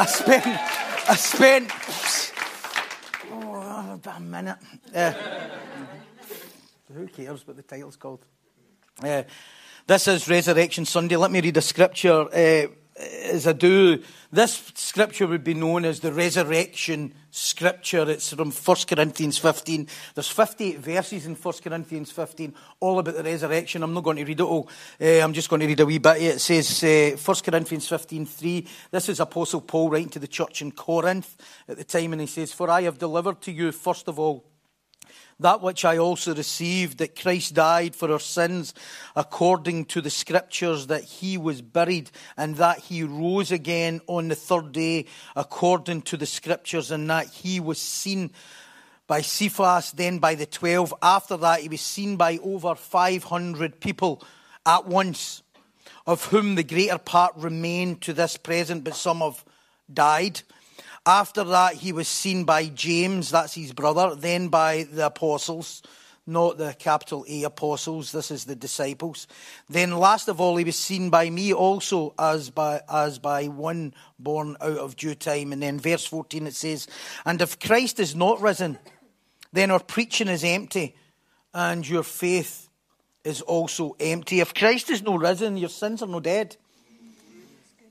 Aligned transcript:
I 0.00 0.06
spent. 0.06 0.46
I 0.46 1.14
spent. 1.14 1.70
Oh, 3.30 3.92
about 3.92 4.16
a 4.16 4.20
minute. 4.20 4.56
Uh, 4.94 5.12
who 6.94 7.06
cares 7.06 7.46
what 7.46 7.56
the 7.56 7.62
title's 7.62 7.96
called? 7.96 8.24
Uh, 9.02 9.24
this 9.86 10.08
is 10.08 10.26
Resurrection 10.26 10.86
Sunday. 10.86 11.16
Let 11.16 11.30
me 11.30 11.42
read 11.42 11.58
a 11.58 11.60
scripture. 11.60 12.34
Uh, 12.34 12.68
as 13.00 13.46
I 13.46 13.52
do, 13.52 14.02
this 14.32 14.72
scripture 14.74 15.26
would 15.26 15.44
be 15.44 15.54
known 15.54 15.84
as 15.84 16.00
the 16.00 16.12
resurrection 16.12 17.14
scripture. 17.30 18.08
It's 18.10 18.32
from 18.32 18.50
1 18.50 18.76
Corinthians 18.88 19.38
15. 19.38 19.88
There's 20.14 20.28
58 20.28 20.78
verses 20.78 21.26
in 21.26 21.34
1 21.34 21.54
Corinthians 21.62 22.10
15, 22.10 22.54
all 22.80 22.98
about 22.98 23.16
the 23.16 23.22
resurrection. 23.22 23.82
I'm 23.82 23.94
not 23.94 24.04
going 24.04 24.18
to 24.18 24.24
read 24.24 24.40
it 24.40 24.44
all. 24.44 24.68
Uh, 25.00 25.20
I'm 25.20 25.32
just 25.32 25.48
going 25.48 25.60
to 25.60 25.66
read 25.66 25.80
a 25.80 25.86
wee 25.86 25.98
bit. 25.98 26.22
It 26.22 26.40
says, 26.40 26.84
uh, 26.84 27.16
1 27.16 27.36
Corinthians 27.44 27.88
15, 27.88 28.26
3. 28.26 28.66
This 28.90 29.08
is 29.08 29.20
Apostle 29.20 29.62
Paul 29.62 29.90
writing 29.90 30.10
to 30.10 30.18
the 30.18 30.28
church 30.28 30.62
in 30.62 30.72
Corinth 30.72 31.36
at 31.68 31.76
the 31.76 31.84
time, 31.84 32.12
and 32.12 32.20
he 32.20 32.26
says, 32.26 32.52
For 32.52 32.70
I 32.70 32.82
have 32.82 32.98
delivered 32.98 33.40
to 33.42 33.52
you, 33.52 33.72
first 33.72 34.08
of 34.08 34.18
all, 34.18 34.44
that 35.40 35.62
which 35.62 35.84
I 35.84 35.98
also 35.98 36.34
received, 36.34 36.98
that 36.98 37.18
Christ 37.18 37.54
died 37.54 37.96
for 37.96 38.12
our 38.12 38.20
sins 38.20 38.74
according 39.16 39.86
to 39.86 40.00
the 40.00 40.10
scriptures, 40.10 40.86
that 40.88 41.02
he 41.02 41.36
was 41.38 41.62
buried, 41.62 42.10
and 42.36 42.56
that 42.56 42.78
he 42.78 43.02
rose 43.02 43.50
again 43.50 44.00
on 44.06 44.28
the 44.28 44.34
third 44.34 44.72
day 44.72 45.06
according 45.34 46.02
to 46.02 46.16
the 46.16 46.26
scriptures, 46.26 46.90
and 46.90 47.08
that 47.10 47.26
he 47.26 47.58
was 47.58 47.80
seen 47.80 48.30
by 49.06 49.22
Cephas, 49.22 49.92
then 49.92 50.18
by 50.18 50.34
the 50.36 50.46
twelve. 50.46 50.94
After 51.02 51.36
that, 51.38 51.60
he 51.60 51.68
was 51.68 51.80
seen 51.80 52.16
by 52.16 52.38
over 52.44 52.74
500 52.74 53.80
people 53.80 54.22
at 54.64 54.86
once, 54.86 55.42
of 56.06 56.26
whom 56.26 56.54
the 56.54 56.62
greater 56.62 56.98
part 56.98 57.34
remain 57.36 57.96
to 57.96 58.12
this 58.12 58.36
present, 58.36 58.84
but 58.84 58.94
some 58.94 59.20
have 59.20 59.44
died. 59.92 60.42
After 61.10 61.42
that, 61.42 61.74
he 61.74 61.90
was 61.90 62.06
seen 62.06 62.44
by 62.44 62.66
James, 62.66 63.32
that's 63.32 63.54
his 63.54 63.72
brother, 63.72 64.14
then 64.14 64.46
by 64.46 64.84
the 64.84 65.06
apostles, 65.06 65.82
not 66.24 66.56
the 66.56 66.72
capital 66.78 67.24
A 67.28 67.42
apostles, 67.42 68.12
this 68.12 68.30
is 68.30 68.44
the 68.44 68.54
disciples. 68.54 69.26
Then, 69.68 69.96
last 69.96 70.28
of 70.28 70.40
all, 70.40 70.56
he 70.56 70.62
was 70.62 70.76
seen 70.76 71.10
by 71.10 71.28
me 71.28 71.52
also 71.52 72.14
as 72.16 72.50
by, 72.50 72.82
as 72.88 73.18
by 73.18 73.48
one 73.48 73.92
born 74.20 74.56
out 74.60 74.78
of 74.78 74.94
due 74.94 75.16
time. 75.16 75.52
And 75.52 75.60
then, 75.60 75.80
verse 75.80 76.06
14, 76.06 76.46
it 76.46 76.54
says, 76.54 76.86
And 77.26 77.42
if 77.42 77.58
Christ 77.58 77.98
is 77.98 78.14
not 78.14 78.40
risen, 78.40 78.78
then 79.52 79.72
our 79.72 79.80
preaching 79.80 80.28
is 80.28 80.44
empty, 80.44 80.94
and 81.52 81.88
your 81.88 82.04
faith 82.04 82.68
is 83.24 83.40
also 83.40 83.96
empty. 83.98 84.38
If 84.38 84.54
Christ 84.54 84.90
is 84.90 85.02
not 85.02 85.18
risen, 85.18 85.56
your 85.56 85.70
sins 85.70 86.02
are 86.02 86.06
no 86.06 86.20
dead. 86.20 86.56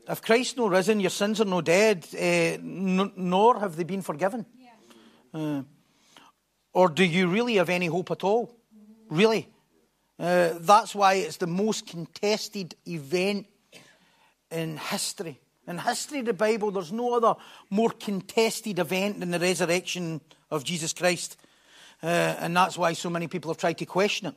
If 0.09 0.23
Christ 0.23 0.57
no 0.57 0.67
risen, 0.67 0.99
your 0.99 1.11
sins 1.11 1.39
are 1.39 1.45
no 1.45 1.61
dead, 1.61 2.07
uh, 2.13 2.17
n- 2.17 3.11
nor 3.15 3.59
have 3.59 3.75
they 3.75 3.83
been 3.83 4.01
forgiven. 4.01 4.45
Yeah. 4.57 5.39
Uh, 5.39 5.63
or 6.73 6.89
do 6.89 7.03
you 7.03 7.27
really 7.27 7.55
have 7.57 7.69
any 7.69 7.85
hope 7.85 8.09
at 8.09 8.23
all? 8.23 8.47
Mm-hmm. 8.47 9.15
Really? 9.15 9.47
Uh, 10.17 10.53
that's 10.59 10.95
why 10.95 11.13
it's 11.13 11.37
the 11.37 11.47
most 11.47 11.85
contested 11.85 12.75
event 12.87 13.45
in 14.49 14.77
history. 14.77 15.39
In 15.67 15.77
history 15.77 16.19
of 16.19 16.25
the 16.25 16.33
Bible, 16.33 16.71
there's 16.71 16.91
no 16.91 17.13
other 17.13 17.35
more 17.69 17.91
contested 17.91 18.79
event 18.79 19.19
than 19.19 19.29
the 19.29 19.39
resurrection 19.39 20.21
of 20.49 20.63
Jesus 20.63 20.91
Christ. 20.91 21.37
Uh, 22.01 22.07
and 22.39 22.57
that's 22.57 22.77
why 22.77 22.93
so 22.93 23.09
many 23.11 23.27
people 23.27 23.51
have 23.51 23.59
tried 23.59 23.77
to 23.77 23.85
question 23.85 24.27
it. 24.27 24.35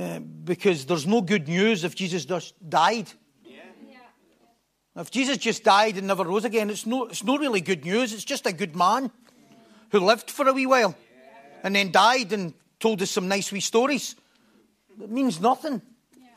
Uh, 0.00 0.20
because 0.20 0.86
there's 0.86 1.06
no 1.06 1.22
good 1.22 1.48
news 1.48 1.82
if 1.82 1.96
Jesus 1.96 2.24
just 2.24 2.54
died. 2.70 3.10
If 4.96 5.10
Jesus 5.10 5.36
just 5.36 5.62
died 5.62 5.98
and 5.98 6.06
never 6.06 6.24
rose 6.24 6.44
again, 6.44 6.70
it's 6.70 6.86
no, 6.86 7.04
it's 7.04 7.22
not 7.22 7.40
really 7.40 7.60
good 7.60 7.84
news. 7.84 8.14
It's 8.14 8.24
just 8.24 8.46
a 8.46 8.52
good 8.52 8.74
man 8.74 9.10
who 9.90 10.00
lived 10.00 10.30
for 10.30 10.48
a 10.48 10.52
wee 10.52 10.66
while 10.66 10.94
and 11.62 11.74
then 11.74 11.92
died 11.92 12.32
and 12.32 12.54
told 12.80 13.02
us 13.02 13.10
some 13.10 13.28
nice 13.28 13.52
wee 13.52 13.60
stories. 13.60 14.16
It 15.00 15.10
means 15.10 15.40
nothing. 15.40 15.82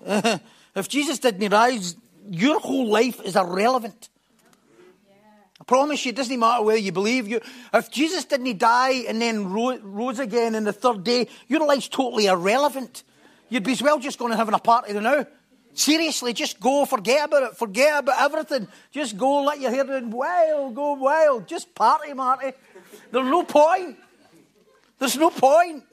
Yeah. 0.06 0.40
if 0.75 0.90
Jesus 0.90 1.19
didn't 1.19 1.52
rise, 1.52 1.96
your 2.30 2.59
whole 2.59 2.88
life 2.88 3.22
is 3.22 3.38
irrelevant. 3.38 4.09
I 5.62 5.64
promise 5.66 6.06
you, 6.06 6.09
it 6.09 6.16
doesn't 6.16 6.40
matter 6.40 6.64
whether 6.64 6.80
you 6.80 6.92
believe. 6.92 7.28
You, 7.28 7.42
if 7.74 7.90
Jesus 7.92 8.25
didn't 8.25 8.58
die 8.58 9.03
and 9.08 9.22
then 9.22 9.52
ro- 9.52 9.80
rose 9.81 10.19
again 10.19 10.56
in 10.56 10.66
the 10.66 10.74
third 10.74 11.03
day, 11.03 11.28
your 11.48 11.66
life's 11.66 11.88
totally 11.88 12.25
irrelevant. 12.25 13.03
You'd 13.50 13.64
be 13.64 13.72
as 13.72 13.81
well 13.81 14.00
just 14.00 14.19
going 14.19 14.31
and 14.31 14.40
having 14.40 14.53
a 14.53 14.59
party 14.59 14.94
now. 14.94 15.25
Seriously, 15.74 16.34
just 16.34 16.59
go, 16.59 16.85
forget 16.85 17.25
about 17.25 17.44
it, 17.44 17.57
forget 17.57 18.00
about 18.00 18.22
everything. 18.22 18.68
Just 18.91 19.18
go, 19.18 19.44
let 19.44 19.59
your 19.59 19.72
hair 19.72 19.85
run 19.85 20.09
wild, 20.09 20.75
go 20.75 20.94
wild. 20.94 21.47
Just 21.47 21.74
party, 21.74 22.13
Marty. 22.13 22.52
There's 23.12 23.25
no 23.25 23.44
point. 23.44 23.97
There's 24.97 25.18
no 25.18 25.30
point. 25.30 25.84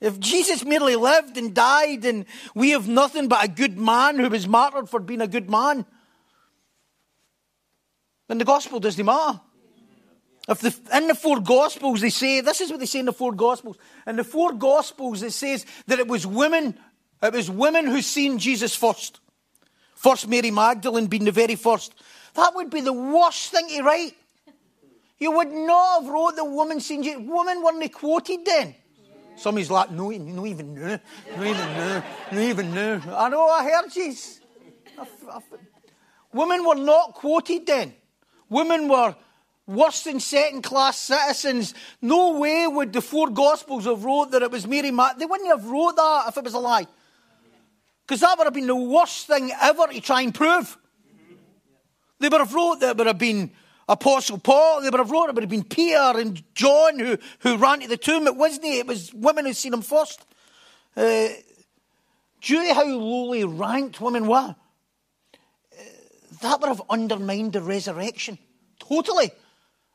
If 0.00 0.20
Jesus 0.20 0.64
merely 0.64 0.96
lived 0.96 1.38
and 1.38 1.54
died 1.54 2.04
and 2.04 2.26
we 2.54 2.70
have 2.70 2.86
nothing 2.86 3.28
but 3.28 3.42
a 3.42 3.48
good 3.48 3.78
man 3.78 4.18
who 4.18 4.28
was 4.28 4.46
martyred 4.46 4.90
for 4.90 5.00
being 5.00 5.22
a 5.22 5.26
good 5.26 5.48
man, 5.48 5.86
then 8.28 8.38
the 8.38 8.44
gospel 8.44 8.80
doesn't 8.80 9.04
matter. 9.04 9.40
If 10.46 10.60
the, 10.60 10.78
in 10.94 11.08
the 11.08 11.14
four 11.14 11.40
gospels 11.40 12.02
they 12.02 12.10
say, 12.10 12.42
this 12.42 12.60
is 12.60 12.70
what 12.70 12.80
they 12.80 12.86
say 12.86 12.98
in 12.98 13.06
the 13.06 13.14
four 13.14 13.32
gospels. 13.32 13.78
In 14.06 14.16
the 14.16 14.24
four 14.24 14.52
gospels 14.52 15.22
it 15.22 15.32
says 15.32 15.64
that 15.86 15.98
it 15.98 16.06
was 16.06 16.26
women 16.26 16.78
it 17.24 17.32
was 17.32 17.50
women 17.50 17.86
who 17.86 18.02
seen 18.02 18.38
Jesus 18.38 18.74
first. 18.74 19.20
First 19.94 20.28
Mary 20.28 20.50
Magdalene 20.50 21.06
being 21.06 21.24
the 21.24 21.32
very 21.32 21.56
first. 21.56 21.94
That 22.34 22.54
would 22.54 22.68
be 22.68 22.82
the 22.82 22.92
worst 22.92 23.50
thing 23.50 23.68
to 23.68 23.82
write. 23.82 24.14
You 25.18 25.30
would 25.30 25.50
not 25.50 26.02
have 26.02 26.12
wrote 26.12 26.36
the 26.36 26.44
woman 26.44 26.80
seen 26.80 27.02
Jesus. 27.02 27.22
Women 27.24 27.62
weren't 27.62 27.92
quoted 27.92 28.44
then. 28.44 28.74
Yeah. 28.74 29.36
Somebody's 29.36 29.70
like, 29.70 29.90
no, 29.90 30.10
no 30.10 30.44
even 30.44 30.74
knew. 30.74 30.98
No 31.36 31.44
even 31.44 31.76
knew. 31.76 32.02
No 32.32 32.40
even 32.40 32.74
knew. 32.74 33.00
I 33.10 33.28
know, 33.30 33.48
I 33.48 33.64
heard 33.64 33.96
you. 33.96 34.14
Women 36.32 36.66
were 36.66 36.74
not 36.74 37.14
quoted 37.14 37.66
then. 37.66 37.94
Women 38.50 38.88
were 38.88 39.14
worse 39.66 40.02
than 40.02 40.20
second 40.20 40.62
class 40.62 40.98
citizens. 40.98 41.72
No 42.02 42.38
way 42.38 42.66
would 42.66 42.92
the 42.92 43.00
four 43.00 43.30
Gospels 43.30 43.86
have 43.86 44.04
wrote 44.04 44.32
that 44.32 44.42
it 44.42 44.50
was 44.50 44.66
Mary 44.66 44.90
Magdalene. 44.90 45.20
They 45.20 45.26
wouldn't 45.26 45.48
have 45.48 45.64
wrote 45.64 45.96
that 45.96 46.24
if 46.28 46.36
it 46.36 46.44
was 46.44 46.54
a 46.54 46.58
lie. 46.58 46.86
Because 48.06 48.20
that 48.20 48.36
would 48.36 48.44
have 48.44 48.54
been 48.54 48.66
the 48.66 48.76
worst 48.76 49.26
thing 49.26 49.50
ever 49.60 49.86
to 49.86 50.00
try 50.00 50.22
and 50.22 50.34
prove. 50.34 50.76
They 52.20 52.28
would 52.28 52.40
have 52.40 52.54
wrote 52.54 52.80
that 52.80 52.90
it 52.90 52.96
would 52.98 53.06
have 53.06 53.18
been 53.18 53.50
Apostle 53.88 54.38
Paul, 54.38 54.80
they 54.80 54.88
would 54.88 54.98
have 54.98 55.10
wrote 55.10 55.28
it 55.28 55.34
would 55.34 55.42
have 55.42 55.50
been 55.50 55.64
Peter 55.64 56.18
and 56.18 56.42
John 56.54 56.98
who, 56.98 57.18
who 57.40 57.56
ran 57.56 57.80
to 57.80 57.88
the 57.88 57.98
tomb. 57.98 58.26
It 58.26 58.36
wasn't 58.36 58.64
it, 58.64 58.78
it 58.78 58.86
was 58.86 59.12
women 59.12 59.44
who 59.44 59.52
seen 59.52 59.74
him 59.74 59.82
first. 59.82 60.24
Uh, 60.96 61.28
due 62.40 62.66
to 62.66 62.74
how 62.74 62.86
lowly 62.86 63.44
ranked 63.44 64.00
women 64.00 64.26
were, 64.26 64.36
uh, 64.36 64.54
that 66.40 66.60
would 66.60 66.68
have 66.68 66.82
undermined 66.88 67.52
the 67.52 67.60
resurrection. 67.60 68.38
Totally 68.78 69.30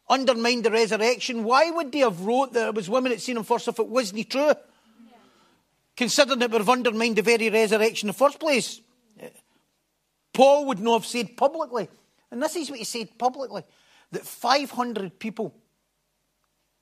undermined 0.08 0.66
the 0.66 0.72
resurrection. 0.72 1.44
Why 1.44 1.72
would 1.72 1.92
they 1.92 2.00
have 2.00 2.22
wrote 2.22 2.54
that 2.54 2.70
it 2.70 2.76
was 2.76 2.90
women 2.90 3.12
that 3.12 3.22
seen 3.22 3.38
him 3.38 3.44
first 3.44 3.68
if 3.68 3.80
it 3.80 3.88
wasn't 3.88 4.30
true? 4.30 4.54
Considering 6.00 6.42
it 6.42 6.50
would 6.50 6.62
have 6.62 6.70
undermined 6.70 7.18
the 7.18 7.22
very 7.22 7.50
resurrection 7.50 8.08
in 8.08 8.14
the 8.14 8.18
first 8.18 8.40
place. 8.40 8.80
Paul 10.34 10.68
would 10.68 10.80
not 10.80 11.02
have 11.02 11.06
said 11.06 11.36
publicly, 11.36 11.90
and 12.32 12.42
this 12.42 12.56
is 12.56 12.70
what 12.70 12.80
he 12.80 12.86
said 12.86 13.18
publicly, 13.18 13.64
that 14.14 14.26
500 14.26 15.20
people 15.20 15.54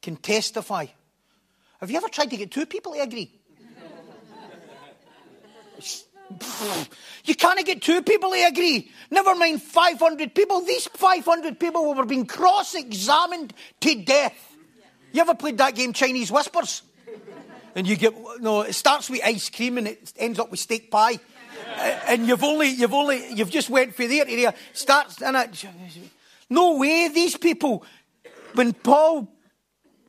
can 0.03 0.17
testify. 0.17 0.85
Have 1.79 1.89
you 1.89 1.97
ever 1.97 2.09
tried 2.09 2.29
to 2.29 2.37
get 2.37 2.51
two 2.51 2.67
people 2.67 2.93
to 2.93 3.01
agree? 3.01 3.31
You 7.23 7.33
can't 7.33 7.65
get 7.65 7.81
two 7.81 8.03
people 8.03 8.29
to 8.29 8.43
agree. 8.43 8.91
Never 9.09 9.33
mind 9.33 9.63
500 9.63 10.35
people. 10.35 10.61
These 10.61 10.89
500 10.93 11.59
people 11.59 11.95
were 11.95 12.05
being 12.05 12.27
cross 12.27 12.75
examined 12.75 13.51
to 13.79 13.95
death. 13.95 14.37
You 15.11 15.21
ever 15.21 15.33
played 15.33 15.57
that 15.57 15.73
game, 15.73 15.91
Chinese 15.93 16.31
Whispers? 16.31 16.83
And 17.77 17.87
you 17.87 17.95
get 17.95 18.13
no. 18.41 18.61
It 18.61 18.73
starts 18.73 19.07
with 19.07 19.21
ice 19.23 19.49
cream 19.51 19.77
and 19.77 19.87
it 19.87 20.11
ends 20.17 20.39
up 20.39 20.49
with 20.49 20.59
steak 20.59 20.89
pie, 20.89 21.19
and 22.07 22.27
you've 22.27 22.43
only 22.43 22.69
you've 22.69 22.93
only 22.93 23.31
you've 23.33 23.51
just 23.51 23.69
went 23.69 23.93
for 23.93 24.07
there 24.07 24.25
to 24.25 24.35
there. 24.35 24.53
Starts 24.73 25.21
and 25.21 25.37
it. 25.37 25.65
No 26.49 26.77
way 26.77 27.07
these 27.07 27.37
people, 27.37 27.85
when 28.55 28.73
Paul 28.73 29.31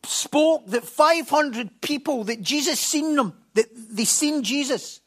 spoke 0.05 0.67
that 0.69 0.85
500 0.85 1.81
people, 1.83 2.25
that 2.25 2.41
Jesus 2.41 2.81
seen 2.81 3.17
them, 3.17 3.35
that 3.53 3.67
they 3.75 4.05
seen 4.05 4.43
Jesus, 4.43 5.01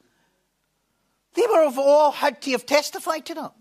they 1.33 1.47
were 1.49 1.63
have 1.63 1.79
all 1.79 2.11
had 2.11 2.41
to 2.43 2.51
have 2.51 2.65
testified 2.65 3.25
to 3.25 3.33
that 3.33 3.53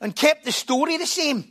and 0.00 0.14
kept 0.14 0.44
the 0.44 0.52
story 0.52 0.96
the 0.96 1.06
same. 1.06 1.44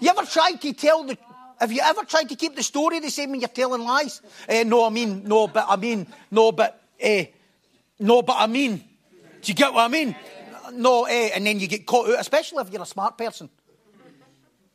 You 0.00 0.08
ever 0.08 0.24
tried 0.24 0.62
to 0.62 0.72
tell 0.72 1.04
the 1.04 1.18
have 1.60 1.70
you 1.70 1.82
ever 1.84 2.04
tried 2.04 2.30
to 2.30 2.36
keep 2.36 2.56
the 2.56 2.62
story 2.62 3.00
the 3.00 3.10
same 3.10 3.32
when 3.32 3.40
you're 3.40 3.48
telling 3.48 3.82
lies? 3.82 4.22
Uh, 4.48 4.62
no, 4.64 4.86
I 4.86 4.88
mean, 4.88 5.24
no, 5.24 5.46
but 5.46 5.66
I 5.68 5.76
mean, 5.76 6.06
no, 6.30 6.52
but, 6.52 6.82
uh, 7.04 7.24
no, 7.98 8.22
but 8.22 8.36
I 8.38 8.46
mean. 8.46 8.78
Do 9.42 9.52
you 9.52 9.54
get 9.54 9.72
what 9.72 9.84
I 9.84 9.88
mean? 9.88 10.16
No, 10.72 11.04
uh, 11.04 11.08
and 11.08 11.46
then 11.46 11.60
you 11.60 11.66
get 11.66 11.84
caught 11.86 12.08
out, 12.08 12.20
especially 12.20 12.62
if 12.62 12.72
you're 12.72 12.82
a 12.82 12.86
smart 12.86 13.18
person. 13.18 13.50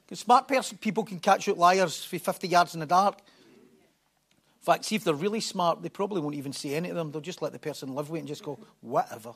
Because 0.05 0.19
smart 0.19 0.47
person, 0.47 0.77
people 0.77 1.03
can 1.03 1.19
catch 1.19 1.49
out 1.49 1.57
liars 1.57 2.03
for 2.03 2.19
50 2.19 2.47
yards 2.47 2.75
in 2.75 2.79
the 2.79 2.85
dark. 2.85 3.17
In 3.17 4.65
fact, 4.65 4.85
see 4.85 4.95
if 4.95 5.03
they're 5.03 5.13
really 5.13 5.41
smart, 5.41 5.81
they 5.81 5.89
probably 5.89 6.21
won't 6.21 6.35
even 6.35 6.53
say 6.53 6.75
any 6.75 6.89
of 6.89 6.95
them. 6.95 7.11
They'll 7.11 7.21
just 7.21 7.41
let 7.41 7.51
the 7.51 7.59
person 7.59 7.95
live 7.95 8.09
with 8.09 8.19
it 8.19 8.21
and 8.21 8.27
just 8.27 8.43
go, 8.43 8.59
whatever. 8.81 9.33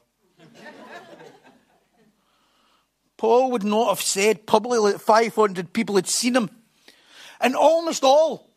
Paul 3.18 3.52
would 3.52 3.64
not 3.64 3.90
have 3.90 4.02
said 4.02 4.46
publicly 4.46 4.94
that 4.94 5.02
500 5.02 5.74
people 5.74 5.96
had 5.96 6.08
seen 6.08 6.36
him 6.36 6.50
and 7.40 7.56
almost 7.56 8.04
all, 8.04 8.50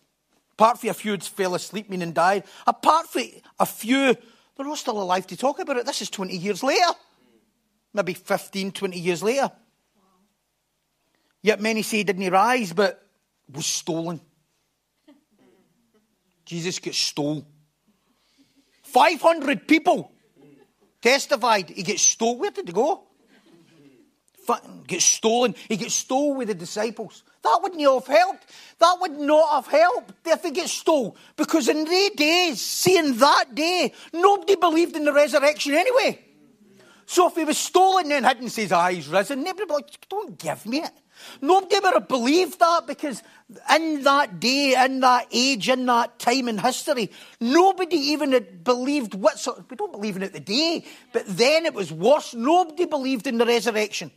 apart 0.53 0.81
from 0.81 0.91
a 0.91 0.95
few 0.95 1.13
who 1.13 1.19
fell 1.19 1.55
asleep 1.55 1.91
and 1.91 2.15
died, 2.15 2.45
apart 2.67 3.07
from 3.09 3.25
a 3.59 3.67
few, 3.67 4.17
they're 4.57 4.67
all 4.67 4.77
still 4.77 5.01
alive 5.01 5.27
to 5.29 5.37
talk 5.37 5.59
about 5.59 5.77
it. 5.77 5.87
This 5.87 6.03
is 6.03 6.11
20 6.11 6.37
years 6.37 6.63
later. 6.63 6.93
Maybe 7.95 8.15
15, 8.15 8.73
20 8.73 8.99
years 8.99 9.23
later. 9.23 9.51
Yet 11.43 11.61
many 11.61 11.83
say 11.83 11.99
he 11.99 12.05
didn't 12.05 12.31
rise, 12.31 12.73
but 12.73 13.07
was 13.53 13.67
stolen. 13.67 14.21
Jesus 16.45 16.79
gets 16.79 16.99
stolen. 16.99 17.45
500 18.83 19.67
people 19.67 20.13
testified 21.01 21.71
he 21.71 21.83
gets 21.83 22.03
stolen. 22.03 22.39
Where 22.39 22.51
did 22.51 22.69
he 22.69 22.73
go? 22.73 23.05
Gets 24.87 25.05
stolen. 25.05 25.55
He 25.69 25.77
gets 25.77 25.95
stolen 25.95 26.39
with 26.39 26.49
the 26.49 26.55
disciples. 26.55 27.23
That 27.43 27.61
wouldn't 27.63 27.81
have 27.81 28.07
helped. 28.07 28.47
That 28.79 28.97
would 29.01 29.19
not 29.19 29.51
have 29.51 29.67
helped 29.67 30.15
if 30.27 30.43
he 30.43 30.51
gets 30.51 30.73
stole. 30.73 31.17
Because 31.37 31.69
in 31.69 31.85
the 31.85 32.11
days, 32.17 32.61
seeing 32.61 33.17
that 33.19 33.55
day, 33.55 33.93
nobody 34.13 34.57
believed 34.57 34.97
in 34.97 35.05
the 35.05 35.13
resurrection 35.13 35.75
anyway. 35.75 36.25
So 37.07 37.29
if 37.29 37.35
he 37.35 37.45
was 37.45 37.59
stolen 37.59 38.09
then 38.09 38.25
hadn't 38.25 38.51
says, 38.51 38.73
ah, 38.73 38.89
he's 38.89 39.09
risen, 39.09 39.43
nobody 39.43 39.65
would 39.65 39.71
like, 39.71 40.09
don't 40.09 40.39
give 40.39 40.65
me 40.67 40.79
it. 40.79 40.93
Nobody 41.41 41.79
would 41.83 41.95
have 41.95 42.09
believed 42.09 42.59
that 42.59 42.87
because 42.87 43.23
in 43.75 44.03
that 44.03 44.41
day, 44.41 44.75
in 44.85 45.01
that 45.01 45.27
age, 45.31 45.69
in 45.69 45.87
that 45.87 46.19
time 46.19 46.49
in 46.49 46.59
history, 46.59 47.11
nobody 47.41 47.97
even 47.97 48.33
had 48.33 48.65
believed 48.65 49.15
what 49.15 49.39
sort, 49.39 49.71
we 49.71 49.77
don't 49.77 49.93
believe 49.93 50.17
in 50.17 50.23
it 50.23 50.33
today, 50.33 50.85
but 51.13 51.25
then 51.27 51.67
it 51.67 51.75
was 51.75 51.93
worse. 51.93 52.35
Nobody 52.35 52.87
believed 52.87 53.27
in 53.27 53.39
the 53.39 53.47
resurrection. 53.47 54.11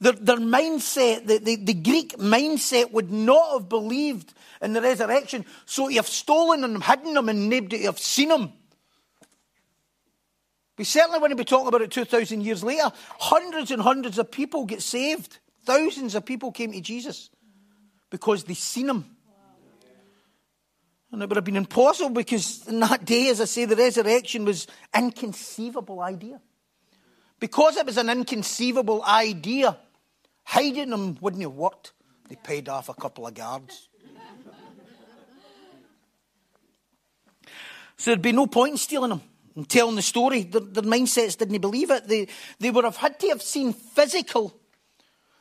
Their, 0.00 0.12
their 0.12 0.36
mindset, 0.36 1.26
the, 1.26 1.38
the, 1.38 1.56
the, 1.56 1.74
Greek 1.74 2.16
mindset, 2.18 2.92
would 2.92 3.10
not 3.10 3.52
have 3.52 3.68
believed 3.68 4.32
in 4.62 4.72
the 4.72 4.80
resurrection. 4.80 5.44
So 5.66 5.88
you 5.88 5.96
have 5.96 6.06
stolen 6.06 6.60
them, 6.60 6.80
hidden 6.80 7.14
them, 7.14 7.28
and 7.28 7.48
nobody 7.48 7.82
have 7.82 7.98
seen 7.98 8.28
them. 8.28 8.52
We 10.76 10.84
certainly 10.84 11.18
wouldn't 11.18 11.38
be 11.38 11.44
talking 11.44 11.66
about 11.66 11.82
it 11.82 11.90
2,000 11.90 12.42
years 12.42 12.62
later. 12.62 12.92
Hundreds 13.18 13.72
and 13.72 13.82
hundreds 13.82 14.18
of 14.18 14.30
people 14.30 14.64
get 14.64 14.82
saved. 14.82 15.38
Thousands 15.66 16.14
of 16.14 16.24
people 16.24 16.52
came 16.52 16.70
to 16.72 16.80
Jesus 16.80 17.30
because 18.10 18.44
they 18.44 18.54
seen 18.54 18.88
him. 18.88 19.04
And 21.10 21.22
it 21.22 21.28
would 21.28 21.36
have 21.36 21.44
been 21.44 21.56
impossible 21.56 22.10
because 22.10 22.66
in 22.68 22.80
that 22.80 23.04
day, 23.04 23.30
as 23.30 23.40
I 23.40 23.46
say, 23.46 23.64
the 23.64 23.74
resurrection 23.74 24.44
was 24.44 24.66
an 24.94 25.06
inconceivable 25.06 26.00
idea. 26.00 26.40
Because 27.40 27.76
it 27.76 27.86
was 27.86 27.96
an 27.96 28.10
inconceivable 28.10 29.02
idea, 29.04 29.76
Hiding 30.48 30.88
them 30.88 31.18
wouldn't 31.20 31.42
have 31.42 31.52
worked. 31.52 31.92
They 32.26 32.36
paid 32.36 32.70
off 32.70 32.88
a 32.88 32.94
couple 32.94 33.26
of 33.26 33.34
guards. 33.34 33.90
So 37.98 38.10
there'd 38.10 38.22
be 38.22 38.32
no 38.32 38.46
point 38.46 38.72
in 38.72 38.78
stealing 38.78 39.10
them 39.10 39.20
and 39.54 39.68
telling 39.68 39.96
the 39.96 40.00
story. 40.00 40.44
Their, 40.44 40.62
their 40.62 40.84
mindsets 40.84 41.36
didn't 41.36 41.60
believe 41.60 41.90
it. 41.90 42.08
They, 42.08 42.28
they 42.60 42.70
would 42.70 42.84
have 42.84 42.96
had 42.96 43.20
to 43.20 43.28
have 43.28 43.42
seen 43.42 43.74
physical. 43.74 44.58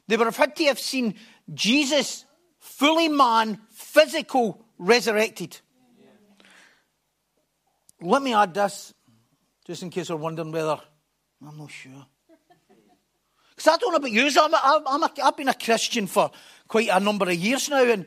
They 0.10 0.18
would 0.18 0.28
have 0.28 0.36
had 0.36 0.58
to 0.58 0.66
have 0.66 0.80
seen 0.80 1.16
Jesus, 1.54 2.26
fully 2.60 3.08
man, 3.08 3.62
physical, 3.72 4.66
resurrected. 4.78 5.62
Let 8.02 8.22
me 8.22 8.34
add 8.34 8.54
this, 8.54 8.94
just 9.66 9.84
in 9.84 9.90
case 9.90 10.10
you're 10.10 10.18
wondering 10.18 10.52
whether 10.52 10.82
I'm 11.48 11.58
not 11.58 11.72
sure. 11.72 12.06
Because 13.58 13.74
I 13.74 13.78
don't 13.78 13.92
know 13.92 13.98
about 13.98 14.12
you, 14.12 14.30
I'm, 14.40 14.84
I'm 14.86 15.04
a, 15.04 15.12
I've 15.24 15.36
been 15.36 15.48
a 15.48 15.54
Christian 15.56 16.06
for 16.06 16.30
quite 16.68 16.90
a 16.92 17.00
number 17.00 17.28
of 17.28 17.36
years 17.36 17.68
now, 17.70 17.84
and 17.84 18.06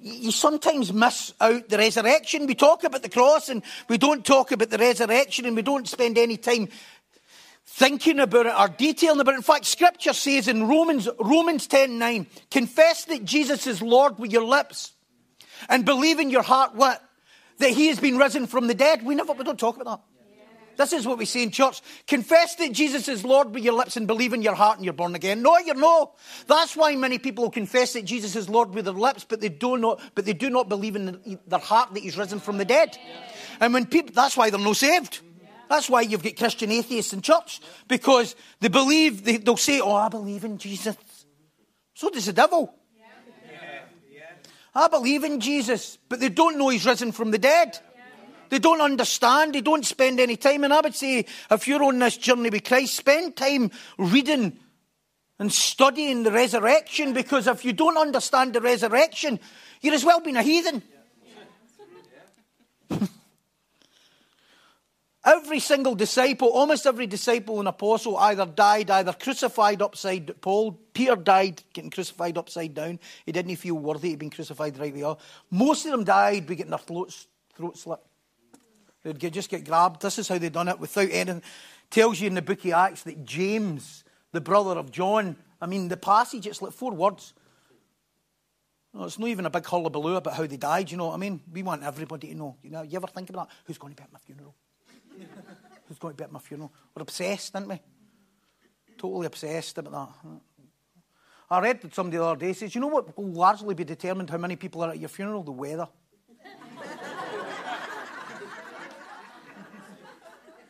you 0.00 0.32
sometimes 0.32 0.92
miss 0.92 1.32
out 1.40 1.68
the 1.68 1.78
resurrection. 1.78 2.46
We 2.46 2.56
talk 2.56 2.82
about 2.82 3.02
the 3.02 3.08
cross, 3.08 3.50
and 3.50 3.62
we 3.88 3.98
don't 3.98 4.26
talk 4.26 4.50
about 4.50 4.68
the 4.68 4.78
resurrection, 4.78 5.46
and 5.46 5.54
we 5.54 5.62
don't 5.62 5.86
spend 5.86 6.18
any 6.18 6.36
time 6.38 6.68
thinking 7.66 8.18
about 8.18 8.46
it 8.46 8.54
or 8.58 8.66
detailing 8.66 9.20
about 9.20 9.34
it. 9.34 9.36
In 9.36 9.42
fact, 9.42 9.66
Scripture 9.66 10.12
says 10.12 10.48
in 10.48 10.66
Romans, 10.66 11.08
Romans 11.20 11.68
10 11.68 11.96
9, 11.96 12.26
confess 12.50 13.04
that 13.04 13.24
Jesus 13.24 13.68
is 13.68 13.80
Lord 13.80 14.18
with 14.18 14.32
your 14.32 14.44
lips 14.44 14.92
and 15.68 15.84
believe 15.84 16.18
in 16.18 16.30
your 16.30 16.42
heart 16.42 16.74
what? 16.74 17.00
That 17.58 17.70
he 17.70 17.86
has 17.86 18.00
been 18.00 18.18
risen 18.18 18.48
from 18.48 18.66
the 18.66 18.74
dead. 18.74 19.04
We 19.04 19.14
never, 19.14 19.34
we 19.34 19.44
don't 19.44 19.60
talk 19.60 19.80
about 19.80 20.00
that. 20.00 20.09
This 20.80 20.94
is 20.94 21.06
what 21.06 21.18
we 21.18 21.26
say 21.26 21.42
in 21.42 21.50
church. 21.50 21.82
Confess 22.06 22.54
that 22.54 22.72
Jesus 22.72 23.06
is 23.06 23.22
Lord 23.22 23.52
with 23.52 23.62
your 23.62 23.74
lips 23.74 23.98
and 23.98 24.06
believe 24.06 24.32
in 24.32 24.40
your 24.40 24.54
heart 24.54 24.78
and 24.78 24.84
you're 24.86 24.94
born 24.94 25.14
again. 25.14 25.42
No, 25.42 25.58
you're 25.58 25.74
not. 25.74 26.16
That's 26.46 26.74
why 26.74 26.96
many 26.96 27.18
people 27.18 27.44
will 27.44 27.50
confess 27.50 27.92
that 27.92 28.06
Jesus 28.06 28.34
is 28.34 28.48
Lord 28.48 28.74
with 28.74 28.86
their 28.86 28.94
lips, 28.94 29.26
but 29.28 29.42
they 29.42 29.50
do 29.50 29.76
not, 29.76 30.00
but 30.14 30.24
they 30.24 30.32
do 30.32 30.48
not 30.48 30.70
believe 30.70 30.96
in 30.96 31.38
their 31.46 31.58
heart 31.58 31.92
that 31.92 32.00
he's 32.02 32.16
risen 32.16 32.40
from 32.40 32.56
the 32.56 32.64
dead. 32.64 32.96
And 33.60 33.74
when 33.74 33.84
people, 33.84 34.14
that's 34.14 34.38
why 34.38 34.48
they're 34.48 34.58
not 34.58 34.74
saved. 34.74 35.20
That's 35.68 35.90
why 35.90 36.00
you've 36.00 36.22
got 36.22 36.36
Christian 36.36 36.70
atheists 36.72 37.12
in 37.12 37.20
church, 37.20 37.60
because 37.86 38.34
they 38.60 38.68
believe, 38.68 39.22
they, 39.22 39.36
will 39.36 39.58
say, 39.58 39.80
oh, 39.80 39.94
I 39.94 40.08
believe 40.08 40.44
in 40.44 40.56
Jesus. 40.56 40.96
So 41.92 42.08
does 42.08 42.24
the 42.24 42.32
devil. 42.32 42.74
I 44.74 44.88
believe 44.88 45.24
in 45.24 45.40
Jesus, 45.40 45.98
but 46.08 46.20
they 46.20 46.30
don't 46.30 46.56
know 46.56 46.70
he's 46.70 46.86
risen 46.86 47.12
from 47.12 47.32
the 47.32 47.38
dead. 47.38 47.78
They 48.50 48.58
don't 48.58 48.80
understand. 48.80 49.54
They 49.54 49.62
don't 49.62 49.86
spend 49.86 50.20
any 50.20 50.36
time. 50.36 50.64
And 50.64 50.74
I 50.74 50.80
would 50.80 50.94
say, 50.94 51.24
if 51.50 51.66
you're 51.66 51.82
on 51.82 51.98
this 51.98 52.18
journey 52.18 52.50
with 52.50 52.64
Christ, 52.64 52.94
spend 52.94 53.36
time 53.36 53.70
reading 53.96 54.58
and 55.38 55.50
studying 55.50 56.22
the 56.22 56.30
resurrection 56.32 57.14
because 57.14 57.46
if 57.46 57.64
you 57.64 57.72
don't 57.72 57.96
understand 57.96 58.52
the 58.52 58.60
resurrection, 58.60 59.40
you're 59.80 59.94
as 59.94 60.04
well 60.04 60.20
being 60.20 60.36
a 60.36 60.42
heathen. 60.42 60.82
every 65.24 65.60
single 65.60 65.94
disciple, 65.94 66.48
almost 66.48 66.86
every 66.86 67.06
disciple 67.06 67.58
and 67.58 67.68
apostle 67.68 68.16
either 68.16 68.46
died, 68.46 68.90
either 68.90 69.12
crucified 69.12 69.80
upside 69.80 70.26
down 70.26 70.36
Paul, 70.40 70.72
Peter 70.92 71.16
died 71.16 71.62
getting 71.72 71.90
crucified 71.90 72.36
upside 72.36 72.74
down. 72.74 72.98
He 73.24 73.32
didn't 73.32 73.56
feel 73.56 73.76
worthy 73.76 74.14
of 74.14 74.18
being 74.18 74.30
crucified 74.30 74.78
right 74.78 74.94
way. 74.94 75.14
Most 75.50 75.86
of 75.86 75.92
them 75.92 76.04
died 76.04 76.46
by 76.46 76.54
getting 76.54 76.70
their 76.70 76.78
throats, 76.78 77.26
throat 77.54 77.78
slit. 77.78 78.00
They'd 79.02 79.18
get, 79.18 79.32
just 79.32 79.50
get 79.50 79.64
grabbed. 79.64 80.02
This 80.02 80.18
is 80.18 80.28
how 80.28 80.38
they'd 80.38 80.52
done 80.52 80.68
it 80.68 80.78
without 80.78 81.08
anything. 81.10 81.42
Tells 81.90 82.20
you 82.20 82.26
in 82.26 82.34
the 82.34 82.42
book 82.42 82.64
of 82.64 82.72
Acts 82.72 83.02
that 83.04 83.24
James, 83.24 84.04
the 84.32 84.40
brother 84.40 84.78
of 84.78 84.92
John, 84.92 85.36
I 85.60 85.66
mean, 85.66 85.88
the 85.88 85.96
passage, 85.96 86.46
it's 86.46 86.62
like 86.62 86.72
four 86.72 86.92
words. 86.92 87.34
No, 88.92 89.04
it's 89.04 89.18
not 89.18 89.28
even 89.28 89.46
a 89.46 89.50
big 89.50 89.64
hullabaloo 89.66 90.16
about 90.16 90.34
how 90.34 90.46
they 90.46 90.56
died, 90.56 90.90
you 90.90 90.96
know 90.96 91.06
what 91.06 91.14
I 91.14 91.18
mean? 91.18 91.40
We 91.52 91.62
want 91.62 91.84
everybody 91.84 92.28
to 92.28 92.34
know. 92.34 92.56
You 92.62 92.70
know, 92.70 92.82
you 92.82 92.96
ever 92.96 93.06
think 93.06 93.30
about 93.30 93.48
that? 93.48 93.54
Who's 93.64 93.78
going 93.78 93.94
to 93.94 93.96
be 93.96 94.02
at 94.02 94.12
my 94.12 94.18
funeral? 94.18 94.54
Who's 95.86 95.98
going 95.98 96.14
to 96.14 96.18
be 96.18 96.24
at 96.24 96.32
my 96.32 96.40
funeral? 96.40 96.72
We're 96.94 97.02
obsessed, 97.02 97.54
aren't 97.54 97.68
we? 97.68 97.80
Totally 98.98 99.26
obsessed 99.26 99.78
about 99.78 99.92
that. 100.22 100.40
I 101.50 101.60
read 101.60 101.80
that 101.82 101.94
somebody 101.94 102.18
the 102.18 102.24
other 102.24 102.38
day 102.38 102.52
says, 102.52 102.74
you 102.74 102.80
know 102.80 102.88
what 102.88 103.16
will 103.16 103.32
largely 103.32 103.74
be 103.74 103.84
determined 103.84 104.30
how 104.30 104.38
many 104.38 104.56
people 104.56 104.82
are 104.82 104.90
at 104.90 104.98
your 104.98 105.08
funeral? 105.08 105.42
The 105.42 105.52
weather. 105.52 105.88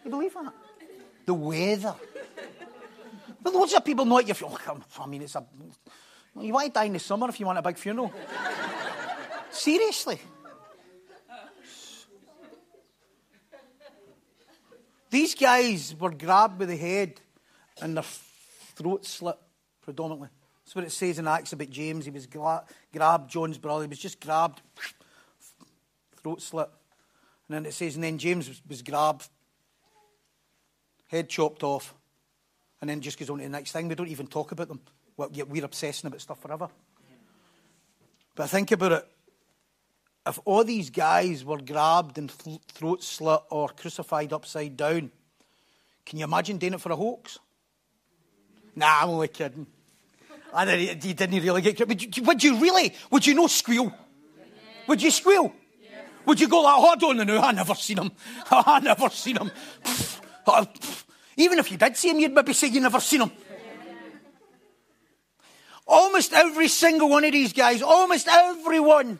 You 0.04 0.10
believe 0.10 0.34
that? 0.34 0.52
The 1.26 1.34
weather. 1.34 1.94
But 3.42 3.54
loads 3.54 3.72
of 3.74 3.84
people 3.84 4.04
know 4.04 4.18
at 4.18 4.26
your 4.26 4.34
funeral. 4.34 4.58
I 4.98 5.06
mean, 5.06 5.22
it's 5.22 5.34
a. 5.34 5.44
You 6.38 6.52
want 6.52 6.66
to 6.66 6.72
die 6.72 6.84
in 6.84 6.92
the 6.92 6.98
summer 6.98 7.28
if 7.28 7.40
you 7.40 7.46
want 7.46 7.58
a 7.58 7.62
big 7.62 7.78
funeral. 7.78 8.12
Seriously. 9.50 10.20
These 15.10 15.34
guys 15.34 15.94
were 15.98 16.12
grabbed 16.12 16.58
by 16.58 16.66
the 16.66 16.76
head 16.76 17.20
and 17.82 17.96
their 17.96 18.04
throat 18.04 19.04
slit 19.04 19.36
predominantly. 19.82 20.28
That's 20.64 20.76
what 20.76 20.84
it 20.84 20.92
says 20.92 21.18
in 21.18 21.26
Acts 21.26 21.52
about 21.52 21.68
James. 21.70 22.04
He 22.04 22.12
was 22.12 22.26
gra- 22.26 22.64
grabbed, 22.92 23.28
John's 23.28 23.58
brother. 23.58 23.82
He 23.82 23.88
was 23.88 23.98
just 23.98 24.20
grabbed, 24.20 24.62
throat 26.22 26.40
slit. 26.40 26.68
And 27.48 27.56
then 27.56 27.66
it 27.66 27.74
says, 27.74 27.96
and 27.96 28.04
then 28.04 28.18
James 28.18 28.48
was, 28.48 28.62
was 28.68 28.82
grabbed, 28.82 29.28
head 31.10 31.28
chopped 31.28 31.62
off, 31.62 31.94
and 32.80 32.88
then 32.88 33.00
just 33.00 33.18
goes 33.18 33.30
on 33.30 33.38
to 33.38 33.44
the 33.44 33.50
next 33.50 33.72
thing. 33.72 33.88
We 33.88 33.94
don't 33.94 34.08
even 34.08 34.26
talk 34.26 34.52
about 34.52 34.68
them. 34.68 34.80
We're 35.16 35.64
obsessing 35.64 36.08
about 36.08 36.20
stuff 36.20 36.40
forever. 36.40 36.68
But 38.34 38.48
think 38.48 38.70
about 38.70 38.92
it. 38.92 39.08
If 40.26 40.38
all 40.44 40.64
these 40.64 40.90
guys 40.90 41.44
were 41.44 41.60
grabbed 41.60 42.16
and 42.18 42.30
throat 42.30 43.02
slit 43.02 43.40
or 43.50 43.68
crucified 43.70 44.32
upside 44.32 44.76
down, 44.76 45.10
can 46.06 46.18
you 46.18 46.24
imagine 46.24 46.58
doing 46.58 46.74
it 46.74 46.80
for 46.80 46.92
a 46.92 46.96
hoax? 46.96 47.38
Nah, 48.76 49.00
I'm 49.02 49.10
only 49.10 49.28
kidding. 49.28 49.66
I 50.52 50.64
didn't, 50.64 51.04
you 51.04 51.14
didn't 51.14 51.42
really 51.42 51.62
get. 51.62 51.86
Would 51.86 52.16
you, 52.16 52.22
would 52.22 52.42
you 52.42 52.56
really? 52.58 52.94
Would 53.10 53.26
you 53.26 53.34
not 53.34 53.50
squeal? 53.50 53.92
Would 54.86 55.02
you 55.02 55.10
squeal? 55.10 55.52
Would 56.26 56.40
you 56.40 56.48
go 56.48 56.60
like, 56.60 56.74
oh, 56.76 56.96
hold 56.96 57.20
on 57.20 57.26
now, 57.26 57.42
I 57.42 57.52
never 57.52 57.74
seen 57.74 57.98
him. 57.98 58.12
I 58.50 58.80
never 58.80 59.08
seen 59.10 59.36
him. 59.36 59.50
Even 61.40 61.58
if 61.58 61.70
you 61.70 61.78
did 61.78 61.96
see 61.96 62.10
him, 62.10 62.20
you'd 62.20 62.34
maybe 62.34 62.52
say 62.52 62.68
you 62.68 62.80
never 62.80 63.00
seen 63.00 63.22
him. 63.22 63.32
Almost 65.86 66.34
every 66.34 66.68
single 66.68 67.08
one 67.08 67.24
of 67.24 67.32
these 67.32 67.54
guys, 67.54 67.80
almost 67.80 68.28
everyone, 68.28 69.18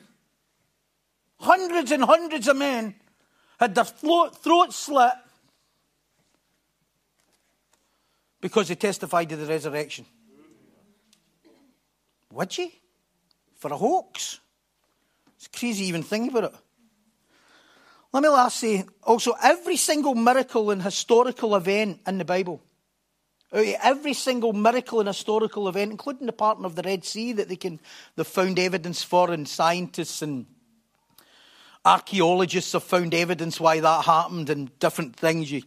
hundreds 1.39 1.91
and 1.91 2.05
hundreds 2.05 2.47
of 2.47 2.59
men, 2.59 2.95
had 3.59 3.75
their 3.75 3.85
throat 3.85 4.75
slit 4.75 5.13
because 8.43 8.69
they 8.69 8.75
testified 8.75 9.31
to 9.31 9.37
the 9.37 9.47
resurrection. 9.47 10.05
Would 12.33 12.59
you? 12.59 12.71
For 13.57 13.73
a 13.73 13.77
hoax? 13.77 14.41
It's 15.37 15.49
crazy 15.49 15.87
even 15.87 16.03
thinking 16.03 16.31
about 16.31 16.53
it. 16.53 16.61
Let 18.13 18.23
me 18.23 18.29
last 18.29 18.57
say 18.59 18.85
also, 19.05 19.35
every 19.41 19.77
single 19.77 20.15
miracle 20.15 20.71
and 20.71 20.83
historical 20.83 21.55
event 21.55 22.01
in 22.07 22.19
the 22.19 22.25
Bible, 22.25 22.61
every 23.53 24.15
single 24.15 24.53
miracle 24.53 24.99
and 25.01 25.09
historical 25.09 25.69
event, 25.69 25.93
including 25.93 26.27
the 26.27 26.33
parting 26.33 26.65
of 26.65 26.75
the 26.75 26.83
Red 26.83 27.05
Sea 27.05 27.33
that 27.35 27.49
they 27.49 27.57
can, 27.57 27.79
they've 28.17 28.27
found 28.27 28.59
evidence 28.59 29.03
for, 29.03 29.31
and 29.31 29.49
scientists 29.49 30.23
and 30.23 30.47
archaeologists 31.85 32.73
have 32.73 32.83
found 32.83 33.15
evidence 33.15 33.61
why 33.61 33.79
that 33.79 34.05
happened, 34.05 34.51
and 34.51 34.77
different 34.81 35.15
things. 35.15 35.51
You, 35.53 35.63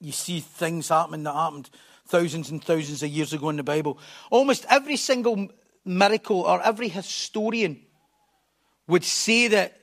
you 0.00 0.12
see 0.12 0.40
things 0.40 0.88
happening 0.88 1.24
that 1.24 1.34
happened 1.34 1.70
thousands 2.06 2.50
and 2.50 2.62
thousands 2.62 3.02
of 3.02 3.08
years 3.10 3.32
ago 3.32 3.48
in 3.48 3.56
the 3.56 3.62
Bible. 3.64 3.98
Almost 4.30 4.64
every 4.68 4.96
single 4.96 5.48
miracle 5.84 6.42
or 6.42 6.62
every 6.62 6.88
historian 6.88 7.80
would 8.86 9.04
say 9.04 9.48
that 9.48 9.81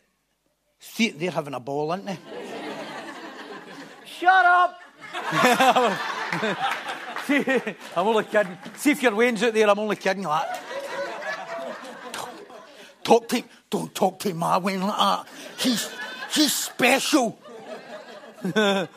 they're 1.16 1.32
having 1.32 1.54
a 1.54 1.60
ball, 1.60 1.92
aren't 1.92 2.06
they? 2.06 2.18
Shut 4.06 4.46
up! 4.46 4.80
See, 7.26 7.44
I'm 7.96 8.08
only 8.08 8.24
kidding. 8.26 8.58
See 8.76 8.92
if 8.92 9.04
your 9.04 9.16
Wayne's 9.16 9.44
out 9.44 9.54
there, 9.54 9.70
I'm 9.70 9.80
only 9.80 9.96
kidding 9.96 10.24
like 10.24 10.48
Talk 13.04 13.28
to 13.30 13.38
him. 13.38 13.46
Don't 13.70 13.94
talk 13.94 14.20
to 14.20 14.34
my 14.34 14.58
Wayne 14.58 14.82
like 14.82 14.98
that. 14.98 15.28
He's, 15.58 15.90
he's 16.32 16.54
special. 16.54 17.40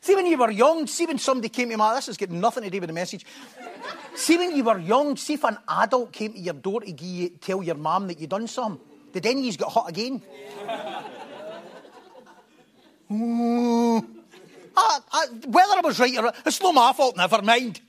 see, 0.00 0.14
when 0.14 0.26
you 0.26 0.38
were 0.38 0.50
young, 0.50 0.86
see 0.86 1.06
when 1.06 1.18
somebody 1.18 1.48
came 1.48 1.70
to 1.70 1.76
my, 1.76 1.94
this 1.94 2.06
has 2.06 2.16
got 2.16 2.30
nothing 2.30 2.62
to 2.62 2.70
do 2.70 2.80
with 2.80 2.88
the 2.88 2.94
message. 2.94 3.26
See, 4.14 4.36
when 4.38 4.56
you 4.56 4.64
were 4.64 4.78
young, 4.78 5.16
see 5.16 5.34
if 5.34 5.44
an 5.44 5.58
adult 5.68 6.12
came 6.12 6.32
to 6.32 6.38
your 6.38 6.54
door 6.54 6.80
to 6.80 6.90
you, 6.90 7.30
tell 7.30 7.62
your 7.62 7.74
mum 7.74 8.06
that 8.08 8.20
you'd 8.20 8.30
done 8.30 8.46
something. 8.46 8.89
The 9.12 9.34
you's 9.34 9.56
got 9.56 9.72
hot 9.72 9.88
again. 9.88 10.22
Ooh. 13.12 13.98
I, 14.76 14.98
I, 15.12 15.26
whether 15.46 15.72
I 15.72 15.80
was 15.82 15.98
right 15.98 16.16
or 16.16 16.32
it's 16.46 16.62
not 16.62 16.74
my 16.74 16.92
fault, 16.92 17.16
never 17.16 17.42
mind. 17.42 17.80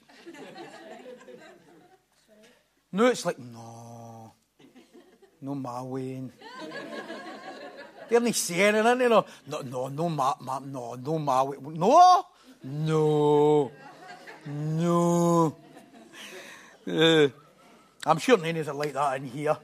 no, 2.91 3.05
it's 3.05 3.25
like, 3.25 3.37
no, 3.37 4.33
no, 5.41 5.55
my 5.55 5.81
Wayne. 5.83 6.31
They're 8.09 8.19
not 8.19 8.35
saying 8.35 8.75
it, 8.75 8.99
you 8.99 9.09
know. 9.09 9.25
No, 9.47 9.61
no, 9.61 9.87
no, 9.87 10.09
ma, 10.09 10.33
ma, 10.41 10.59
no, 10.59 10.95
no, 10.95 11.19
my 11.19 11.43
Wayne. 11.43 11.73
No, 11.79 12.25
no, 12.63 13.71
no. 14.47 15.55
Uh, 16.87 17.27
I'm 18.05 18.17
sure 18.17 18.37
none 18.37 18.57
of 18.57 18.75
like 18.75 18.93
that 18.93 19.17
in 19.17 19.27
here. 19.27 19.57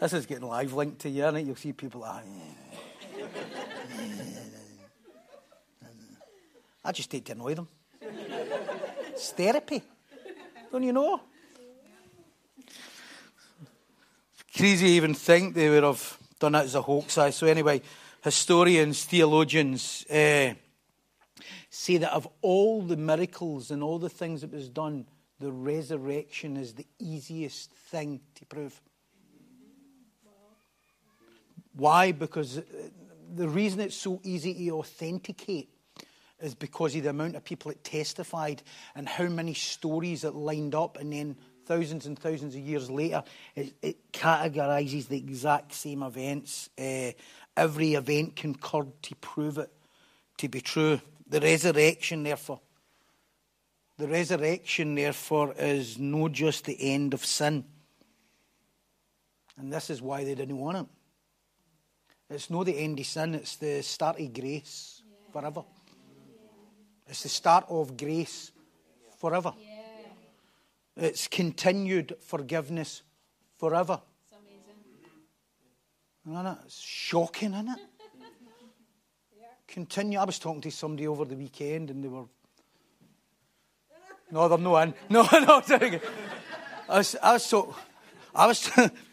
This 0.00 0.12
is 0.14 0.26
getting 0.26 0.48
live 0.48 0.72
linked 0.72 1.00
to 1.00 1.10
you, 1.10 1.26
and 1.26 1.46
you'll 1.46 1.56
see 1.56 1.72
people. 1.72 2.02
Ah, 2.04 2.22
I 6.82 6.92
just 6.92 7.10
take 7.10 7.26
to 7.26 7.32
annoy 7.32 7.54
them. 7.54 7.68
It's 8.00 9.32
therapy. 9.32 9.82
Don't 10.72 10.82
you 10.82 10.92
know? 10.92 11.20
crazy 14.56 14.88
even 14.88 15.14
think 15.14 15.54
they 15.54 15.70
would 15.70 15.82
have 15.82 16.18
done 16.38 16.54
it 16.54 16.64
as 16.64 16.74
a 16.74 16.82
hoax. 16.82 17.14
So, 17.14 17.46
anyway, 17.46 17.80
historians, 18.22 19.04
theologians 19.04 20.04
uh, 20.10 20.54
say 21.70 21.96
that 21.96 22.12
of 22.12 22.28
all 22.42 22.82
the 22.82 22.96
miracles 22.96 23.70
and 23.70 23.82
all 23.82 23.98
the 23.98 24.10
things 24.10 24.42
that 24.42 24.52
was 24.52 24.68
done, 24.68 25.06
the 25.38 25.50
resurrection 25.50 26.58
is 26.58 26.74
the 26.74 26.86
easiest 26.98 27.70
thing 27.70 28.20
to 28.34 28.44
prove. 28.44 28.80
Why? 31.74 32.12
Because 32.12 32.58
uh, 32.58 32.62
the 33.34 33.48
reason 33.48 33.80
it's 33.80 33.96
so 33.96 34.20
easy 34.24 34.54
to 34.54 34.70
authenticate 34.78 35.68
is 36.40 36.54
because 36.54 36.96
of 36.96 37.02
the 37.02 37.10
amount 37.10 37.36
of 37.36 37.44
people 37.44 37.70
that 37.70 37.84
testified 37.84 38.62
and 38.94 39.08
how 39.08 39.26
many 39.28 39.54
stories 39.54 40.22
that 40.22 40.34
lined 40.34 40.74
up, 40.74 40.96
and 40.98 41.12
then 41.12 41.36
thousands 41.66 42.06
and 42.06 42.18
thousands 42.18 42.54
of 42.54 42.60
years 42.60 42.90
later, 42.90 43.22
it, 43.54 43.74
it 43.82 44.12
categorises 44.12 45.08
the 45.08 45.18
exact 45.18 45.74
same 45.74 46.02
events. 46.02 46.70
Uh, 46.78 47.12
every 47.56 47.94
event 47.94 48.36
concurred 48.36 48.90
to 49.02 49.14
prove 49.16 49.58
it 49.58 49.70
to 50.38 50.48
be 50.48 50.60
true. 50.60 51.00
The 51.28 51.40
resurrection, 51.40 52.22
therefore, 52.22 52.60
the 53.98 54.08
resurrection, 54.08 54.94
therefore, 54.94 55.54
is 55.58 55.98
not 55.98 56.32
just 56.32 56.64
the 56.64 56.76
end 56.92 57.12
of 57.12 57.24
sin. 57.24 57.64
And 59.58 59.70
this 59.70 59.90
is 59.90 60.00
why 60.00 60.24
they 60.24 60.34
didn't 60.34 60.56
want 60.56 60.78
it. 60.78 60.86
It's 62.30 62.48
not 62.48 62.66
the 62.66 62.78
end 62.78 63.00
of 63.00 63.06
sin, 63.06 63.34
it's 63.34 63.56
the 63.56 63.82
start 63.82 64.20
of 64.20 64.32
grace 64.32 65.02
forever. 65.32 65.64
It's 67.08 67.24
the 67.24 67.28
start 67.28 67.64
of 67.68 67.96
grace 67.96 68.52
forever. 69.18 69.52
It's 70.96 71.26
continued 71.26 72.14
forgiveness 72.20 73.02
forever. 73.58 74.00
It's 74.30 74.38
amazing. 74.38 74.78
Isn't 76.26 76.46
it? 76.46 76.58
It's 76.66 76.80
shocking, 76.80 77.54
isn't 77.54 77.68
it? 77.68 77.78
Continue. 79.66 80.18
I 80.18 80.24
was 80.24 80.38
talking 80.38 80.60
to 80.62 80.70
somebody 80.70 81.08
over 81.08 81.24
the 81.24 81.36
weekend 81.36 81.90
and 81.90 82.02
they 82.02 82.08
were. 82.08 82.24
No, 84.30 84.48
they're 84.48 84.58
no 84.58 84.76
in. 84.78 84.94
No, 85.08 85.22
no. 85.32 85.62
I 86.88 86.98
was, 86.98 87.16
I 87.22 87.32
was 87.32 87.44
so. 87.44 87.74
I 88.34 88.46
was. 88.46 88.70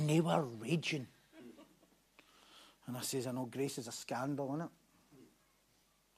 And 0.00 0.08
they 0.08 0.20
were 0.20 0.42
raging. 0.58 1.06
And 2.86 2.96
I 2.96 3.02
says, 3.02 3.26
I 3.26 3.32
know 3.32 3.44
grace 3.44 3.76
is 3.76 3.86
a 3.86 3.92
scandal, 3.92 4.48
isn't 4.48 4.62
it? 4.62 4.68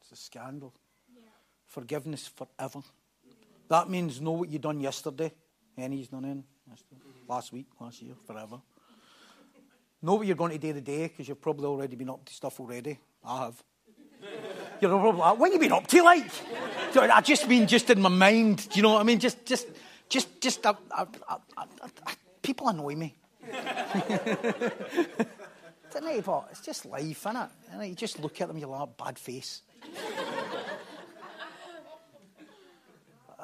It's 0.00 0.12
a 0.12 0.16
scandal. 0.16 0.72
Yeah. 1.12 1.22
Forgiveness 1.66 2.28
forever. 2.28 2.80
That 3.68 3.90
means 3.90 4.20
know 4.20 4.32
what 4.32 4.50
you 4.50 4.60
done 4.60 4.78
yesterday. 4.78 5.32
Any's 5.76 6.08
done 6.08 6.24
in 6.24 6.44
last 7.28 7.52
week, 7.52 7.66
last 7.80 8.00
year, 8.02 8.14
forever. 8.24 8.60
Know 10.00 10.14
what 10.14 10.28
you're 10.28 10.36
going 10.36 10.52
to 10.52 10.58
do 10.58 10.72
today 10.72 11.08
because 11.08 11.26
you've 11.26 11.40
probably 11.40 11.66
already 11.66 11.96
been 11.96 12.10
up 12.10 12.24
to 12.24 12.32
stuff 12.32 12.60
already. 12.60 13.00
I 13.24 13.44
have. 13.44 13.62
You're 14.80 14.90
probably 14.90 15.20
like, 15.20 15.38
what 15.38 15.52
have 15.52 15.60
you 15.60 15.68
been 15.68 15.76
up 15.76 15.88
to, 15.88 16.02
like? 16.02 16.30
I 16.94 17.20
just 17.20 17.48
mean 17.48 17.66
just 17.66 17.90
in 17.90 18.00
my 18.00 18.08
mind. 18.08 18.68
Do 18.68 18.76
you 18.76 18.82
know 18.82 18.92
what 18.92 19.00
I 19.00 19.04
mean? 19.04 19.18
Just, 19.18 19.44
just, 19.44 19.66
just, 20.08 20.40
just. 20.40 20.64
Uh, 20.64 20.74
uh, 20.96 21.06
uh, 21.56 21.64
people 22.42 22.68
annoy 22.68 22.94
me. 22.94 23.16
Don't 25.92 26.14
you, 26.14 26.22
but 26.22 26.48
it's 26.50 26.60
just 26.60 26.86
life, 26.86 27.26
isn't 27.26 27.36
it? 27.36 27.88
You 27.88 27.94
just 27.94 28.18
look 28.20 28.40
at 28.40 28.48
them, 28.48 28.58
you 28.58 28.66
like, 28.66 28.96
bad 28.96 29.18
face. 29.18 29.62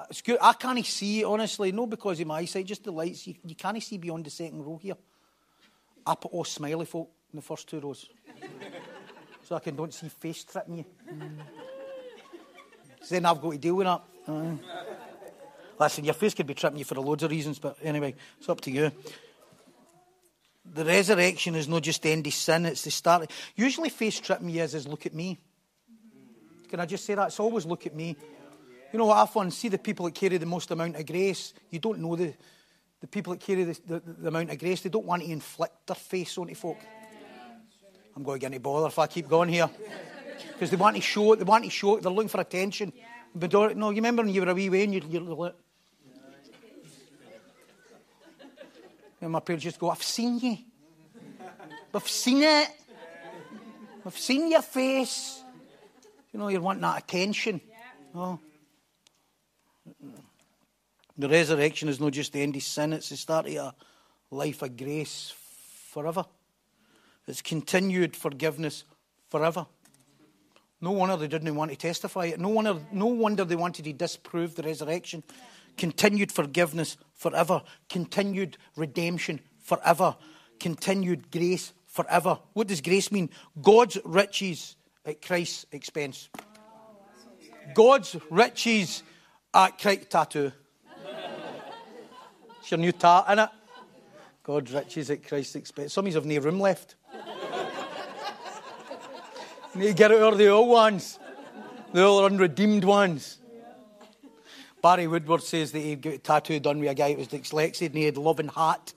it's 0.09 0.23
good. 0.23 0.39
I 0.41 0.53
can't 0.55 0.85
see, 0.87 1.25
honestly, 1.25 1.73
no 1.73 1.87
because 1.87 2.21
of 2.21 2.27
my 2.27 2.39
eyesight, 2.39 2.67
just 2.67 2.85
the 2.85 2.93
lights. 2.93 3.27
You, 3.27 3.35
you 3.45 3.55
can't 3.55 3.83
see 3.83 3.99
beyond 3.99 4.25
the 4.25 4.31
second 4.31 4.65
row 4.65 4.79
here. 4.83 4.95
I 6.07 6.15
put 6.15 6.33
all 6.33 6.45
smiley 6.45 6.87
folk 6.87 7.11
in 7.33 7.37
the 7.37 7.43
first 7.43 7.69
two 7.69 7.81
rows. 7.81 8.09
so 9.45 9.57
I 9.57 9.59
can 9.59 9.77
don't 9.77 9.93
see 9.93 10.09
face 10.09 10.45
tripping 10.45 10.79
you. 10.79 10.85
Mm. 11.13 11.39
Then 13.11 13.27
I've 13.27 13.41
got 13.41 13.53
to 13.53 13.59
deal 13.59 13.75
with 13.75 13.87
that. 13.87 14.03
Uh, 14.27 14.57
listen, 15.79 16.05
your 16.05 16.15
face 16.15 16.35
could 16.35 16.47
be 16.47 16.55
tripping 16.55 16.79
you 16.79 16.85
for 16.85 16.95
loads 16.97 17.23
of 17.23 17.31
reasons, 17.31 17.59
but 17.59 17.77
anyway, 17.83 18.15
it's 18.39 18.49
up 18.49 18.61
to 18.63 18.71
you. 18.71 18.91
The 20.75 20.85
resurrection 20.85 21.55
is 21.55 21.69
not 21.69 21.83
just 21.83 22.03
the 22.03 22.11
end 22.11 22.27
of 22.27 22.33
sin, 22.33 22.67
it's 22.67 22.83
the 22.83 22.91
start. 22.91 23.31
Usually, 23.57 23.89
face 23.89 24.21
tripping 24.21 24.51
you 24.51 24.63
is, 24.63 24.87
look 24.87 25.07
at 25.07 25.15
me. 25.15 25.39
Can 26.69 26.81
I 26.81 26.87
just 26.87 27.05
say 27.05 27.15
that? 27.15 27.29
It's 27.29 27.41
always 27.41 27.65
look 27.65 27.87
at 27.87 27.95
me. 27.95 28.17
You 28.93 28.99
know 28.99 29.07
what 29.07 29.19
I 29.19 29.27
find? 29.27 29.53
See 29.53 29.69
the 29.69 29.79
people 29.79 30.07
that 30.07 30.15
carry 30.15 30.37
the 30.37 30.47
most 30.47 30.71
amount 30.71 30.97
of 30.97 31.07
grace. 31.07 31.53
You 31.71 31.79
don't 31.79 31.99
know 31.99 32.17
the, 32.17 32.35
the 33.01 33.07
people 33.07 33.33
that 33.35 33.41
carry 33.41 33.65
the, 33.65 33.81
the, 33.87 34.01
the 34.01 34.29
amount 34.29 34.51
of 34.51 34.59
grace. 34.59 34.83
They 34.83 34.91
don't 34.91 35.05
want 35.05 35.23
to 35.23 35.31
inflict 35.31 35.87
their 35.87 35.97
face 35.97 36.37
onto 36.39 36.55
folk. 36.55 36.79
I'm 38.17 38.23
going 38.23 38.39
to 38.39 38.41
get 38.41 38.47
any 38.49 38.59
bother 38.59 38.89
if 38.89 38.99
I 38.99 39.07
keep 39.07 39.29
going 39.29 39.49
here. 39.49 39.71
Because 40.53 40.71
they 40.71 40.77
want 40.77 40.97
to 40.97 41.03
show 41.03 41.33
it. 41.33 41.37
They 41.37 41.45
want 41.45 41.65
to 41.65 41.71
show 41.71 41.97
it. 41.97 42.03
They're 42.03 42.13
looking 42.13 42.29
for 42.29 42.41
attention. 42.41 42.93
But 43.35 43.55
uh, 43.55 43.73
no, 43.75 43.91
you 43.91 43.97
remember 43.97 44.23
when 44.23 44.33
you 44.33 44.41
were 44.41 44.51
a 44.51 44.55
wee 44.55 44.71
way 44.71 44.85
and 44.85 44.95
you, 44.95 45.03
you're 45.09 45.23
like, 45.23 45.55
and 49.21 49.31
my 49.31 49.41
parents 49.41 49.65
just 49.65 49.79
go, 49.79 49.91
I've 49.91 50.03
seen 50.03 50.39
you. 50.39 50.59
I've 51.95 52.09
seen 52.09 52.43
it. 52.43 52.69
I've 54.07 54.19
seen 54.19 54.51
your 54.51 54.63
face. 54.63 55.43
You 56.33 56.39
know, 56.39 56.49
you're 56.49 56.61
wanting 56.61 56.83
that 56.83 57.03
attention. 57.03 57.61
The 61.17 61.29
resurrection 61.29 61.89
is 61.89 61.99
not 61.99 62.13
just 62.13 62.33
the 62.33 62.43
end 62.43 62.55
of 62.55 62.63
sin, 62.63 62.93
it's 62.93 63.09
the 63.09 63.17
start 63.17 63.47
of 63.47 63.53
a 63.55 63.75
life 64.31 64.63
of 64.63 64.77
grace 64.77 65.33
forever. 65.91 66.25
It's 67.27 67.43
continued 67.43 68.15
forgiveness 68.15 68.85
forever. 69.29 69.67
No 70.81 70.93
wonder 70.93 71.17
they 71.17 71.27
didn't 71.27 71.55
want 71.57 71.73
to 71.73 71.77
testify 71.77 72.27
it. 72.27 72.39
No 72.39 72.51
wonder, 72.51 72.77
no 72.93 73.07
wonder 73.07 73.45
they 73.45 73.57
wanted 73.57 73.85
to 73.85 73.93
disprove 73.93 74.55
the 74.55 74.63
resurrection. 74.63 75.25
Continued 75.79 76.33
forgiveness 76.33 76.97
forever. 77.15 77.63
Continued 77.89 78.59
redemption 78.77 79.41
forever. 79.61 80.17
Continued 80.59 81.31
grace 81.31 81.73
forever. 81.87 82.41
What 82.53 82.67
does 82.67 82.81
grace 82.81 83.13
mean? 83.13 83.31
God's 83.63 83.97
riches 84.05 84.75
at 85.07 85.23
Christ's 85.23 85.67
expense. 85.73 86.29
God's 87.75 88.17
riches 88.29 89.05
at 89.55 89.79
Christ 89.79 90.11
tattoo. 90.11 90.53
It's 92.61 92.73
your 92.73 92.79
new 92.79 92.93
tat, 92.93 93.27
innit? 93.29 93.51
God's 94.43 94.73
riches 94.73 95.11
at 95.11 95.27
Christ's 95.27 95.55
expense. 95.55 95.95
Some 95.95 96.07
of 96.07 96.13
you 96.13 96.17
have 96.17 96.27
no 96.27 96.39
room 96.39 96.61
left. 96.61 96.97
Need 99.75 99.87
to 99.87 99.95
get 99.95 100.11
out 100.11 100.33
of 100.33 100.39
the 100.39 100.49
old 100.49 100.69
ones, 100.69 101.19
the 101.93 102.03
old 102.03 102.31
unredeemed 102.31 102.85
ones. 102.85 103.39
Barry 104.83 105.07
Woodward 105.07 105.43
says 105.43 105.73
that 105.73 105.81
he 105.81 105.97
got 105.97 106.15
a 106.15 106.19
tattoo 106.19 106.61
done 106.61 106.79
with 106.81 106.91
a 106.91 106.95
guy 106.95 107.13
who 107.13 107.19
was 107.19 107.29
dyslexic 107.29 107.87
and 107.87 107.95
he 107.97 108.05
had 108.05 108.17
loving 108.17 108.49
heart. 108.49 108.95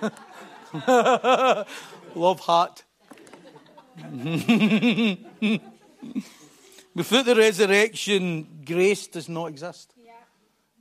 Love 2.14 2.40
heart. 2.40 2.84
Without 6.94 7.24
the 7.24 7.34
resurrection, 7.34 8.62
grace 8.64 9.06
does 9.06 9.28
not 9.28 9.46
exist. 9.46 9.94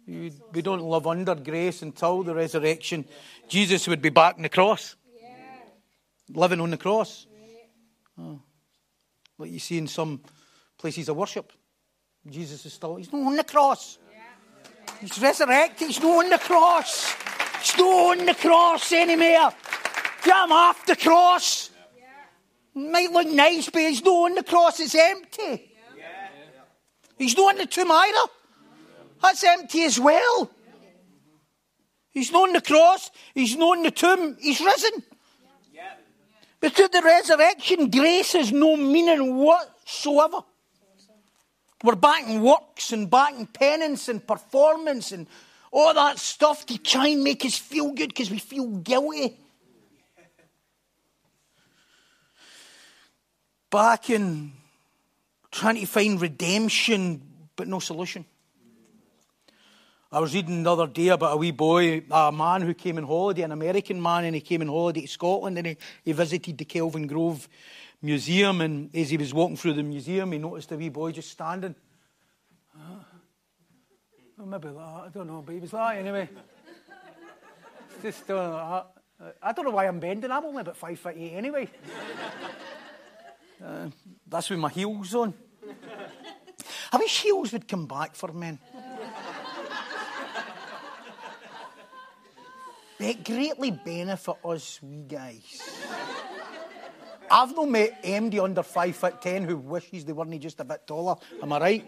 You, 0.06 0.32
we 0.52 0.62
don't 0.62 0.82
live 0.82 1.08
under 1.08 1.36
grace 1.36 1.82
until 1.82 2.24
the 2.24 2.36
resurrection. 2.36 3.06
Jesus 3.48 3.88
would 3.88 4.02
be 4.02 4.10
back 4.10 4.36
on 4.36 4.42
the 4.42 4.50
cross 4.50 4.96
living 6.34 6.62
on 6.62 6.72
the 6.72 6.78
cross. 6.78 7.28
Oh. 8.18 8.42
Like 9.38 9.52
you 9.52 9.60
see 9.60 9.78
in 9.78 9.88
some 9.88 10.22
places 10.78 11.10
of 11.10 11.18
worship. 11.18 11.52
Jesus 12.30 12.66
is 12.66 12.74
still, 12.74 12.96
he's 12.98 13.12
not 13.12 13.26
on 13.26 13.36
the 13.36 13.44
cross. 13.44 13.98
He's 15.00 15.20
resurrected, 15.20 15.88
he's 15.88 16.00
not 16.00 16.26
on 16.26 16.30
the 16.30 16.38
cross. 16.38 17.16
He's 17.62 17.78
not 17.78 18.20
on 18.20 18.26
the 18.26 18.36
cross 18.36 18.92
anymore. 18.92 19.52
Get 20.24 20.44
him 20.44 20.52
off 20.52 20.86
the 20.86 20.96
cross. 20.96 21.72
Might 22.74 23.12
look 23.12 23.28
nice, 23.28 23.70
but 23.70 23.82
he's 23.82 24.04
not 24.04 24.12
on 24.12 24.36
the 24.36 24.44
cross, 24.44 24.80
it's 24.80 24.96
empty. 24.96 25.72
He's 27.18 27.36
not 27.36 27.56
on 27.56 27.58
the 27.58 27.66
tomb 27.66 27.92
either. 27.92 28.32
That's 29.22 29.44
empty 29.44 29.84
as 29.84 30.00
well. 30.00 30.50
He's 32.12 32.32
not 32.32 32.50
on 32.50 32.54
the 32.54 32.62
cross, 32.62 33.10
he's 33.34 33.56
not 33.56 33.78
in 33.78 33.84
the 33.84 33.92
tomb, 33.92 34.38
he's 34.40 34.62
risen. 34.62 35.04
To 36.62 36.88
the 36.88 37.02
resurrection, 37.04 37.90
grace 37.90 38.34
has 38.34 38.52
no 38.52 38.78
meaning 38.78 39.36
whatsoever. 39.36 40.44
We're 41.84 41.96
back 41.96 42.28
in 42.28 42.42
works 42.42 42.94
and 42.94 43.10
back 43.10 43.34
in 43.34 43.48
penance 43.48 44.08
and 44.08 44.26
performance 44.26 45.12
and 45.12 45.26
all 45.72 45.94
that 45.96 46.20
stuff 46.20 46.66
to 46.68 46.78
try 46.78 47.08
and 47.08 47.24
make 47.24 47.44
us 47.44 47.58
feel 47.58 47.92
good 47.92 48.10
because 48.10 48.30
we 48.30 48.38
feel 48.38 48.68
guilty. 48.68 49.36
Back 53.72 54.12
in 54.12 54.52
trying 55.50 55.80
to 55.80 55.86
find 55.88 56.22
redemption, 56.22 57.22
but 57.56 57.68
no 57.68 57.80
solution. 57.80 58.26
I 60.12 60.20
was 60.20 60.36
reading 60.36 60.62
the 60.64 60.72
other 60.72 60.88
day 60.88 61.08
about 61.08 61.34
a 61.34 61.38
wee 61.38 61.52
boy, 61.52 62.04
a 62.12 62.32
man 62.32 62.62
who 62.62 62.74
came 62.74 62.98
on 62.98 63.06
holiday, 63.06 63.44
an 63.44 63.54
American 63.54 64.02
man, 64.02 64.26
and 64.26 64.36
he 64.36 64.42
came 64.42 64.62
on 64.62 64.68
holiday 64.68 65.02
to 65.02 65.08
Scotland 65.08 65.58
and 65.58 65.68
he, 65.68 65.78
he 66.04 66.12
visited 66.12 66.58
the 66.58 66.66
Kelvingrove 66.66 67.48
Museum. 68.02 68.62
And 68.62 68.96
as 68.96 69.10
he 69.10 69.18
was 69.18 69.34
walking 69.34 69.58
through 69.58 69.74
the 69.74 69.84
museum, 69.84 70.32
he 70.32 70.38
noticed 70.38 70.72
a 70.72 70.78
wee 70.78 70.90
boy 70.90 71.12
just 71.12 71.30
standing. 71.30 71.76
Uh, 72.76 74.46
maybe 74.46 74.70
that, 74.70 74.78
I 74.78 75.10
don't 75.14 75.28
know, 75.28 75.44
but 75.46 75.54
he 75.54 75.60
was 75.60 75.74
like 75.74 76.00
anyway. 76.00 76.30
just, 78.02 78.30
uh, 78.30 78.84
I 79.42 79.52
don't 79.52 79.66
know 79.66 79.72
why 79.72 79.88
I'm 79.88 80.00
bending, 80.00 80.32
I'm 80.32 80.46
only 80.46 80.62
about 80.62 80.78
five 80.78 80.98
foot 81.00 81.16
eight 81.16 81.34
anyway. 81.34 81.70
Uh, 83.64 83.90
that's 84.28 84.50
with 84.50 84.58
my 84.58 84.70
heels 84.70 85.14
on. 85.14 85.34
I 86.92 86.98
wish 86.98 87.22
heels 87.22 87.54
would 87.54 87.68
come 87.68 87.86
back 87.86 88.16
for 88.16 88.34
men. 88.34 88.58
It 93.00 93.24
greatly 93.24 93.72
benefit 93.72 94.36
us 94.44 94.80
wee 94.82 95.04
guys. 95.08 95.81
I've 97.32 97.56
not 97.56 97.70
met 97.70 98.04
MD 98.04 98.44
under 98.44 98.62
five 98.62 98.94
foot 98.96 99.22
ten 99.22 99.46
who 99.46 99.56
wishes 99.58 100.04
they 100.04 100.12
weren't 100.12 100.38
just 100.42 100.60
a 100.60 100.66
bit 100.66 100.86
taller. 100.86 101.16
Am 101.42 101.54
I 101.54 101.60
right? 101.60 101.86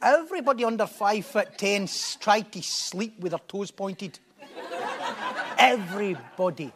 Everybody 0.00 0.64
under 0.64 0.86
five 0.86 1.26
foot 1.26 1.58
ten 1.58 1.86
tried 2.18 2.50
to 2.52 2.62
sleep 2.62 3.20
with 3.20 3.32
their 3.32 3.40
toes 3.46 3.70
pointed. 3.70 4.18
Everybody. 5.58 6.72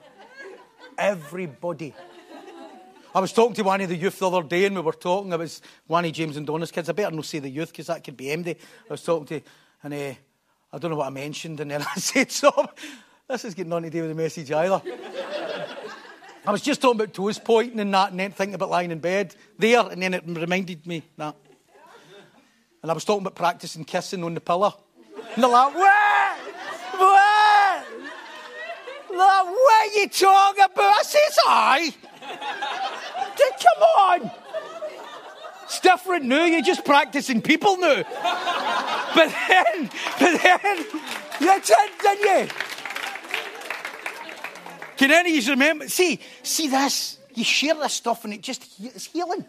Everybody. 0.99 1.95
I 3.14 3.21
was 3.21 3.33
talking 3.33 3.55
to 3.55 3.62
one 3.62 3.81
of 3.81 3.88
the 3.88 3.97
youth 3.97 4.19
the 4.19 4.29
other 4.29 4.47
day 4.47 4.66
and 4.66 4.77
we 4.77 4.83
were 4.83 4.92
talking. 4.92 5.33
It 5.33 5.38
was 5.38 5.62
one 5.87 6.05
of 6.05 6.12
James 6.12 6.37
and 6.37 6.47
Donna's 6.47 6.71
kids. 6.71 6.90
I 6.90 6.92
better 6.92 7.16
not 7.16 7.25
say 7.25 7.38
the 7.38 7.49
youth 7.49 7.71
because 7.71 7.87
that 7.87 8.05
could 8.05 8.19
be 8.19 8.27
MD. 8.27 8.49
I 8.51 8.57
was 8.90 9.03
talking 9.03 9.27
to, 9.27 9.40
and 9.83 9.95
uh, 9.95 10.14
I 10.73 10.79
don't 10.79 10.90
know 10.90 10.99
what 10.99 11.07
I 11.07 11.11
mentioned, 11.11 11.59
and 11.61 11.71
then 11.71 11.81
I 11.97 11.99
said 11.99 12.31
something. 12.31 12.69
This 13.27 13.47
is 13.47 13.55
getting 13.55 13.71
nothing 13.71 13.85
to 13.85 13.90
do 13.90 14.03
with 14.03 14.11
the 14.11 14.23
message 14.23 14.53
either. 14.53 14.83
I 16.46 16.52
was 16.52 16.62
just 16.62 16.80
talking 16.80 17.00
about 17.00 17.12
toes 17.12 17.38
pointing 17.40 17.80
and 17.80 17.92
that, 17.92 18.12
and 18.12 18.20
then 18.20 18.30
thinking 18.30 18.54
about 18.54 18.70
lying 18.70 18.92
in 18.92 19.00
bed 19.00 19.35
there, 19.59 19.80
and 19.80 20.00
then 20.00 20.14
it 20.14 20.22
reminded 20.26 20.87
me 20.87 21.02
that. 21.16 21.35
And 22.82 22.90
I 22.90 22.94
was 22.94 23.04
talking 23.04 23.22
about 23.22 23.35
practicing 23.35 23.85
kissing 23.85 24.22
on 24.22 24.35
the 24.35 24.40
pillow. 24.40 24.74
And 25.35 25.42
they're 25.42 25.50
like, 25.50 25.74
what? 25.74 26.38
What? 26.98 27.85
Like, 29.11 29.46
what 29.46 29.90
are 29.90 29.98
you 29.98 30.09
talking 30.09 30.64
about? 30.64 30.78
I 30.78 31.02
says, 31.02 31.38
aye. 31.46 31.94
Come 33.59 33.82
on. 33.98 34.30
It's 35.64 35.80
different 35.80 36.26
now. 36.26 36.44
You're 36.44 36.62
just 36.62 36.85
practicing 36.85 37.42
people 37.42 37.76
now. 37.76 38.04
But 39.14 39.35
then, 39.48 39.90
but 40.20 40.42
then, 40.42 40.87
you 41.40 41.61
did, 41.61 41.90
didn't 42.00 42.22
you? 42.22 42.48
Can 44.96 45.11
any 45.11 45.37
of 45.37 45.44
you 45.44 45.50
remember? 45.50 45.88
See, 45.88 46.20
see 46.42 46.68
this. 46.68 47.18
You 47.35 47.44
share 47.44 47.74
this 47.74 47.92
stuff 47.92 48.24
and 48.24 48.32
it 48.32 48.40
just 48.40 48.64
it's 48.80 49.06
healing. 49.06 49.44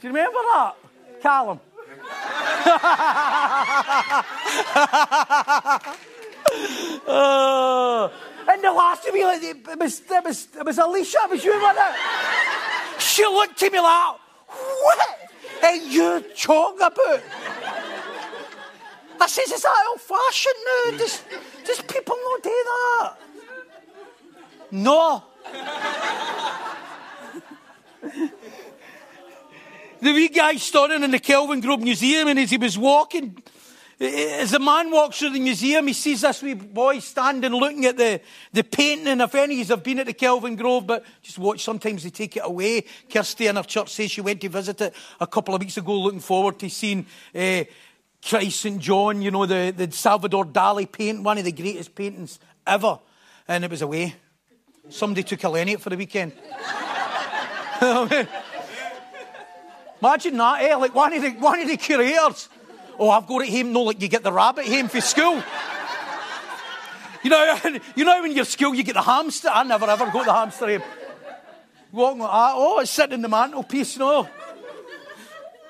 Do 0.00 0.02
you 0.02 0.08
remember 0.08 0.38
that, 0.52 0.74
Callum? 1.20 1.60
oh. 7.06 8.12
And 8.48 8.62
the 8.62 8.72
last 8.72 9.04
to 9.04 9.12
me, 9.12 9.24
like, 9.24 9.42
it 9.42 9.78
was, 9.78 10.02
it 10.10 10.24
was, 10.24 10.48
it 10.58 10.66
was 10.66 10.78
Alicia, 10.78 11.18
it 11.24 11.30
was 11.30 11.44
you, 11.44 11.52
wasn't 11.52 11.78
it? 11.78 13.00
She 13.00 13.24
looked 13.24 13.62
at 13.62 13.72
me 13.72 13.80
like, 13.80 14.16
what 14.46 14.98
are 15.62 15.76
you 15.76 16.24
talking 16.36 16.86
about? 16.86 17.20
I 19.20 19.26
says, 19.28 19.52
is 19.52 19.62
that 19.62 19.86
old 19.90 20.00
fashioned 20.00 20.54
now? 20.66 20.98
Does, 20.98 21.22
does 21.64 21.80
people 21.82 22.16
not 22.16 22.42
do 22.42 22.50
that? 22.50 23.14
No. 24.72 25.24
the 30.00 30.12
wee 30.12 30.28
guy 30.28 30.56
standing 30.56 31.02
in 31.02 31.10
the 31.10 31.20
Kelvingrove 31.20 31.82
Museum, 31.82 32.28
and 32.28 32.38
as 32.38 32.50
he 32.50 32.56
was 32.56 32.78
walking, 32.78 33.42
as 34.02 34.52
a 34.52 34.58
man 34.58 34.90
walks 34.90 35.18
through 35.18 35.30
the 35.30 35.38
museum, 35.38 35.86
he 35.86 35.92
sees 35.92 36.22
this 36.22 36.42
wee 36.42 36.54
boy 36.54 36.98
standing 36.98 37.52
looking 37.52 37.84
at 37.86 37.96
the, 37.96 38.20
the 38.52 38.64
painting. 38.64 39.06
And 39.06 39.22
if 39.22 39.34
any 39.34 39.60
of 39.60 39.68
you 39.68 39.74
have 39.76 39.84
been 39.84 40.00
at 40.00 40.06
the 40.06 40.14
Kelvingrove, 40.14 40.86
but 40.86 41.04
just 41.22 41.38
watch, 41.38 41.62
sometimes 41.62 42.02
they 42.02 42.10
take 42.10 42.36
it 42.36 42.42
away. 42.44 42.84
Kirsty 43.08 43.46
in 43.46 43.56
her 43.56 43.62
church 43.62 43.90
says 43.90 44.10
she 44.10 44.20
went 44.20 44.40
to 44.40 44.48
visit 44.48 44.80
it 44.80 44.94
a 45.20 45.26
couple 45.26 45.54
of 45.54 45.60
weeks 45.60 45.76
ago, 45.76 45.96
looking 46.00 46.18
forward 46.18 46.58
to 46.58 46.68
seeing 46.68 47.06
uh, 47.34 47.62
Christ 48.26 48.60
St. 48.60 48.80
John, 48.80 49.22
you 49.22 49.30
know, 49.30 49.46
the, 49.46 49.72
the 49.76 49.90
Salvador 49.90 50.44
Dali 50.44 50.90
painting, 50.90 51.24
one 51.24 51.38
of 51.38 51.44
the 51.44 51.52
greatest 51.52 51.94
paintings 51.94 52.38
ever. 52.66 52.98
And 53.48 53.64
it 53.64 53.70
was 53.70 53.82
away. 53.82 54.14
Somebody 54.88 55.22
took 55.22 55.42
a 55.44 55.48
Lenny 55.48 55.76
for 55.76 55.90
the 55.90 55.96
weekend. 55.96 56.32
Imagine 57.80 58.26
that, 60.36 60.62
eh? 60.62 60.76
Like 60.76 60.94
one 60.94 61.12
of 61.12 61.22
the, 61.22 61.30
one 61.30 61.60
of 61.60 61.68
the 61.68 61.76
curators 61.76 62.48
Oh, 62.98 63.10
I've 63.10 63.26
got 63.26 63.42
it 63.42 63.50
home. 63.50 63.72
No, 63.72 63.82
like 63.82 64.00
you 64.00 64.08
get 64.08 64.22
the 64.22 64.32
rabbit 64.32 64.66
home 64.66 64.88
for 64.88 65.00
school. 65.00 65.42
You 67.22 67.30
know, 67.30 67.58
you 67.96 68.04
know 68.04 68.22
when 68.22 68.32
you're 68.32 68.44
school 68.44 68.74
you 68.74 68.82
get 68.82 68.94
the 68.94 69.02
hamster. 69.02 69.48
I 69.52 69.62
never 69.64 69.88
ever 69.88 70.06
got 70.06 70.24
the 70.24 70.32
hamster 70.32 70.78
home. 70.78 70.88
Walking 71.90 72.20
like 72.20 72.30
that. 72.30 72.52
Oh, 72.54 72.80
it's 72.80 72.90
sitting 72.90 73.14
in 73.14 73.22
the 73.22 73.28
mantelpiece. 73.28 73.98
No. 73.98 74.28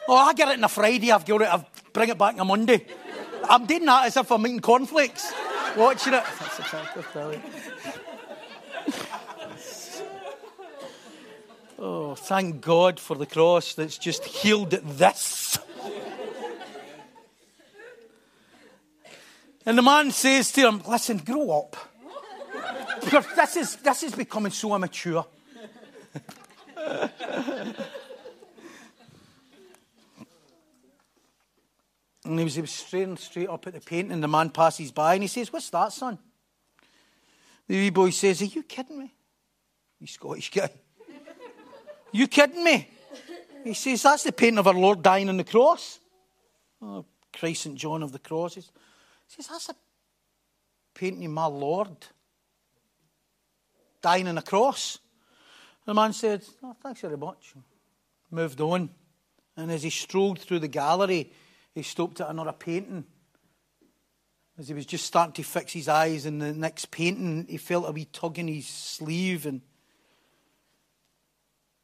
Oh, 0.08 0.16
I 0.16 0.34
get 0.34 0.48
it 0.48 0.58
on 0.58 0.64
a 0.64 0.68
Friday. 0.68 1.10
I've 1.10 1.24
got 1.24 1.42
it. 1.42 1.48
I 1.48 1.64
bring 1.92 2.08
it 2.08 2.18
back 2.18 2.38
on 2.38 2.46
Monday. 2.46 2.86
I'm 3.48 3.66
doing 3.66 3.84
that 3.86 4.06
as 4.06 4.16
if 4.16 4.30
I'm 4.30 4.46
eating 4.46 4.60
cornflakes, 4.60 5.32
watching 5.76 6.14
it. 6.14 6.24
That's 6.94 7.12
brilliant. 7.12 7.44
Oh, 11.78 12.14
thank 12.14 12.60
God 12.60 13.00
for 13.00 13.16
the 13.16 13.26
cross 13.26 13.74
that's 13.74 13.98
just 13.98 14.24
healed 14.24 14.70
this. 14.70 15.58
And 19.66 19.78
the 19.78 19.82
man 19.82 20.10
says 20.12 20.52
to 20.52 20.68
him, 20.68 20.82
Listen, 20.88 21.18
grow 21.18 21.50
up. 21.50 21.76
Because 23.00 23.26
this 23.34 23.56
is, 23.56 23.76
this 23.76 24.02
is 24.04 24.14
becoming 24.14 24.52
so 24.52 24.74
immature. 24.74 25.26
And 32.24 32.38
he 32.38 32.44
was, 32.44 32.70
staring 32.70 33.16
straight 33.16 33.48
up 33.48 33.66
at 33.66 33.74
the 33.74 33.80
painting, 33.80 34.12
and 34.12 34.22
the 34.22 34.28
man 34.28 34.50
passes 34.50 34.92
by 34.92 35.14
and 35.14 35.22
he 35.22 35.28
says, 35.28 35.52
What's 35.52 35.70
that, 35.70 35.92
son? 35.92 36.18
The 37.68 37.76
wee 37.76 37.90
boy 37.90 38.10
says, 38.10 38.42
Are 38.42 38.46
you 38.46 38.62
kidding 38.62 38.98
me? 38.98 39.12
You 39.98 40.06
Scottish 40.06 40.50
guy. 40.50 40.70
you 42.12 42.28
kidding 42.28 42.62
me? 42.62 42.88
He 43.64 43.74
says, 43.74 44.02
That's 44.02 44.22
the 44.22 44.32
painting 44.32 44.58
of 44.58 44.66
our 44.66 44.74
Lord 44.74 45.02
dying 45.02 45.28
on 45.28 45.36
the 45.36 45.44
cross. 45.44 45.98
Oh, 46.80 47.04
Christ 47.32 47.62
St. 47.62 47.76
John 47.76 48.02
of 48.02 48.12
the 48.12 48.18
Crosses. 48.18 48.70
He 49.26 49.34
says, 49.34 49.48
That's 49.48 49.68
a 49.70 49.74
painting 50.94 51.24
of 51.24 51.32
my 51.32 51.46
Lord 51.46 51.96
dying 54.00 54.28
on 54.28 54.38
a 54.38 54.42
cross. 54.42 54.98
The 55.86 55.94
man 55.94 56.12
said, 56.12 56.44
oh, 56.62 56.76
Thanks 56.82 57.00
very 57.00 57.16
much. 57.16 57.54
Moved 58.30 58.60
on. 58.60 58.90
And 59.56 59.70
as 59.70 59.82
he 59.82 59.90
strolled 59.90 60.38
through 60.38 60.60
the 60.60 60.68
gallery, 60.68 61.32
he 61.74 61.82
stopped 61.82 62.20
at 62.20 62.30
another 62.30 62.52
painting. 62.52 63.04
As 64.58 64.68
he 64.68 64.74
was 64.74 64.86
just 64.86 65.06
starting 65.06 65.32
to 65.34 65.42
fix 65.42 65.72
his 65.72 65.88
eyes 65.88 66.26
in 66.26 66.38
the 66.38 66.52
next 66.52 66.90
painting, 66.90 67.46
he 67.48 67.56
felt 67.56 67.88
a 67.88 67.92
wee 67.92 68.04
tug 68.04 68.38
in 68.38 68.48
his 68.48 68.68
sleeve 68.68 69.46
and 69.46 69.62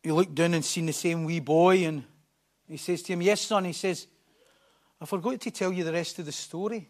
he 0.03 0.13
looked 0.13 0.35
down 0.35 0.55
and 0.55 0.65
seen 0.65 0.87
the 0.87 0.93
same 0.93 1.25
wee 1.25 1.41
boy 1.41 1.87
and 1.87 2.05
he 2.69 2.77
says 2.77 3.03
to 3.03 3.15
him, 3.15 3.23
Yes, 3.23 3.41
son. 3.41 3.65
He 3.65 3.73
says, 3.73 4.07
I 5.01 5.07
forgot 5.07 5.41
to 5.41 5.51
tell 5.51 5.73
you 5.73 5.85
the 5.85 5.93
rest 5.93 6.19
of 6.19 6.27
the 6.27 6.33
story. 6.33 6.89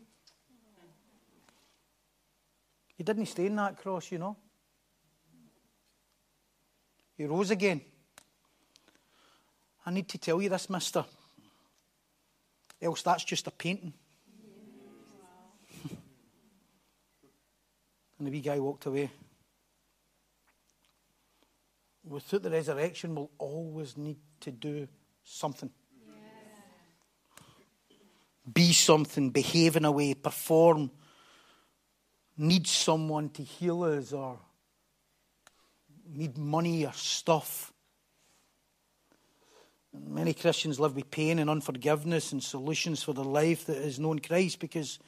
He 2.96 3.04
didn't 3.04 3.26
stay 3.26 3.46
in 3.46 3.56
that 3.56 3.76
cross, 3.76 4.10
you 4.10 4.18
know. 4.18 4.36
He 7.16 7.24
rose 7.26 7.50
again. 7.50 7.80
I 9.86 9.90
need 9.92 10.08
to 10.08 10.18
tell 10.18 10.42
you 10.42 10.48
this, 10.48 10.68
mister. 10.68 11.04
Else 12.80 13.02
that's 13.02 13.24
just 13.24 13.46
a 13.46 13.50
painting. 13.50 13.92
and 18.18 18.26
the 18.26 18.30
wee 18.30 18.40
guy 18.40 18.58
walked 18.58 18.86
away. 18.86 19.10
Without 22.04 22.42
the 22.42 22.50
resurrection, 22.50 23.14
we'll 23.14 23.30
always 23.38 23.96
need 23.96 24.18
to 24.40 24.50
do 24.50 24.88
something. 25.24 25.70
Be 28.52 28.72
something, 28.72 29.30
behave 29.30 29.76
in 29.76 29.84
a 29.84 29.92
way, 29.92 30.14
perform 30.14 30.90
need 32.38 32.66
someone 32.66 33.28
to 33.30 33.42
heal 33.42 33.82
us 33.82 34.12
or 34.12 34.38
need 36.06 36.38
money 36.38 36.86
or 36.86 36.92
stuff. 36.92 37.72
Many 39.92 40.34
Christians 40.34 40.78
live 40.78 40.96
with 40.96 41.10
pain 41.10 41.38
and 41.38 41.48
unforgiveness 41.48 42.32
and 42.32 42.42
solutions 42.42 43.02
for 43.02 43.14
their 43.14 43.24
life 43.24 43.66
that 43.66 43.78
is 43.78 43.98
known 43.98 44.18
Christ 44.18 44.60
because 44.60 44.98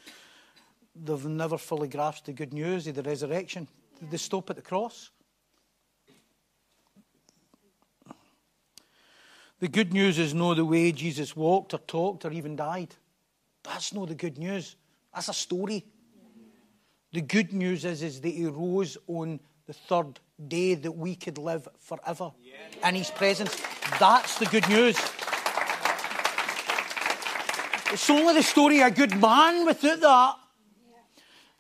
they've 0.94 1.24
never 1.26 1.58
fully 1.58 1.88
grasped 1.88 2.26
the 2.26 2.32
good 2.32 2.52
news 2.52 2.86
of 2.86 2.94
the 2.94 3.02
resurrection. 3.02 3.68
Did 3.98 4.10
they 4.10 4.16
stop 4.16 4.48
at 4.50 4.56
the 4.56 4.62
cross? 4.62 5.10
The 9.60 9.68
good 9.68 9.92
news 9.92 10.18
is 10.18 10.32
no 10.32 10.54
the 10.54 10.64
way 10.64 10.90
Jesus 10.90 11.36
walked 11.36 11.74
or 11.74 11.78
talked 11.78 12.24
or 12.24 12.32
even 12.32 12.56
died. 12.56 12.94
That's 13.62 13.92
not 13.92 14.08
the 14.08 14.14
good 14.14 14.38
news. 14.38 14.76
That's 15.14 15.28
a 15.28 15.34
story. 15.34 15.84
The 17.12 17.20
good 17.20 17.52
news 17.52 17.84
is, 17.84 18.02
is 18.02 18.20
that 18.22 18.30
he 18.30 18.46
rose 18.46 18.96
on 19.06 19.40
the 19.66 19.74
third 19.74 20.18
day 20.48 20.74
that 20.74 20.92
we 20.92 21.14
could 21.14 21.38
live 21.38 21.68
forever 21.80 22.32
in 22.84 22.94
his 22.94 23.10
presence. 23.10 23.56
That's 23.98 24.38
the 24.38 24.46
good 24.46 24.68
news. 24.68 24.96
It's 27.92 28.08
only 28.08 28.34
the 28.34 28.42
story 28.42 28.80
of 28.80 28.88
a 28.88 28.90
good 28.90 29.20
man 29.20 29.66
without 29.66 30.00
that. 30.00 30.34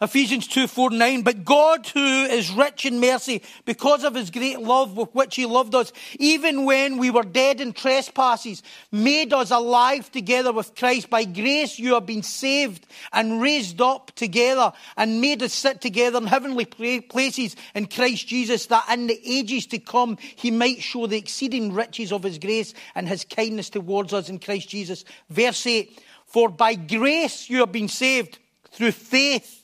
Ephesians 0.02 0.46
2 0.46 0.66
4 0.66 0.90
9. 0.90 1.22
But 1.22 1.44
God, 1.44 1.86
who 1.88 2.00
is 2.00 2.50
rich 2.50 2.86
in 2.86 3.00
mercy, 3.00 3.42
because 3.66 4.02
of 4.02 4.14
his 4.14 4.30
great 4.30 4.58
love 4.58 4.96
with 4.96 5.14
which 5.14 5.36
he 5.36 5.44
loved 5.44 5.74
us, 5.74 5.92
even 6.18 6.64
when 6.64 6.96
we 6.96 7.10
were 7.10 7.22
dead 7.22 7.60
in 7.60 7.74
trespasses, 7.74 8.62
made 8.90 9.34
us 9.34 9.50
alive 9.50 10.10
together 10.10 10.52
with 10.52 10.74
Christ. 10.74 11.10
By 11.10 11.24
grace 11.24 11.78
you 11.78 11.92
have 11.94 12.06
been 12.06 12.22
saved 12.22 12.86
and 13.12 13.42
raised 13.42 13.82
up 13.82 14.10
together 14.12 14.72
and 14.96 15.20
made 15.20 15.42
us 15.42 15.52
sit 15.52 15.82
together 15.82 16.16
in 16.16 16.26
heavenly 16.26 16.64
places 16.64 17.54
in 17.74 17.86
Christ 17.86 18.26
Jesus, 18.26 18.66
that 18.66 18.88
in 18.90 19.06
the 19.06 19.20
ages 19.22 19.66
to 19.66 19.78
come 19.78 20.16
he 20.34 20.50
might 20.50 20.82
show 20.82 21.06
the 21.08 21.18
exceeding 21.18 21.74
riches 21.74 22.10
of 22.10 22.22
his 22.22 22.38
grace 22.38 22.72
and 22.94 23.06
his 23.06 23.26
kindness 23.26 23.68
towards 23.68 24.14
us 24.14 24.30
in 24.30 24.38
Christ 24.38 24.70
Jesus. 24.70 25.04
Verse 25.28 25.66
8. 25.66 26.02
For 26.24 26.48
by 26.48 26.74
grace 26.74 27.50
you 27.50 27.58
have 27.58 27.72
been 27.72 27.88
saved 27.88 28.38
through 28.72 28.92
faith 28.92 29.59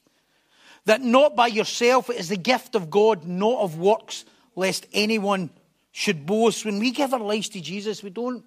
that 0.87 1.03
not 1.03 1.37
by 1.37 1.49
yourself, 1.49 2.11
it 2.11 2.16
is 2.16 2.29
the 2.29 2.37
gift 2.37 2.75
of 2.75 2.90
God, 2.90 3.25
not 3.25 3.61
of 3.61 3.79
works, 3.79 4.25
lest 4.55 4.87
anyone 4.92 5.51
should 5.92 6.25
boast. 6.25 6.64
When 6.64 6.79
we 6.79 6.90
give 6.90 7.12
our 7.12 7.20
lives 7.20 7.49
to 7.51 7.61
Jesus, 7.61 8.03
we 8.03 8.11
don't 8.11 8.44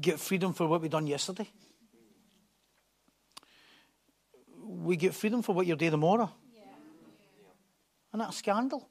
get 0.00 0.18
freedom 0.18 0.52
for 0.52 0.66
what 0.66 0.80
we 0.80 0.88
done 0.88 1.06
yesterday. 1.06 1.48
We 4.62 4.96
get 4.96 5.14
freedom 5.14 5.42
for 5.42 5.54
what 5.54 5.66
you're 5.66 5.76
doing 5.76 5.90
tomorrow. 5.90 6.30
Yeah. 6.54 6.62
Isn't 8.10 8.20
that 8.20 8.30
a 8.30 8.32
scandal? 8.32 8.88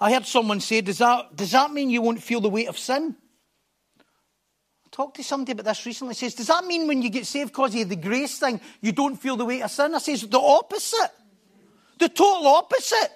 I 0.00 0.12
heard 0.12 0.26
someone 0.26 0.60
say, 0.60 0.80
does 0.80 0.98
that, 0.98 1.34
does 1.34 1.50
that 1.50 1.72
mean 1.72 1.90
you 1.90 2.02
won't 2.02 2.22
feel 2.22 2.40
the 2.40 2.48
weight 2.48 2.68
of 2.68 2.78
sin? 2.78 3.16
Talked 4.98 5.16
to 5.16 5.22
somebody 5.22 5.52
about 5.52 5.64
this 5.64 5.86
recently. 5.86 6.12
Says, 6.12 6.34
does 6.34 6.48
that 6.48 6.64
mean 6.64 6.88
when 6.88 7.00
you 7.02 7.08
get 7.08 7.24
saved 7.24 7.52
because 7.52 7.72
of 7.80 7.88
the 7.88 7.94
grace 7.94 8.40
thing, 8.40 8.60
you 8.80 8.90
don't 8.90 9.14
feel 9.14 9.36
the 9.36 9.44
weight 9.44 9.62
of 9.62 9.70
sin? 9.70 9.94
I 9.94 9.98
says, 9.98 10.22
the 10.22 10.40
opposite. 10.40 11.12
The 12.00 12.08
total 12.08 12.48
opposite. 12.48 13.12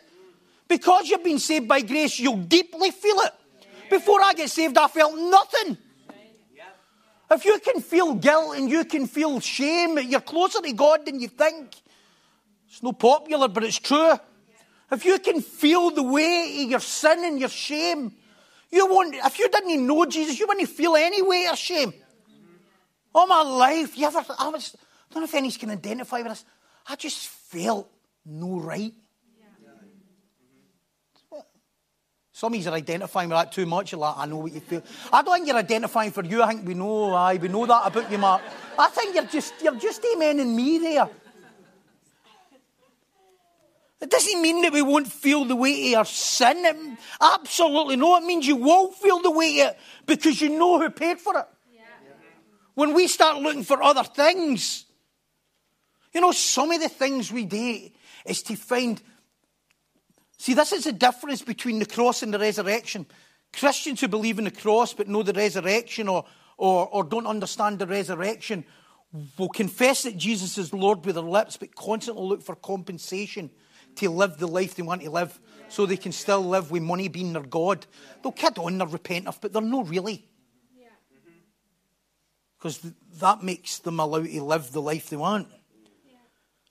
Because 0.68 1.08
you've 1.08 1.24
been 1.24 1.40
saved 1.40 1.66
by 1.66 1.80
grace, 1.80 2.20
you'll 2.20 2.36
deeply 2.36 2.92
feel 2.92 3.16
it. 3.22 3.32
Before 3.90 4.22
I 4.22 4.32
get 4.32 4.48
saved, 4.48 4.78
I 4.78 4.86
felt 4.86 5.18
nothing. 5.18 5.76
If 7.28 7.44
you 7.44 7.58
can 7.58 7.80
feel 7.80 8.14
guilt 8.14 8.56
and 8.56 8.70
you 8.70 8.84
can 8.84 9.08
feel 9.08 9.40
shame, 9.40 9.98
you're 9.98 10.20
closer 10.20 10.62
to 10.62 10.72
God 10.72 11.04
than 11.04 11.18
you 11.18 11.26
think. 11.26 11.74
It's 12.68 12.80
not 12.80 12.96
popular, 13.00 13.48
but 13.48 13.64
it's 13.64 13.80
true. 13.80 14.12
If 14.92 15.04
you 15.04 15.18
can 15.18 15.40
feel 15.40 15.90
the 15.90 16.04
weight 16.04 16.62
of 16.64 16.70
your 16.70 16.80
sin 16.80 17.24
and 17.24 17.40
your 17.40 17.48
shame, 17.48 18.12
you 18.72 18.86
won't, 18.86 19.14
if 19.14 19.38
you 19.38 19.48
didn't 19.48 19.86
know 19.86 20.04
Jesus, 20.06 20.40
you 20.40 20.46
wouldn't 20.46 20.68
feel 20.68 20.96
any 20.96 21.22
way 21.22 21.46
or 21.48 21.56
shame. 21.56 21.92
All 23.14 23.26
my 23.26 23.42
life, 23.42 23.98
you 23.98 24.06
ever, 24.06 24.24
I 24.38 24.48
was, 24.48 24.74
I 25.10 25.14
don't 25.14 25.22
know 25.22 25.24
if 25.24 25.34
anyone 25.34 25.52
can 25.52 25.70
identify 25.70 26.18
with 26.18 26.28
this. 26.28 26.44
I 26.88 26.96
just 26.96 27.28
felt 27.28 27.88
no 28.24 28.58
right. 28.58 28.94
Some 32.34 32.54
of 32.54 32.60
you 32.60 32.70
are 32.70 32.74
identifying 32.74 33.28
with 33.28 33.38
that 33.38 33.52
too 33.52 33.66
much. 33.66 33.92
You're 33.92 34.00
like, 34.00 34.14
I 34.16 34.26
know 34.26 34.38
what 34.38 34.52
you 34.52 34.60
feel. 34.60 34.82
I 35.12 35.22
don't 35.22 35.34
think 35.34 35.46
you're 35.46 35.56
identifying 35.56 36.10
for 36.10 36.24
you. 36.24 36.42
I 36.42 36.48
think 36.48 36.66
we 36.66 36.74
know, 36.74 37.14
aye, 37.14 37.38
we 37.40 37.46
know 37.46 37.66
that 37.66 37.86
about 37.86 38.10
you, 38.10 38.18
Mark. 38.18 38.42
I 38.78 38.88
think 38.88 39.14
you're 39.14 39.26
just, 39.26 39.52
you're 39.62 39.76
just 39.76 40.02
amening 40.02 40.54
me 40.54 40.78
there. 40.78 41.08
It 44.02 44.10
doesn't 44.10 44.42
mean 44.42 44.62
that 44.62 44.72
we 44.72 44.82
won't 44.82 45.06
feel 45.06 45.44
the 45.44 45.54
weight 45.54 45.92
of 45.92 45.98
our 45.98 46.04
sin. 46.04 46.64
It, 46.66 46.98
absolutely 47.20 47.94
no. 47.94 48.16
It 48.16 48.24
means 48.24 48.44
you 48.44 48.56
won't 48.56 48.96
feel 48.96 49.22
the 49.22 49.30
weight 49.30 49.60
of 49.60 49.70
it 49.70 49.78
because 50.06 50.40
you 50.40 50.48
know 50.48 50.80
who 50.80 50.90
paid 50.90 51.20
for 51.20 51.38
it. 51.38 51.46
Yeah. 51.72 51.82
When 52.74 52.94
we 52.94 53.06
start 53.06 53.40
looking 53.40 53.62
for 53.62 53.80
other 53.80 54.02
things, 54.02 54.86
you 56.12 56.20
know, 56.20 56.32
some 56.32 56.72
of 56.72 56.80
the 56.80 56.88
things 56.88 57.30
we 57.30 57.44
do 57.44 57.90
is 58.26 58.42
to 58.42 58.56
find. 58.56 59.00
See, 60.36 60.54
this 60.54 60.72
is 60.72 60.82
the 60.82 60.92
difference 60.92 61.42
between 61.42 61.78
the 61.78 61.86
cross 61.86 62.24
and 62.24 62.34
the 62.34 62.40
resurrection. 62.40 63.06
Christians 63.52 64.00
who 64.00 64.08
believe 64.08 64.40
in 64.40 64.44
the 64.46 64.50
cross 64.50 64.92
but 64.92 65.06
know 65.06 65.22
the 65.22 65.32
resurrection 65.32 66.08
or, 66.08 66.24
or, 66.58 66.88
or 66.88 67.04
don't 67.04 67.28
understand 67.28 67.78
the 67.78 67.86
resurrection 67.86 68.64
will 69.38 69.50
confess 69.50 70.02
that 70.02 70.16
Jesus 70.16 70.58
is 70.58 70.72
Lord 70.72 71.04
with 71.06 71.14
their 71.14 71.22
lips 71.22 71.56
but 71.56 71.76
constantly 71.76 72.24
look 72.24 72.42
for 72.42 72.56
compensation 72.56 73.50
to 73.96 74.10
live 74.10 74.38
the 74.38 74.46
life 74.46 74.74
they 74.74 74.82
want 74.82 75.02
to 75.02 75.10
live 75.10 75.38
so 75.68 75.86
they 75.86 75.96
can 75.96 76.12
still 76.12 76.42
live 76.42 76.70
with 76.70 76.82
money 76.82 77.08
being 77.08 77.32
their 77.32 77.42
God. 77.42 77.86
They'll 78.22 78.32
kid 78.32 78.58
on 78.58 78.78
they're 78.78 78.86
repentant, 78.86 79.36
but 79.40 79.52
they're 79.52 79.62
not 79.62 79.88
really. 79.88 80.26
Because 82.58 82.80
that 83.18 83.42
makes 83.42 83.78
them 83.78 83.98
allowed 83.98 84.26
to 84.26 84.42
live 84.42 84.70
the 84.70 84.82
life 84.82 85.10
they 85.10 85.16
want. 85.16 85.48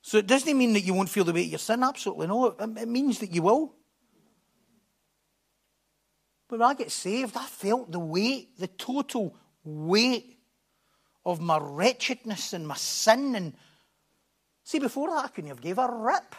So 0.02 0.18
it 0.18 0.28
doesn't 0.28 0.58
mean 0.58 0.74
that 0.74 0.82
you 0.82 0.94
won't 0.94 1.10
feel 1.10 1.24
the 1.24 1.34
weight 1.34 1.46
of 1.46 1.52
your 1.52 1.60
sin, 1.60 1.84
absolutely 1.84 2.28
no. 2.28 2.48
It 2.48 2.88
means 2.88 3.20
that 3.20 3.34
you 3.34 3.42
will. 3.44 3.76
But 6.48 6.60
when 6.60 6.70
I 6.70 6.74
get 6.74 6.92
saved, 6.92 7.38
I 7.38 7.46
felt 7.46 7.92
the 7.92 8.00
weight, 8.00 8.58
the 8.58 8.68
total 8.68 9.36
weight 9.64 10.38
of 11.26 11.40
my 11.40 11.58
wretchedness 11.60 12.54
and 12.54 12.68
my 12.68 12.76
sin. 12.76 13.36
And 13.36 13.54
see, 14.64 14.80
before 14.80 15.10
that, 15.10 15.26
I 15.26 15.28
couldn't 15.30 15.50
have 15.50 15.62
gave 15.62 15.78
a 15.78 15.88
rip. 15.92 16.36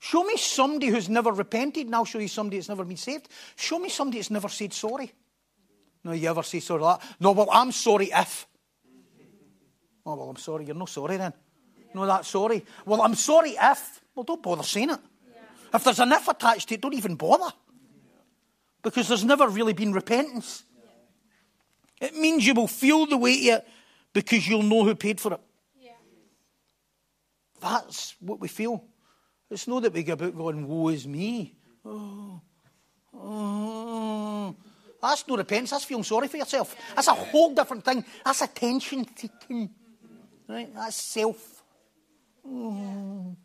Show 0.00 0.24
me 0.24 0.36
somebody 0.38 0.86
who's 0.86 1.10
never 1.10 1.30
repented, 1.30 1.84
and 1.84 1.94
I'll 1.94 2.06
show 2.06 2.18
you 2.18 2.28
somebody 2.28 2.56
that's 2.56 2.70
never 2.70 2.84
been 2.84 2.96
saved. 2.96 3.28
Show 3.54 3.78
me 3.78 3.90
somebody 3.90 4.18
that's 4.18 4.30
never 4.30 4.48
said 4.48 4.72
sorry. 4.72 5.12
No, 6.02 6.12
you 6.12 6.28
ever 6.30 6.42
say 6.42 6.60
sorry 6.60 6.80
like 6.80 7.00
that? 7.00 7.16
No, 7.20 7.32
well, 7.32 7.50
I'm 7.52 7.70
sorry 7.70 8.10
if. 8.10 8.46
Oh, 10.06 10.14
well, 10.16 10.30
I'm 10.30 10.36
sorry. 10.36 10.64
You're 10.64 10.74
not 10.74 10.88
sorry 10.88 11.18
then. 11.18 11.34
No, 11.94 12.06
that's 12.06 12.28
sorry. 12.28 12.64
Well, 12.86 13.02
I'm 13.02 13.14
sorry 13.14 13.56
if. 13.60 14.00
Well, 14.14 14.24
don't 14.24 14.42
bother 14.42 14.62
saying 14.62 14.88
it. 14.88 15.00
Yeah. 15.28 15.42
If 15.74 15.84
there's 15.84 16.00
an 16.00 16.12
if 16.12 16.28
attached 16.28 16.68
to 16.70 16.74
it, 16.76 16.80
don't 16.80 16.94
even 16.94 17.16
bother. 17.16 17.52
Because 18.82 19.08
there's 19.08 19.24
never 19.24 19.48
really 19.48 19.74
been 19.74 19.92
repentance. 19.92 20.64
Yeah. 22.00 22.08
It 22.08 22.16
means 22.16 22.46
you 22.46 22.54
will 22.54 22.68
feel 22.68 23.04
the 23.04 23.18
weight 23.18 23.50
of 23.50 23.58
it 23.58 23.68
because 24.14 24.48
you'll 24.48 24.62
know 24.62 24.84
who 24.84 24.94
paid 24.94 25.20
for 25.20 25.34
it. 25.34 25.40
Yeah. 25.78 25.92
That's 27.60 28.16
what 28.20 28.40
we 28.40 28.48
feel. 28.48 28.82
It's 29.50 29.66
not 29.66 29.82
that 29.82 29.92
we 29.92 30.02
go 30.02 30.12
about 30.12 30.36
going, 30.36 30.66
woe 30.66 30.88
is 30.88 31.06
me. 31.06 31.54
Oh, 31.84 32.40
oh. 33.14 34.56
That's 35.02 35.26
no 35.26 35.36
repentance. 35.36 35.70
That's 35.70 35.84
feeling 35.84 36.04
sorry 36.04 36.28
for 36.28 36.36
yourself. 36.36 36.76
That's 36.94 37.08
a 37.08 37.14
whole 37.14 37.54
different 37.54 37.84
thing. 37.84 38.04
That's 38.24 38.42
attention 38.42 39.06
seeking. 39.16 39.70
Right? 40.46 40.72
That's 40.74 40.96
self. 40.96 41.62
Oh. 42.46 43.36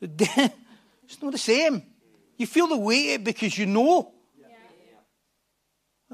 It's 1.04 1.20
not 1.20 1.32
the 1.32 1.38
same. 1.38 1.82
You 2.38 2.46
feel 2.46 2.68
the 2.68 2.76
weight 2.78 3.18
because 3.18 3.58
you 3.58 3.66
know. 3.66 4.14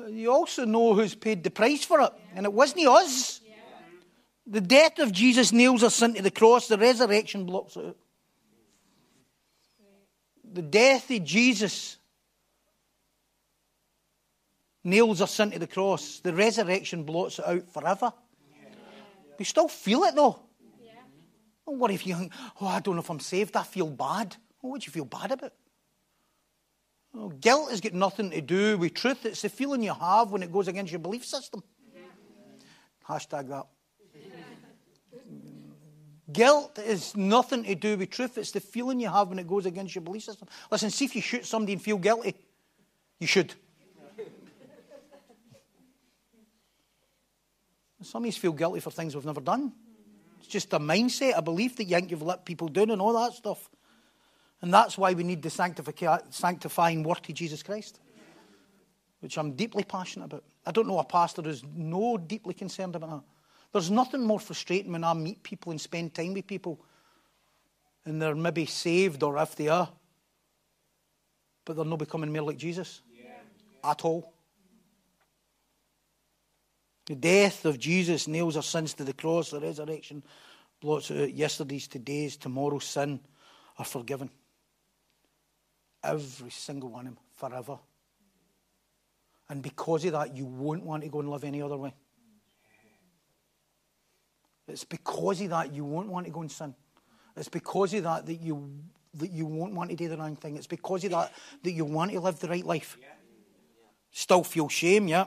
You 0.09 0.33
also 0.33 0.64
know 0.64 0.94
who's 0.94 1.14
paid 1.14 1.44
the 1.44 1.51
price 1.51 1.85
for 1.85 2.01
it, 2.01 2.12
and 2.35 2.44
it 2.44 2.53
wasn't 2.53 2.87
us. 2.87 3.38
The 4.50 4.62
death 4.62 4.98
of 4.98 5.12
Jesus 5.12 5.52
nails 5.52 5.82
us 5.82 6.00
into 6.00 6.22
the 6.22 6.30
cross, 6.30 6.68
the 6.68 6.78
resurrection 6.78 7.44
blocks 7.44 7.76
it 7.76 7.84
out. 7.84 7.96
The 10.50 10.62
death 10.62 11.11
of 11.11 11.22
Jesus 11.22 11.98
nails 14.82 15.20
us 15.20 15.38
into 15.38 15.58
the 15.58 15.66
cross. 15.66 16.20
The 16.20 16.32
resurrection 16.32 17.04
blots 17.04 17.38
it 17.38 17.46
out 17.46 17.70
forever. 17.70 18.12
We 19.38 19.44
still 19.44 19.68
feel 19.68 20.04
it 20.04 20.14
though. 20.14 20.38
Don't 21.66 21.78
worry 21.78 21.94
if 21.94 22.06
you 22.06 22.14
think, 22.14 22.32
oh, 22.62 22.66
I 22.66 22.80
don't 22.80 22.94
know 22.94 23.02
if 23.02 23.11
I'm 23.11 23.20
saved, 23.20 23.54
I 23.54 23.62
feel 23.62 23.90
bad. 23.90 24.34
What 24.62 24.80
do 24.80 24.87
you 24.87 24.92
feel 24.92 25.04
bad 25.04 25.32
about? 25.32 25.52
Guilt 27.40 27.70
has 27.70 27.82
got 27.82 27.92
nothing 27.92 28.30
to 28.30 28.40
do 28.40 28.78
with 28.78 28.94
truth. 28.94 29.26
It's 29.26 29.42
the 29.42 29.50
feeling 29.50 29.82
you 29.82 29.92
have 29.92 30.30
when 30.30 30.42
it 30.42 30.50
goes 30.50 30.68
against 30.68 30.92
your 30.92 31.00
belief 31.00 31.26
system. 31.26 31.62
Hashtag 33.06 33.48
that. 33.48 33.66
Guilt 36.30 36.78
is 36.78 37.16
nothing 37.16 37.64
to 37.64 37.74
do 37.74 37.96
with 37.96 38.10
truth. 38.10 38.36
It's 38.36 38.50
the 38.50 38.60
feeling 38.60 39.00
you 39.00 39.08
have 39.08 39.28
when 39.28 39.38
it 39.38 39.46
goes 39.46 39.64
against 39.64 39.94
your 39.94 40.02
belief 40.02 40.24
system. 40.24 40.46
Listen, 40.70 40.90
see 40.90 41.06
if 41.06 41.16
you 41.16 41.22
shoot 41.22 41.46
somebody 41.46 41.72
and 41.72 41.82
feel 41.82 41.96
guilty. 41.96 42.34
You 43.18 43.26
should. 43.26 43.54
Some 48.02 48.24
of 48.24 48.28
us 48.28 48.36
feel 48.36 48.52
guilty 48.52 48.80
for 48.80 48.90
things 48.90 49.14
we've 49.14 49.24
never 49.24 49.40
done. 49.40 49.72
It's 50.38 50.48
just 50.48 50.72
a 50.72 50.78
mindset, 50.78 51.32
a 51.36 51.42
belief 51.42 51.76
that 51.76 51.84
you 51.84 51.96
think 51.96 52.10
you've 52.10 52.22
let 52.22 52.44
people 52.44 52.68
down 52.68 52.90
and 52.90 53.02
all 53.02 53.12
that 53.14 53.32
stuff. 53.32 53.68
And 54.60 54.72
that's 54.72 54.96
why 54.98 55.14
we 55.14 55.24
need 55.24 55.42
the 55.42 55.50
sanctifying 55.50 57.02
work 57.02 57.28
of 57.28 57.34
Jesus 57.34 57.62
Christ, 57.62 58.00
which 59.20 59.38
I'm 59.38 59.52
deeply 59.52 59.82
passionate 59.82 60.26
about. 60.26 60.44
I 60.66 60.72
don't 60.72 60.86
know 60.86 60.98
a 60.98 61.04
pastor 61.04 61.42
who's 61.42 61.64
no 61.74 62.18
deeply 62.18 62.54
concerned 62.54 62.96
about 62.96 63.10
that. 63.10 63.22
There's 63.72 63.90
nothing 63.90 64.22
more 64.22 64.40
frustrating 64.40 64.92
when 64.92 65.04
I 65.04 65.12
meet 65.12 65.42
people 65.42 65.70
and 65.70 65.81
spend 65.81 66.14
time 66.14 66.35
with 66.35 66.46
people 66.46 66.81
and 68.04 68.20
they're 68.22 68.35
maybe 68.35 68.64
saved 68.64 69.22
or 69.22 69.37
if 69.38 69.54
they 69.54 69.68
are, 69.68 69.90
but 71.64 71.76
they're 71.76 71.85
not 71.85 71.98
becoming 71.98 72.33
more 72.33 72.42
like 72.42 72.57
Jesus 72.57 73.02
yeah. 73.14 73.31
at 73.85 74.04
all. 74.04 74.33
The 77.04 77.14
death 77.14 77.64
of 77.64 77.78
Jesus 77.78 78.26
nails 78.26 78.57
our 78.57 78.62
sins 78.62 78.94
to 78.94 79.04
the 79.04 79.12
cross. 79.12 79.50
The 79.50 79.61
resurrection 79.61 80.22
blots 80.81 81.11
out 81.11 81.33
yesterday's, 81.33 81.88
today's, 81.88 82.37
tomorrow's 82.37 82.85
sin 82.85 83.20
are 83.78 83.85
forgiven. 83.85 84.31
Every 86.02 86.50
single 86.50 86.90
one 86.90 87.07
of 87.07 87.14
them, 87.14 87.18
forever. 87.35 87.78
And 89.48 89.62
because 89.62 90.04
of 90.04 90.12
that, 90.12 90.37
you 90.37 90.44
won't 90.44 90.85
want 90.85 91.02
to 91.02 91.09
go 91.09 91.20
and 91.20 91.31
live 91.31 91.44
any 91.44 91.62
other 91.62 91.76
way. 91.76 91.94
It's 94.68 94.85
because 94.85 95.40
of 95.40 95.50
that 95.50 95.72
you 95.72 95.85
won't 95.85 96.09
want 96.09 96.26
to 96.26 96.33
go 96.33 96.42
and 96.42 96.50
sin. 96.50 96.74
It's 97.37 97.48
because 97.48 97.94
of 97.94 98.02
that 98.04 98.26
that 98.26 98.35
you, 98.35 98.70
that 99.14 99.31
you 99.31 99.46
won't 99.46 99.74
want 99.74 99.90
to 99.90 99.96
do 99.96 100.09
the 100.09 100.16
wrong 100.16 100.37
thing. 100.37 100.57
It's 100.57 100.66
because 100.66 101.04
of 101.04 101.12
that 101.12 101.33
that 101.62 101.72
you 101.72 101.85
want 101.85 102.12
to 102.12 102.20
live 102.20 102.38
the 102.40 102.48
right 102.48 102.64
life. 102.64 102.98
Still 104.11 104.44
feel 104.44 104.68
shame, 104.68 105.09
yeah? 105.09 105.26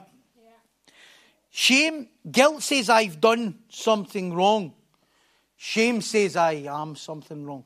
Shame, 1.50 2.08
guilt 2.30 2.62
says 2.62 2.88
I've 2.88 3.20
done 3.20 3.58
something 3.68 4.32
wrong. 4.32 4.72
Shame 5.56 6.00
says 6.00 6.34
I 6.34 6.52
am 6.68 6.96
something 6.96 7.44
wrong. 7.44 7.64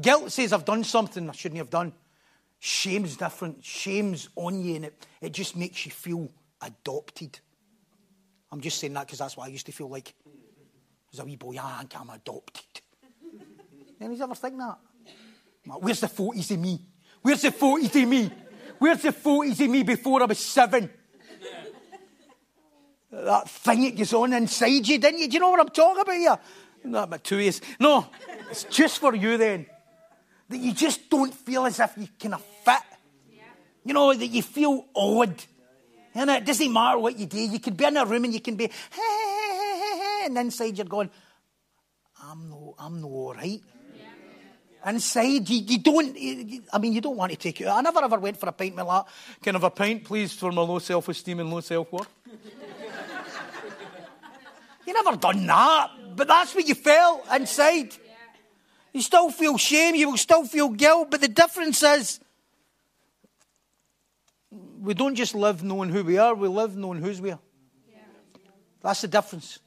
Guilt 0.00 0.32
says 0.32 0.52
I've 0.52 0.64
done 0.64 0.84
something 0.84 1.28
I 1.28 1.32
shouldn't 1.32 1.58
have 1.58 1.70
done. 1.70 1.92
Shame's 2.58 3.16
different. 3.16 3.64
Shame's 3.64 4.28
on 4.36 4.62
you 4.62 4.76
and 4.76 4.84
it, 4.86 5.06
it 5.20 5.32
just 5.32 5.56
makes 5.56 5.84
you 5.84 5.92
feel 5.92 6.30
adopted. 6.60 7.40
I'm 8.52 8.60
just 8.60 8.78
saying 8.78 8.92
that 8.92 9.06
because 9.06 9.18
that's 9.18 9.36
what 9.36 9.48
I 9.48 9.50
used 9.50 9.66
to 9.66 9.72
feel 9.72 9.88
like. 9.88 10.14
As 11.12 11.18
a 11.18 11.24
wee 11.24 11.36
boy, 11.36 11.56
I 11.60 11.78
think 11.78 11.98
I'm 11.98 12.10
adopted. 12.10 12.64
Anyone 14.00 14.22
ever 14.22 14.34
think 14.34 14.58
that? 14.58 14.78
Where's 15.80 16.00
the 16.00 16.06
40s 16.06 16.50
of 16.50 16.58
me? 16.58 16.80
Where's 17.22 17.42
the 17.42 17.50
40s 17.50 18.02
of 18.02 18.08
me? 18.08 18.30
Where's 18.78 19.02
the 19.02 19.12
40s 19.12 19.64
of 19.64 19.70
me 19.70 19.82
before 19.82 20.22
I 20.22 20.26
was 20.26 20.38
seven? 20.38 20.90
that 23.10 23.48
thing 23.48 23.82
that 23.82 23.96
goes 23.96 24.12
on 24.14 24.32
inside 24.32 24.88
you, 24.88 24.98
didn't 24.98 25.20
you? 25.20 25.28
Do 25.28 25.34
you 25.34 25.40
know 25.40 25.50
what 25.50 25.60
I'm 25.60 25.68
talking 25.68 26.00
about 26.00 26.16
here? 26.16 26.38
Not 26.84 27.04
about 27.04 27.24
two 27.24 27.38
years. 27.38 27.60
No, 27.78 28.06
it's 28.50 28.64
just 28.64 28.98
for 28.98 29.14
you 29.14 29.36
then. 29.36 29.66
That 30.48 30.58
you 30.58 30.72
just 30.72 31.08
don't 31.08 31.32
feel 31.32 31.64
as 31.66 31.78
if 31.78 31.92
you 31.96 32.08
kind 32.20 32.34
of 32.34 32.44
fit. 32.64 32.82
You 33.84 33.94
know, 33.94 34.12
that 34.12 34.26
you 34.26 34.42
feel 34.42 34.86
odd. 34.94 35.44
And 36.14 36.30
it 36.30 36.44
doesn't 36.44 36.72
matter 36.72 36.98
what 36.98 37.18
you 37.18 37.26
do. 37.26 37.38
You 37.38 37.58
could 37.58 37.76
be 37.76 37.84
in 37.84 37.96
a 37.96 38.04
room 38.04 38.24
and 38.24 38.34
you 38.34 38.40
can 38.40 38.56
be, 38.56 38.64
hey, 38.64 38.70
hey, 38.90 39.78
hey, 39.78 39.98
hey, 39.98 40.26
and 40.26 40.38
inside 40.38 40.76
you're 40.76 40.86
going, 40.86 41.10
I'm 42.22 42.48
no, 42.50 42.74
I'm 42.78 43.00
no 43.00 43.08
all 43.08 43.34
right. 43.34 43.60
Yeah. 43.96 44.90
Inside, 44.90 45.48
you, 45.48 45.62
you 45.66 45.78
don't, 45.78 46.18
you, 46.18 46.62
I 46.72 46.78
mean, 46.78 46.92
you 46.92 47.00
don't 47.00 47.16
want 47.16 47.32
to 47.32 47.38
take 47.38 47.60
it 47.60 47.66
I 47.66 47.80
never 47.80 48.04
ever 48.04 48.18
went 48.18 48.38
for 48.38 48.48
a 48.48 48.52
pint 48.52 48.76
with 48.76 48.86
that. 48.86 49.06
Kind 49.42 49.56
of 49.56 49.64
a 49.64 49.70
pint, 49.70 50.04
please, 50.04 50.32
for 50.32 50.52
my 50.52 50.62
low 50.62 50.78
self 50.78 51.08
esteem 51.08 51.40
and 51.40 51.50
low 51.50 51.60
self 51.60 51.90
worth. 51.92 52.08
You 54.84 54.92
never 54.94 55.16
done 55.16 55.46
that, 55.46 55.90
but 56.16 56.26
that's 56.26 56.54
what 56.54 56.66
you 56.66 56.74
felt 56.74 57.24
inside. 57.32 57.94
You 58.92 59.00
still 59.00 59.30
feel 59.30 59.56
shame, 59.56 59.94
you 59.94 60.10
will 60.10 60.16
still 60.16 60.44
feel 60.44 60.68
guilt, 60.68 61.10
but 61.10 61.20
the 61.20 61.28
difference 61.28 61.82
is 61.82 62.20
we 64.82 64.94
don't 64.94 65.14
just 65.14 65.34
live 65.34 65.62
knowing 65.62 65.90
who 65.90 66.02
we 66.02 66.18
are, 66.18 66.34
we 66.34 66.48
live 66.48 66.76
knowing 66.76 67.00
whose 67.00 67.20
we 67.20 67.30
are. 67.30 67.38
That's 68.82 69.02
the 69.02 69.08
difference. 69.08 69.60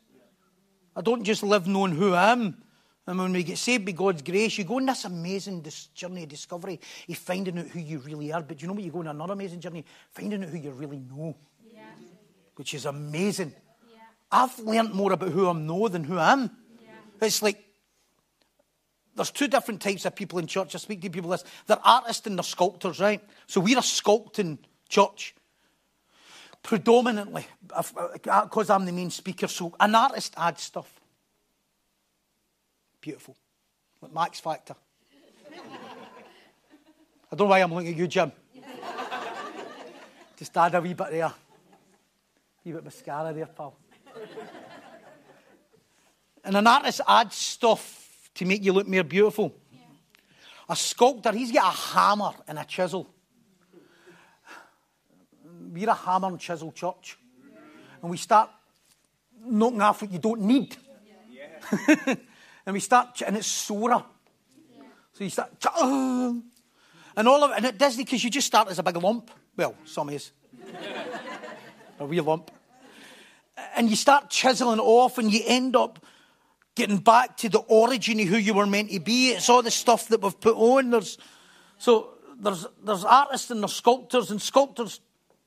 I 0.94 1.02
don't 1.02 1.24
just 1.24 1.42
live 1.42 1.68
knowing 1.68 1.94
who 1.94 2.14
I 2.14 2.34
am. 2.34 2.62
And 3.08 3.20
when 3.20 3.32
we 3.32 3.44
get 3.44 3.58
saved 3.58 3.86
by 3.86 3.92
God's 3.94 4.22
grace, 4.22 4.58
you 4.58 4.66
go 4.66 4.78
on 4.78 4.86
this 4.88 5.06
amazing 5.06 5.66
journey 5.94 6.24
of 6.24 6.30
discovery 6.30 6.80
of 7.08 7.18
finding 7.18 7.60
out 7.60 7.68
who 7.68 7.80
you 7.80 8.00
really 8.00 8.34
are. 8.34 8.42
But 8.42 8.62
you 8.62 8.68
know 8.68 8.74
what? 8.74 8.84
You 8.84 8.92
go 8.92 9.00
on 9.00 9.08
another 9.08 9.34
amazing 9.34 9.62
journey, 9.62 9.86
finding 10.12 10.44
out 10.44 10.50
who 10.50 10.58
you 10.58 10.72
really 10.72 11.00
know, 11.00 11.38
yeah. 11.72 11.82
which 12.56 12.74
is 12.74 12.86
amazing. 12.86 13.54
Yeah. 13.90 14.00
I've 14.32 14.58
learned 14.60 14.94
more 14.94 15.14
about 15.14 15.30
who 15.30 15.48
I 15.48 15.54
know 15.54 15.88
than 15.88 16.04
who 16.04 16.18
I 16.18 16.34
am. 16.34 16.50
Yeah. 16.82 16.90
It's 17.22 17.42
like 17.42 17.64
there's 19.16 19.32
two 19.32 19.48
different 19.48 19.82
types 19.82 20.06
of 20.06 20.16
people 20.16 20.40
in 20.40 20.48
church. 20.48 20.76
I 20.76 20.78
speak 20.80 21.02
to 21.04 21.10
people 21.10 21.30
this. 21.30 21.46
They're 21.68 21.80
artists 21.86 22.28
and 22.28 22.38
they're 22.38 22.44
sculptors, 22.44 23.00
right? 23.00 23.22
So 23.48 23.62
we're 23.62 23.78
sculpting 23.78 24.58
church. 24.88 25.36
Predominantly, 26.64 27.46
because 27.62 28.70
uh, 28.70 28.74
I'm 28.74 28.86
the 28.86 28.92
main 28.92 29.12
speaker. 29.12 29.48
So 29.48 29.76
an 29.80 29.94
artist 29.94 30.34
adds 30.36 30.64
stuff. 30.64 30.92
Beautiful. 33.00 33.36
Like 34.02 34.14
Max 34.14 34.40
Factor. 34.40 34.76
I 37.32 37.36
don't 37.36 37.48
know 37.48 37.52
why 37.52 37.60
I'm 37.60 37.72
looking 37.74 37.92
at 37.92 37.98
you, 37.98 38.08
Jim. 38.08 38.32
Just 40.38 40.58
add 40.58 40.76
a 40.76 40.82
wee 40.82 40.94
bit 40.94 41.12
there. 41.12 41.26
A 41.26 41.34
wee 42.66 42.72
bit 42.72 42.84
mascara 42.84 43.32
there, 43.32 43.46
pal. 43.46 43.78
And 46.44 46.58
an 46.58 46.68
artist 46.68 47.02
adds 47.08 47.36
stuff 47.36 48.30
to 48.36 48.46
make 48.46 48.64
you 48.64 48.74
look 48.74 48.88
more 48.88 49.04
beautiful. 49.04 49.56
Yeah. 49.72 49.80
A 50.70 50.76
sculptor, 50.76 51.32
he's 51.32 51.52
got 51.52 51.74
a 51.74 51.78
hammer 51.78 52.34
and 52.48 52.60
a 52.60 52.66
chisel. 52.66 53.08
We're 55.76 55.90
a 55.90 55.94
hammer 55.94 56.30
and 56.30 56.40
chisel 56.40 56.72
church. 56.72 57.18
And 58.02 58.10
we 58.10 58.16
start 58.16 58.50
knocking 59.46 59.82
off 59.82 60.02
what 60.02 60.10
you 60.10 60.20
don't 60.20 60.40
need. 60.40 60.78
Yeah. 61.30 62.16
and 62.66 62.74
we 62.74 62.80
start, 62.80 63.22
and 63.28 63.36
it's 63.36 63.48
sorer. 63.48 64.02
Yeah. 64.74 64.84
So 65.12 65.24
you 65.26 65.30
start, 65.30 65.52
and 65.82 67.28
all 67.28 67.44
of 67.44 67.52
it, 67.52 67.58
and 67.58 67.66
it 67.66 67.78
does 67.78 67.98
because 67.98 68.24
you 68.24 68.30
just 68.30 68.48
start 68.48 68.70
as 68.70 68.80
a 68.80 68.84
big 68.84 68.96
lump. 68.96 69.30
Well, 69.58 69.76
some 69.84 70.10
is. 70.12 70.32
a 72.00 72.06
wee 72.06 72.22
lump. 72.22 72.52
And 73.76 73.90
you 73.90 73.98
start 73.98 74.30
chiseling 74.30 74.80
off, 74.80 75.18
and 75.18 75.30
you 75.30 75.42
end 75.46 75.76
up 75.76 76.00
getting 76.76 77.00
back 77.00 77.36
to 77.38 77.50
the 77.50 77.60
origin 77.60 78.22
of 78.22 78.30
who 78.30 78.38
you 78.38 78.54
were 78.54 78.66
meant 78.66 78.92
to 78.92 79.02
be. 79.02 79.32
It's 79.32 79.50
all 79.50 79.62
the 79.62 79.72
stuff 79.72 80.08
that 80.08 80.22
we've 80.22 80.40
put 80.40 80.56
on. 80.56 80.92
There's, 80.92 81.18
so 81.78 82.12
there's, 82.40 82.66
there's 82.82 83.04
artists 83.04 83.52
and 83.52 83.62
there's 83.62 83.76
sculptors, 83.76 84.32
and 84.32 84.42
sculptors 84.42 85.02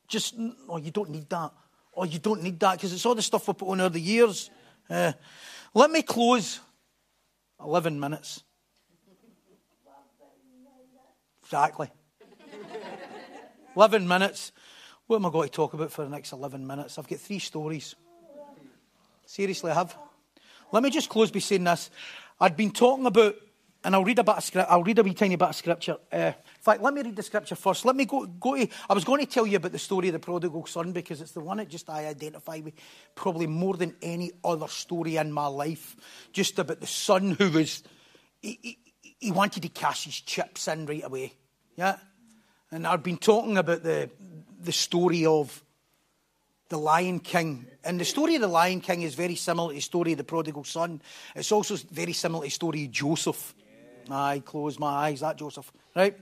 just, 0.09 0.35
oh, 0.67 0.77
you 0.77 0.91
don't 0.91 1.09
need 1.09 1.29
that. 1.29 1.51
Oh, 1.95 2.03
you 2.03 2.19
don't 2.19 2.43
need 2.43 2.59
that 2.59 2.73
because 2.73 2.91
it's 2.91 3.05
all 3.05 3.15
the 3.15 3.21
stuff 3.21 3.47
we 3.47 3.53
put 3.53 3.69
on 3.69 3.81
over 3.81 3.89
the 3.89 4.01
years. 4.01 4.49
Uh, 4.89 5.13
let 5.73 5.91
me 5.91 6.01
close 6.01 6.59
11 7.63 7.99
minutes. 7.99 8.43
Exactly. 11.43 11.89
11 13.75 14.07
minutes. 14.07 14.51
What 15.07 15.17
am 15.17 15.25
I 15.25 15.29
going 15.29 15.49
to 15.49 15.55
talk 15.55 15.73
about 15.73 15.91
for 15.91 16.03
the 16.03 16.09
next 16.09 16.31
11 16.31 16.65
minutes? 16.65 16.97
I've 16.97 17.07
got 17.07 17.19
three 17.19 17.39
stories. 17.39 17.95
Seriously, 19.25 19.71
I 19.71 19.75
have. 19.75 19.97
Let 20.71 20.83
me 20.83 20.89
just 20.89 21.09
close 21.09 21.31
by 21.31 21.39
saying 21.39 21.63
this. 21.63 21.89
I'd 22.39 22.55
been 22.55 22.71
talking 22.71 23.05
about, 23.05 23.35
and 23.83 23.95
I'll 23.95 24.03
read 24.03 24.19
a 24.19 24.23
bit 24.23 24.35
of 24.35 24.43
script, 24.43 24.69
I'll 24.69 24.83
read 24.83 24.99
a 24.99 25.03
wee 25.03 25.13
tiny 25.13 25.37
bit 25.37 25.47
of 25.47 25.55
scripture. 25.55 25.97
Uh, 26.11 26.17
in 26.17 26.61
fact, 26.61 26.81
let 26.81 26.93
me 26.93 27.01
read 27.01 27.15
the 27.15 27.23
scripture 27.23 27.55
first. 27.55 27.85
Let 27.85 27.95
me 27.95 28.05
go, 28.05 28.25
go 28.25 28.55
to, 28.55 28.67
I 28.89 28.93
was 28.93 29.05
going 29.05 29.25
to 29.25 29.31
tell 29.31 29.47
you 29.47 29.57
about 29.57 29.71
the 29.71 29.79
story 29.79 30.09
of 30.09 30.13
the 30.13 30.19
prodigal 30.19 30.65
son 30.65 30.91
because 30.91 31.21
it's 31.21 31.31
the 31.31 31.39
one 31.39 31.57
that 31.57 31.69
just 31.69 31.89
I 31.89 32.07
identify 32.07 32.59
with 32.59 32.73
probably 33.15 33.47
more 33.47 33.75
than 33.75 33.95
any 34.01 34.31
other 34.43 34.67
story 34.67 35.15
in 35.15 35.31
my 35.31 35.47
life. 35.47 35.95
Just 36.33 36.59
about 36.59 36.81
the 36.81 36.87
son 36.87 37.31
who 37.31 37.49
was, 37.51 37.83
he, 38.41 38.59
he, 38.61 38.77
he 39.19 39.31
wanted 39.31 39.63
to 39.63 39.69
cash 39.69 40.03
his 40.03 40.19
chips 40.19 40.67
in 40.67 40.85
right 40.85 41.05
away. 41.05 41.33
Yeah? 41.77 41.97
And 42.71 42.85
I've 42.85 43.03
been 43.03 43.17
talking 43.17 43.57
about 43.57 43.83
the, 43.83 44.09
the 44.59 44.73
story 44.73 45.25
of 45.25 45.63
the 46.67 46.77
Lion 46.77 47.19
King. 47.19 47.65
And 47.83 47.99
the 47.99 48.05
story 48.05 48.35
of 48.35 48.41
the 48.41 48.47
Lion 48.47 48.81
King 48.81 49.01
is 49.01 49.15
very 49.15 49.35
similar 49.35 49.69
to 49.69 49.75
the 49.75 49.81
story 49.81 50.11
of 50.11 50.17
the 50.17 50.23
prodigal 50.23 50.65
son. 50.65 51.01
It's 51.35 51.51
also 51.51 51.77
very 51.91 52.13
similar 52.13 52.43
to 52.43 52.47
the 52.47 52.51
story 52.51 52.85
of 52.85 52.91
Joseph. 52.91 53.55
I 54.11 54.39
close 54.39 54.79
my 54.79 54.87
eyes, 54.87 55.19
that 55.21 55.37
Joseph, 55.37 55.71
right? 55.95 56.17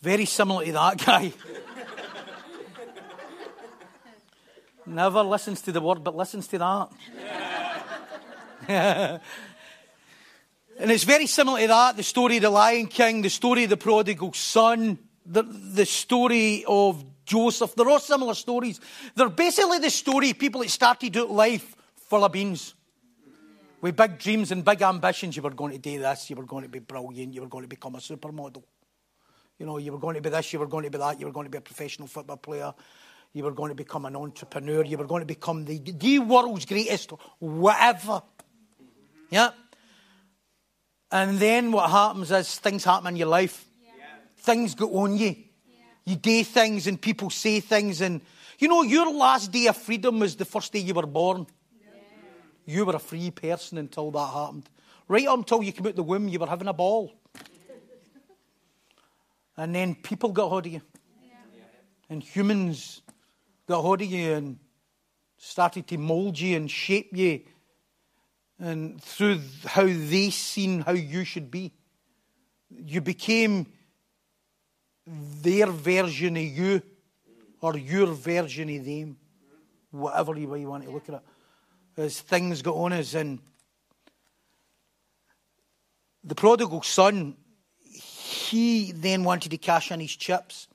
Very 0.00 0.24
similar 0.24 0.64
to 0.64 0.72
that 0.72 0.98
guy. 1.06 1.32
Never 4.86 5.22
listens 5.22 5.62
to 5.62 5.72
the 5.72 5.80
word, 5.80 6.02
but 6.02 6.16
listens 6.16 6.48
to 6.48 6.58
that. 6.58 6.88
and 10.78 10.90
it's 10.90 11.04
very 11.04 11.26
similar 11.26 11.60
to 11.60 11.66
that 11.68 11.96
the 11.96 12.02
story 12.02 12.36
of 12.36 12.42
the 12.42 12.50
Lion 12.50 12.86
King, 12.86 13.22
the 13.22 13.30
story 13.30 13.64
of 13.64 13.70
the 13.70 13.76
prodigal 13.76 14.32
son, 14.32 14.98
the, 15.26 15.42
the 15.42 15.86
story 15.86 16.64
of 16.66 17.04
Joseph. 17.24 17.74
They're 17.74 17.88
all 17.88 18.00
similar 18.00 18.34
stories. 18.34 18.80
They're 19.14 19.28
basically 19.28 19.78
the 19.78 19.90
story 19.90 20.32
people 20.32 20.62
that 20.62 20.70
started 20.70 21.16
out 21.16 21.30
life 21.30 21.76
full 22.08 22.24
of 22.24 22.32
beans. 22.32 22.74
With 23.80 23.96
big 23.96 24.18
dreams 24.18 24.52
and 24.52 24.64
big 24.64 24.82
ambitions, 24.82 25.36
you 25.36 25.42
were 25.42 25.50
going 25.50 25.72
to 25.72 25.78
do 25.78 25.98
this, 25.98 26.28
you 26.28 26.36
were 26.36 26.44
going 26.44 26.64
to 26.64 26.68
be 26.68 26.80
brilliant, 26.80 27.32
you 27.32 27.40
were 27.40 27.48
going 27.48 27.64
to 27.64 27.68
become 27.68 27.94
a 27.94 27.98
supermodel. 27.98 28.62
You 29.58 29.66
know, 29.66 29.78
you 29.78 29.92
were 29.92 29.98
going 29.98 30.16
to 30.16 30.20
be 30.20 30.28
this, 30.28 30.52
you 30.52 30.58
were 30.58 30.66
going 30.66 30.84
to 30.84 30.90
be 30.90 30.98
that, 30.98 31.18
you 31.18 31.26
were 31.26 31.32
going 31.32 31.46
to 31.46 31.50
be 31.50 31.58
a 31.58 31.62
professional 31.62 32.08
football 32.08 32.36
player, 32.36 32.74
you 33.32 33.44
were 33.44 33.52
going 33.52 33.70
to 33.70 33.74
become 33.74 34.04
an 34.04 34.16
entrepreneur, 34.16 34.84
you 34.84 34.98
were 34.98 35.06
going 35.06 35.20
to 35.20 35.26
become 35.26 35.64
the, 35.64 35.78
the 35.78 36.18
world's 36.18 36.66
greatest 36.66 37.12
whatever. 37.38 38.22
Yeah? 39.30 39.50
And 41.10 41.38
then 41.38 41.72
what 41.72 41.90
happens 41.90 42.30
is 42.30 42.58
things 42.58 42.84
happen 42.84 43.08
in 43.08 43.16
your 43.16 43.28
life. 43.28 43.64
Yeah. 43.82 44.04
Things 44.36 44.74
go 44.74 44.98
on 44.98 45.16
you. 45.16 45.28
Yeah. 45.28 45.82
You 46.04 46.16
do 46.16 46.44
things 46.44 46.86
and 46.86 47.00
people 47.00 47.30
say 47.30 47.60
things. 47.60 48.00
And, 48.00 48.20
you 48.58 48.68
know, 48.68 48.82
your 48.82 49.12
last 49.12 49.50
day 49.50 49.66
of 49.66 49.76
freedom 49.76 50.20
was 50.20 50.36
the 50.36 50.44
first 50.44 50.72
day 50.72 50.78
you 50.78 50.94
were 50.94 51.06
born. 51.06 51.46
You 52.70 52.84
were 52.84 52.94
a 52.94 53.00
free 53.00 53.32
person 53.32 53.78
until 53.78 54.12
that 54.12 54.32
happened. 54.32 54.70
Right 55.08 55.26
until 55.28 55.60
you 55.60 55.72
came 55.72 55.88
out 55.88 55.96
the 55.96 56.04
womb, 56.04 56.28
you 56.28 56.38
were 56.38 56.46
having 56.46 56.68
a 56.68 56.72
ball. 56.72 57.12
And 59.56 59.74
then 59.74 59.96
people 59.96 60.30
got 60.30 60.48
hold 60.48 60.66
of 60.66 60.72
you. 60.72 60.80
Yeah. 61.20 61.64
And 62.08 62.22
humans 62.22 63.02
got 63.66 63.82
hold 63.82 64.02
of 64.02 64.06
you 64.06 64.34
and 64.34 64.58
started 65.36 65.88
to 65.88 65.98
mold 65.98 66.38
you 66.38 66.56
and 66.56 66.70
shape 66.70 67.10
you. 67.12 67.40
And 68.60 69.02
through 69.02 69.40
how 69.66 69.86
they 69.86 70.30
seen 70.30 70.82
how 70.82 70.92
you 70.92 71.24
should 71.24 71.50
be, 71.50 71.72
you 72.70 73.00
became 73.00 73.66
their 75.06 75.66
version 75.66 76.36
of 76.36 76.44
you 76.44 76.82
or 77.60 77.76
your 77.76 78.06
version 78.06 78.70
of 78.78 78.84
them, 78.84 79.16
whatever 79.90 80.32
way 80.32 80.60
you 80.60 80.68
want 80.68 80.84
to 80.84 80.90
look 80.90 81.08
at 81.08 81.16
it. 81.16 81.22
As 82.00 82.18
things 82.18 82.62
got 82.62 82.76
on 82.76 82.94
us, 82.94 83.14
and 83.14 83.40
the 86.24 86.34
prodigal 86.34 86.82
son 86.82 87.36
he 87.84 88.92
then 88.92 89.22
wanted 89.22 89.50
to 89.50 89.58
cash 89.58 89.90
in 89.92 90.00
his 90.00 90.16
chips 90.16 90.66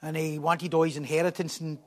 and 0.00 0.16
he 0.16 0.38
wanted 0.38 0.72
all 0.72 0.82
his 0.82 0.96
inheritance 0.96 1.60
and 1.60 1.78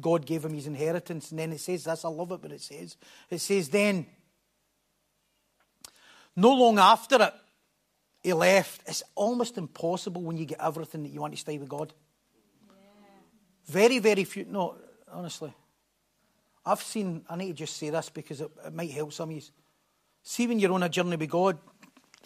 God 0.00 0.24
gave 0.24 0.44
him 0.44 0.54
his 0.54 0.66
inheritance. 0.66 1.30
And 1.30 1.38
then 1.38 1.52
it 1.52 1.60
says 1.60 1.84
this, 1.84 2.04
I 2.04 2.08
love 2.08 2.32
it, 2.32 2.40
but 2.40 2.52
it 2.52 2.62
says, 2.62 2.96
it 3.28 3.38
says 3.38 3.68
then, 3.68 4.06
no 6.34 6.54
long 6.54 6.78
after 6.78 7.22
it, 7.22 7.34
he 8.22 8.32
left. 8.32 8.82
It's 8.86 9.02
almost 9.14 9.58
impossible 9.58 10.22
when 10.22 10.36
you 10.38 10.46
get 10.46 10.60
everything 10.60 11.02
that 11.02 11.10
you 11.10 11.20
want 11.20 11.34
to 11.34 11.40
stay 11.40 11.58
with 11.58 11.68
God. 11.68 11.92
Yeah. 12.68 12.74
Very, 13.66 13.98
very 13.98 14.24
few. 14.24 14.46
No, 14.48 14.76
honestly. 15.12 15.52
I've 16.66 16.82
seen, 16.82 17.24
I 17.30 17.36
need 17.36 17.48
to 17.48 17.54
just 17.54 17.76
say 17.76 17.90
this 17.90 18.10
because 18.10 18.40
it, 18.40 18.50
it 18.66 18.74
might 18.74 18.90
help 18.90 19.12
some 19.12 19.30
of 19.30 19.36
you. 19.36 19.42
See, 20.22 20.46
when 20.46 20.58
you're 20.58 20.72
on 20.72 20.82
a 20.82 20.88
journey 20.88 21.16
with 21.16 21.30
God, 21.30 21.58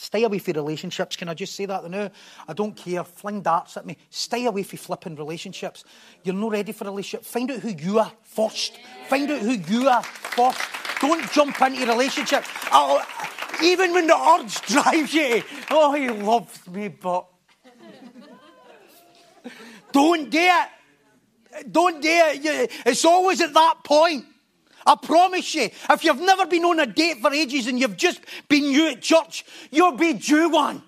Stay 0.01 0.24
away 0.24 0.38
from 0.38 0.55
relationships. 0.55 1.14
Can 1.14 1.28
I 1.28 1.34
just 1.34 1.55
say 1.55 1.66
that 1.66 1.88
now? 1.91 2.11
I 2.49 2.55
don't 2.55 2.74
care. 2.74 3.05
Fling 3.05 3.43
darts 3.43 3.76
at 3.76 3.84
me. 3.84 3.99
Stay 4.09 4.47
away 4.47 4.62
from 4.62 4.78
flipping 4.78 5.14
relationships. 5.14 5.84
You're 6.24 6.34
not 6.34 6.53
ready 6.53 6.72
for 6.72 6.84
a 6.84 6.91
relationship. 6.91 7.26
Find 7.26 7.51
out 7.51 7.59
who 7.59 7.68
you 7.68 7.99
are 7.99 8.11
first. 8.22 8.78
Find 9.09 9.30
out 9.30 9.41
who 9.41 9.51
you 9.51 9.91
are 9.91 10.03
first. 10.03 10.59
Don't 11.03 11.30
jump 11.32 11.61
into 11.61 11.82
a 11.82 11.86
relationship. 11.86 12.45
Oh, 12.72 13.05
even 13.62 13.93
when 13.93 14.07
the 14.07 14.16
urge 14.16 14.62
drives 14.66 15.12
you. 15.12 15.43
Oh, 15.70 15.93
he 15.93 16.09
loves 16.09 16.66
me, 16.66 16.88
but. 16.88 17.26
Don't 19.93 20.30
do 20.30 20.38
it. 20.38 20.68
Don't 21.71 22.03
dare. 22.03 22.35
It's 22.87 23.05
always 23.05 23.41
at 23.41 23.55
that 23.55 23.85
point. 23.85 24.25
I 24.87 24.97
promise 24.97 25.55
you, 25.55 25.69
if 25.91 26.05
you've 26.05 26.21
never 26.21 26.47
been 26.47 26.65
on 26.65 26.81
a 26.81 26.87
date 26.87 27.19
for 27.19 27.33
ages 27.33 27.67
and 27.67 27.79
you've 27.79 27.97
just 27.97 28.21
been 28.49 28.63
new 28.63 28.89
at 28.89 29.03
church, 29.03 29.45
you'll 29.71 29.93
be 29.93 30.15
due 30.15 30.49
one. 30.49 30.83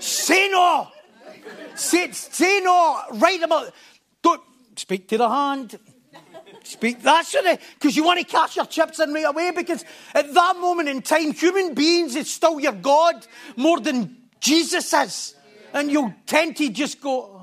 say 0.00 0.48
no. 0.50 0.88
Say, 1.74 2.10
say 2.12 2.60
no 2.62 3.00
right 3.12 3.42
about. 3.42 3.72
Don't 4.22 4.42
speak 4.76 5.08
to 5.08 5.18
the 5.18 5.28
hand. 5.28 5.78
Speak. 6.64 7.02
That's 7.02 7.34
it. 7.34 7.60
Because 7.74 7.94
you 7.96 8.04
want 8.04 8.20
to 8.20 8.24
cash 8.24 8.56
your 8.56 8.64
chips 8.66 8.98
in 8.98 9.12
right 9.12 9.26
away. 9.26 9.50
Because 9.50 9.84
at 10.14 10.32
that 10.32 10.56
moment 10.58 10.88
in 10.88 11.02
time, 11.02 11.32
human 11.32 11.74
beings 11.74 12.16
is 12.16 12.32
still 12.32 12.58
your 12.58 12.72
God 12.72 13.26
more 13.56 13.80
than 13.80 14.16
Jesus 14.40 14.92
is. 14.92 15.34
And 15.72 15.90
you'll 15.90 16.14
tend 16.26 16.56
to 16.56 16.68
just 16.70 17.00
go, 17.00 17.33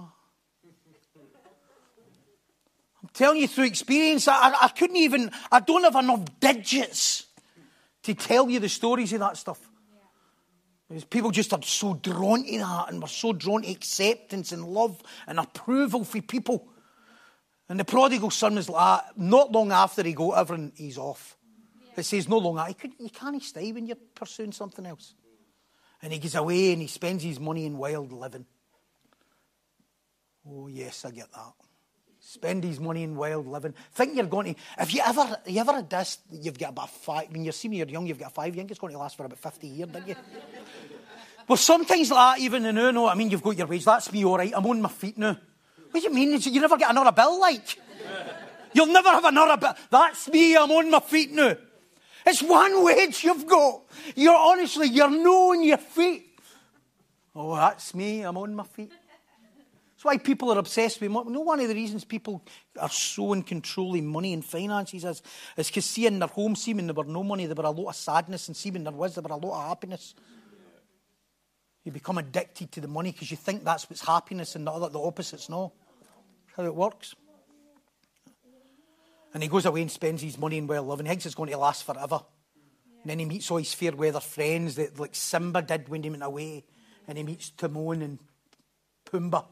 telling 3.13 3.39
you 3.39 3.47
through 3.47 3.65
experience, 3.65 4.27
I, 4.27 4.53
I 4.61 4.67
couldn't 4.69 4.97
even, 4.97 5.31
I 5.51 5.59
don't 5.59 5.83
have 5.83 5.95
enough 5.95 6.25
digits 6.39 7.25
to 8.03 8.13
tell 8.13 8.49
you 8.49 8.59
the 8.59 8.69
stories 8.69 9.13
of 9.13 9.19
that 9.19 9.37
stuff. 9.37 9.59
Because 10.87 11.05
people 11.05 11.31
just 11.31 11.53
are 11.53 11.61
so 11.61 11.93
drawn 11.93 12.43
to 12.43 12.57
that 12.57 12.89
and 12.89 13.01
we're 13.01 13.07
so 13.07 13.31
drawn 13.31 13.61
to 13.61 13.71
acceptance 13.71 14.51
and 14.51 14.65
love 14.65 15.01
and 15.25 15.39
approval 15.39 16.03
for 16.03 16.21
people. 16.21 16.67
And 17.69 17.79
the 17.79 17.85
prodigal 17.85 18.29
son 18.31 18.55
was 18.55 18.67
like 18.67 19.01
not 19.15 19.51
long 19.51 19.71
after 19.71 20.03
he 20.03 20.13
got 20.13 20.31
everything, 20.31 20.73
he's 20.75 20.97
off. 20.97 21.37
It 21.95 22.03
says 22.03 22.27
no 22.27 22.37
longer, 22.37 22.65
you, 22.67 22.75
could, 22.75 22.91
you 22.99 23.09
can't 23.09 23.41
stay 23.41 23.71
when 23.71 23.85
you're 23.85 23.97
pursuing 24.15 24.51
something 24.51 24.85
else. 24.85 25.13
And 26.01 26.11
he 26.11 26.19
goes 26.19 26.35
away 26.35 26.73
and 26.73 26.81
he 26.81 26.87
spends 26.87 27.23
his 27.23 27.39
money 27.39 27.65
in 27.65 27.77
wild 27.77 28.11
living. 28.11 28.45
Oh, 30.45 30.67
yes, 30.67 31.05
I 31.05 31.11
get 31.11 31.31
that 31.31 31.53
spend 32.31 32.63
his 32.63 32.79
money 32.79 33.03
in 33.03 33.13
wild 33.15 33.45
living. 33.45 33.73
Think 33.93 34.15
you're 34.15 34.25
going 34.25 34.55
to, 34.55 34.61
if 34.79 34.93
you 34.93 35.01
ever, 35.05 35.37
you 35.45 35.59
ever 35.59 35.73
had 35.73 35.89
this, 35.89 36.19
you've 36.31 36.57
got 36.57 36.69
about 36.69 36.89
five, 36.89 37.29
when 37.29 37.43
you 37.43 37.51
see 37.51 37.67
me, 37.67 37.77
you're 37.77 37.89
young, 37.89 38.07
you've 38.07 38.19
got 38.19 38.33
five, 38.33 38.47
you 38.47 38.61
think 38.61 38.71
it's 38.71 38.79
going 38.79 38.93
to 38.93 38.99
last 38.99 39.17
for 39.17 39.25
about 39.25 39.37
50 39.37 39.67
years, 39.67 39.89
don't 39.89 40.07
you? 40.07 40.15
well, 41.47 41.57
sometimes 41.57 42.09
like 42.09 42.37
that, 42.37 42.43
even 42.43 42.63
now, 42.63 42.91
no, 42.91 43.07
I 43.07 43.15
mean, 43.15 43.29
you've 43.29 43.43
got 43.43 43.57
your 43.57 43.67
wage, 43.67 43.83
that's 43.83 44.13
me 44.13 44.23
all 44.23 44.37
right, 44.37 44.53
I'm 44.55 44.65
on 44.65 44.81
my 44.81 44.89
feet 44.89 45.17
now. 45.17 45.37
What 45.91 45.99
do 45.99 46.07
you 46.07 46.13
mean? 46.13 46.39
You 46.39 46.61
never 46.61 46.77
get 46.77 46.89
another 46.89 47.11
bill, 47.11 47.37
like? 47.41 47.77
You'll 48.73 48.85
never 48.85 49.09
have 49.09 49.25
another 49.25 49.57
bill. 49.57 49.73
That's 49.89 50.29
me, 50.29 50.55
I'm 50.55 50.71
on 50.71 50.89
my 50.89 51.01
feet 51.01 51.33
now. 51.33 51.57
It's 52.25 52.41
one 52.41 52.85
wage 52.85 53.25
you've 53.25 53.45
got. 53.45 53.81
You're 54.15 54.37
honestly, 54.37 54.87
you're 54.87 55.09
no 55.09 55.51
on 55.51 55.63
your 55.63 55.77
feet. 55.77 56.39
Oh, 57.35 57.57
that's 57.57 57.93
me, 57.93 58.21
I'm 58.21 58.37
on 58.37 58.55
my 58.55 58.63
feet. 58.63 58.93
That's 60.01 60.15
why 60.15 60.17
people 60.17 60.51
are 60.51 60.57
obsessed 60.57 60.99
with 60.99 61.11
money. 61.11 61.27
You 61.27 61.35
know, 61.35 61.41
one 61.41 61.59
of 61.59 61.67
the 61.67 61.75
reasons 61.75 62.03
people 62.05 62.43
are 62.79 62.89
so 62.89 63.33
in 63.33 63.43
control 63.43 63.95
of 63.95 64.03
money 64.03 64.33
and 64.33 64.43
finances 64.43 65.03
is 65.03 65.21
because 65.55 65.85
seeing 65.85 66.17
their 66.17 66.27
home 66.27 66.55
seeming 66.55 66.87
there 66.87 66.95
were 66.95 67.03
no 67.03 67.23
money, 67.23 67.45
there 67.45 67.53
were 67.53 67.65
a 67.65 67.69
lot 67.69 67.89
of 67.89 67.95
sadness, 67.95 68.47
and 68.47 68.57
seeing 68.57 68.83
there 68.83 68.91
was, 68.91 69.13
there 69.13 69.21
were 69.21 69.35
a 69.35 69.37
lot 69.37 69.61
of 69.61 69.67
happiness. 69.67 70.15
You 71.83 71.91
become 71.91 72.17
addicted 72.17 72.71
to 72.71 72.81
the 72.81 72.87
money 72.87 73.11
because 73.11 73.29
you 73.29 73.37
think 73.37 73.63
that's 73.63 73.87
what's 73.91 74.03
happiness 74.03 74.55
and 74.55 74.65
the, 74.65 74.71
other, 74.71 74.89
the 74.89 74.99
opposite's 74.99 75.49
no. 75.49 75.71
How 76.57 76.63
it 76.63 76.73
works. 76.73 77.13
And 79.35 79.43
he 79.43 79.49
goes 79.49 79.67
away 79.67 79.83
and 79.83 79.91
spends 79.91 80.23
his 80.23 80.35
money 80.35 80.57
in 80.57 80.65
well 80.65 80.81
living. 80.81 81.05
He 81.05 81.11
thinks 81.11 81.27
it's 81.27 81.35
going 81.35 81.51
to 81.51 81.57
last 81.59 81.83
forever. 81.83 82.21
And 83.03 83.11
then 83.11 83.19
he 83.19 83.25
meets 83.25 83.51
all 83.51 83.57
his 83.57 83.75
fair 83.75 83.91
weather 83.91 84.19
friends 84.19 84.77
that 84.77 84.99
like 84.99 85.13
Simba 85.13 85.61
did 85.61 85.89
when 85.89 86.01
he 86.01 86.09
went 86.09 86.23
away. 86.23 86.65
And 87.07 87.19
he 87.19 87.23
meets 87.23 87.51
Timon 87.51 88.01
and 88.01 88.17
Pumbaa. 89.05 89.45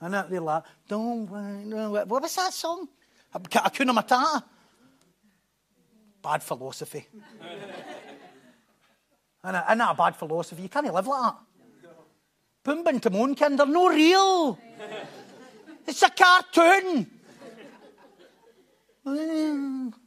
And 0.00 0.14
they're 0.14 0.40
like, 0.40 0.64
don't 0.88 1.26
worry. 1.26 1.64
What 2.04 2.22
was 2.22 2.34
that 2.36 2.52
song? 2.52 2.88
Hakuna 3.34 3.94
Matata. 3.96 4.42
Bad 6.22 6.42
philosophy. 6.42 7.06
Isn't 9.44 9.52
that 9.52 9.90
a 9.90 9.94
bad 9.94 10.16
philosophy? 10.16 10.62
You 10.62 10.68
can't 10.68 10.92
live 10.92 11.06
like 11.06 11.22
that. 11.22 11.36
Pumbaa 12.64 12.88
and 12.88 13.00
Timonkin, 13.00 13.56
they're 13.56 13.66
no 13.66 13.88
real. 13.88 14.58
It's 15.86 16.02
a 16.02 16.10
cartoon. 16.10 17.06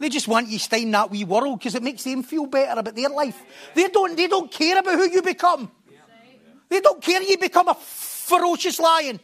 They 0.00 0.08
just 0.08 0.28
want 0.28 0.48
you 0.48 0.56
to 0.56 0.64
stay 0.64 0.80
in 0.80 0.90
that 0.92 1.10
wee 1.10 1.24
world 1.24 1.58
because 1.58 1.74
it 1.74 1.82
makes 1.82 2.04
them 2.04 2.22
feel 2.22 2.46
better 2.46 2.80
about 2.80 2.96
their 2.96 3.10
life. 3.10 3.38
They 3.74 3.88
don't, 3.88 4.16
they 4.16 4.28
don't 4.28 4.50
care 4.50 4.78
about 4.78 4.94
who 4.94 5.10
you 5.10 5.20
become. 5.20 5.70
They 6.70 6.80
don't 6.80 7.02
care 7.02 7.22
you 7.22 7.36
become 7.36 7.68
a 7.68 7.74
ferocious 8.30 8.78
lion. 8.78 9.20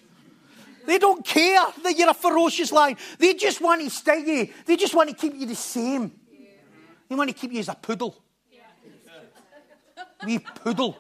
They 0.87 0.99
don't 0.99 1.25
care 1.25 1.65
that 1.83 1.97
you're 1.97 2.11
a 2.11 2.15
ferocious 2.15 2.71
lion. 2.73 2.97
They 3.19 3.35
just 3.35 3.61
want 3.61 3.83
to 3.83 3.91
stay 3.91 4.21
you. 4.25 4.53
They 4.67 4.77
just 4.77 4.95
want 4.95 5.11
to 5.11 5.17
keep 5.17 5.35
you 5.35 5.47
the 5.47 5.55
same. 5.55 6.13
They 7.09 7.15
want 7.15 7.31
to 7.31 7.35
keep 7.35 7.53
you 7.53 7.61
as 7.61 7.69
a 7.69 7.75
poodle. 7.75 8.15
Wee 10.25 10.39
poodle. 10.39 10.97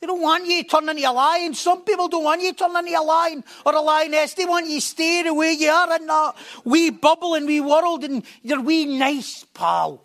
They 0.00 0.06
don't 0.06 0.20
want 0.20 0.46
you 0.46 0.62
to 0.62 0.68
turn 0.68 0.88
into 0.88 1.08
a 1.08 1.12
lion. 1.12 1.54
Some 1.54 1.82
people 1.82 2.08
don't 2.08 2.22
want 2.22 2.42
you 2.42 2.52
to 2.52 2.58
turn 2.58 2.76
into 2.76 2.98
a 2.98 3.02
lion 3.02 3.42
or 3.64 3.74
a 3.74 3.80
lioness. 3.80 4.34
They 4.34 4.44
want 4.44 4.66
you 4.66 4.78
to 4.80 4.86
stay 4.86 5.22
the 5.22 5.34
way 5.34 5.52
you 5.52 5.70
are 5.70 5.96
in 5.96 6.06
that 6.06 6.34
wee 6.64 6.90
bubble 6.90 7.34
and 7.34 7.46
wee 7.46 7.60
world 7.60 8.04
and 8.04 8.22
your 8.42 8.60
wee 8.60 8.84
nice 8.84 9.44
pal. 9.54 10.04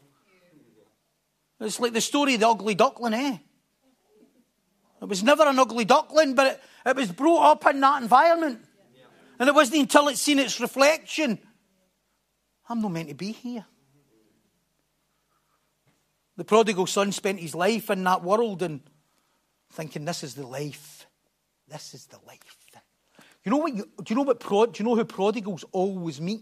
It's 1.59 1.79
like 1.79 1.93
the 1.93 2.01
story 2.01 2.33
of 2.35 2.39
the 2.39 2.49
ugly 2.49 2.73
duckling, 2.73 3.13
eh? 3.13 3.37
It 5.01 5.07
was 5.07 5.23
never 5.23 5.43
an 5.43 5.59
ugly 5.59 5.85
duckling, 5.85 6.35
but 6.35 6.47
it, 6.47 6.61
it 6.85 6.95
was 6.95 7.11
brought 7.11 7.51
up 7.51 7.73
in 7.73 7.79
that 7.81 8.01
environment. 8.01 8.59
And 9.39 9.49
it 9.49 9.55
wasn't 9.55 9.81
until 9.81 10.07
it's 10.07 10.21
seen 10.21 10.39
its 10.39 10.59
reflection. 10.59 11.39
I'm 12.69 12.81
not 12.81 12.91
meant 12.91 13.09
to 13.09 13.15
be 13.15 13.31
here. 13.31 13.65
The 16.37 16.43
prodigal 16.43 16.87
son 16.87 17.11
spent 17.11 17.39
his 17.39 17.55
life 17.55 17.89
in 17.89 18.03
that 18.03 18.23
world 18.23 18.61
and 18.61 18.81
thinking, 19.73 20.05
this 20.05 20.23
is 20.23 20.35
the 20.35 20.45
life. 20.45 21.05
This 21.67 21.93
is 21.93 22.05
the 22.05 22.17
life. 22.27 22.39
You 23.43 23.49
know 23.49 23.57
what? 23.57 23.73
You, 23.73 23.89
do 24.03 24.13
you 24.13 24.15
know 24.15 24.21
what? 24.21 24.39
Pro, 24.39 24.67
do 24.67 24.83
you 24.83 24.87
know 24.87 24.95
who 24.95 25.05
prodigals 25.05 25.65
always 25.71 26.21
meet 26.21 26.41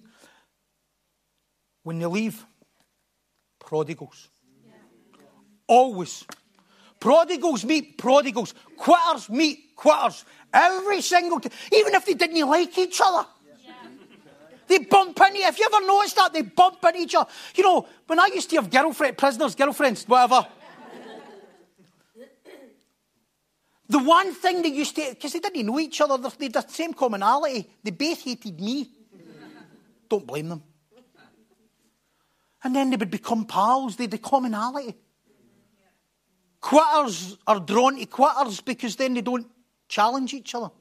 when 1.83 1.99
they 1.99 2.05
leave? 2.05 2.45
Prodigals. 3.59 4.27
Yeah. 4.65 4.73
Always. 5.67 6.25
Prodigals 6.99 7.63
meet 7.63 7.97
prodigals. 7.97 8.53
Quitters 8.77 9.29
meet 9.29 9.75
quitters. 9.75 10.25
Every 10.53 11.01
single 11.01 11.39
time. 11.39 11.53
Even 11.71 11.95
if 11.95 12.05
they 12.05 12.13
didn't 12.13 12.47
like 12.47 12.77
each 12.77 12.99
other. 13.03 13.27
They 14.67 14.77
bump 14.79 15.19
into 15.19 15.39
If 15.39 15.57
you 15.57 15.67
ever 15.73 15.85
noticed 15.85 16.15
that, 16.17 16.31
they 16.31 16.43
bump 16.43 16.83
into 16.83 16.99
each 16.99 17.15
other. 17.15 17.29
You 17.55 17.63
know, 17.63 17.87
when 18.05 18.19
I 18.19 18.29
used 18.33 18.49
to 18.51 18.57
have 18.57 18.69
girlfriend, 18.69 19.17
prisoners, 19.17 19.55
girlfriends, 19.55 20.07
whatever. 20.07 20.45
the 23.87 23.99
one 23.99 24.33
thing 24.35 24.61
they 24.61 24.69
used 24.69 24.95
to, 24.95 25.07
because 25.09 25.33
they 25.33 25.39
didn't 25.39 25.65
know 25.65 25.79
each 25.79 25.99
other, 26.01 26.17
they 26.37 26.45
had 26.45 26.53
the 26.53 26.65
same 26.67 26.93
commonality. 26.93 27.67
They 27.83 27.91
both 27.91 28.21
hated 28.21 28.59
me. 28.61 28.91
Don't 30.07 30.27
blame 30.27 30.49
them. 30.49 30.63
And 32.63 32.75
then 32.75 32.91
they 32.91 32.97
would 32.97 33.09
become 33.09 33.45
pals. 33.45 33.95
They 33.95 34.03
had 34.03 34.11
the 34.11 34.17
commonality. 34.19 34.95
Quitters 36.61 37.37
are 37.47 37.59
drawn 37.59 37.97
to 37.97 38.05
quitters 38.05 38.61
because 38.61 38.95
then 38.95 39.13
they 39.13 39.21
don't 39.21 39.47
challenge 39.87 40.33
each 40.33 40.53
other. 40.55 40.71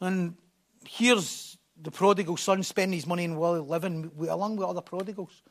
And 0.00 0.34
here's 0.86 1.58
the 1.80 1.90
prodigal 1.90 2.36
son 2.36 2.62
spending 2.62 2.96
his 2.96 3.06
money 3.06 3.24
in 3.24 3.36
well 3.36 3.60
living 3.62 4.10
along 4.28 4.56
with 4.56 4.68
other 4.68 4.80
prodigals. 4.80 5.42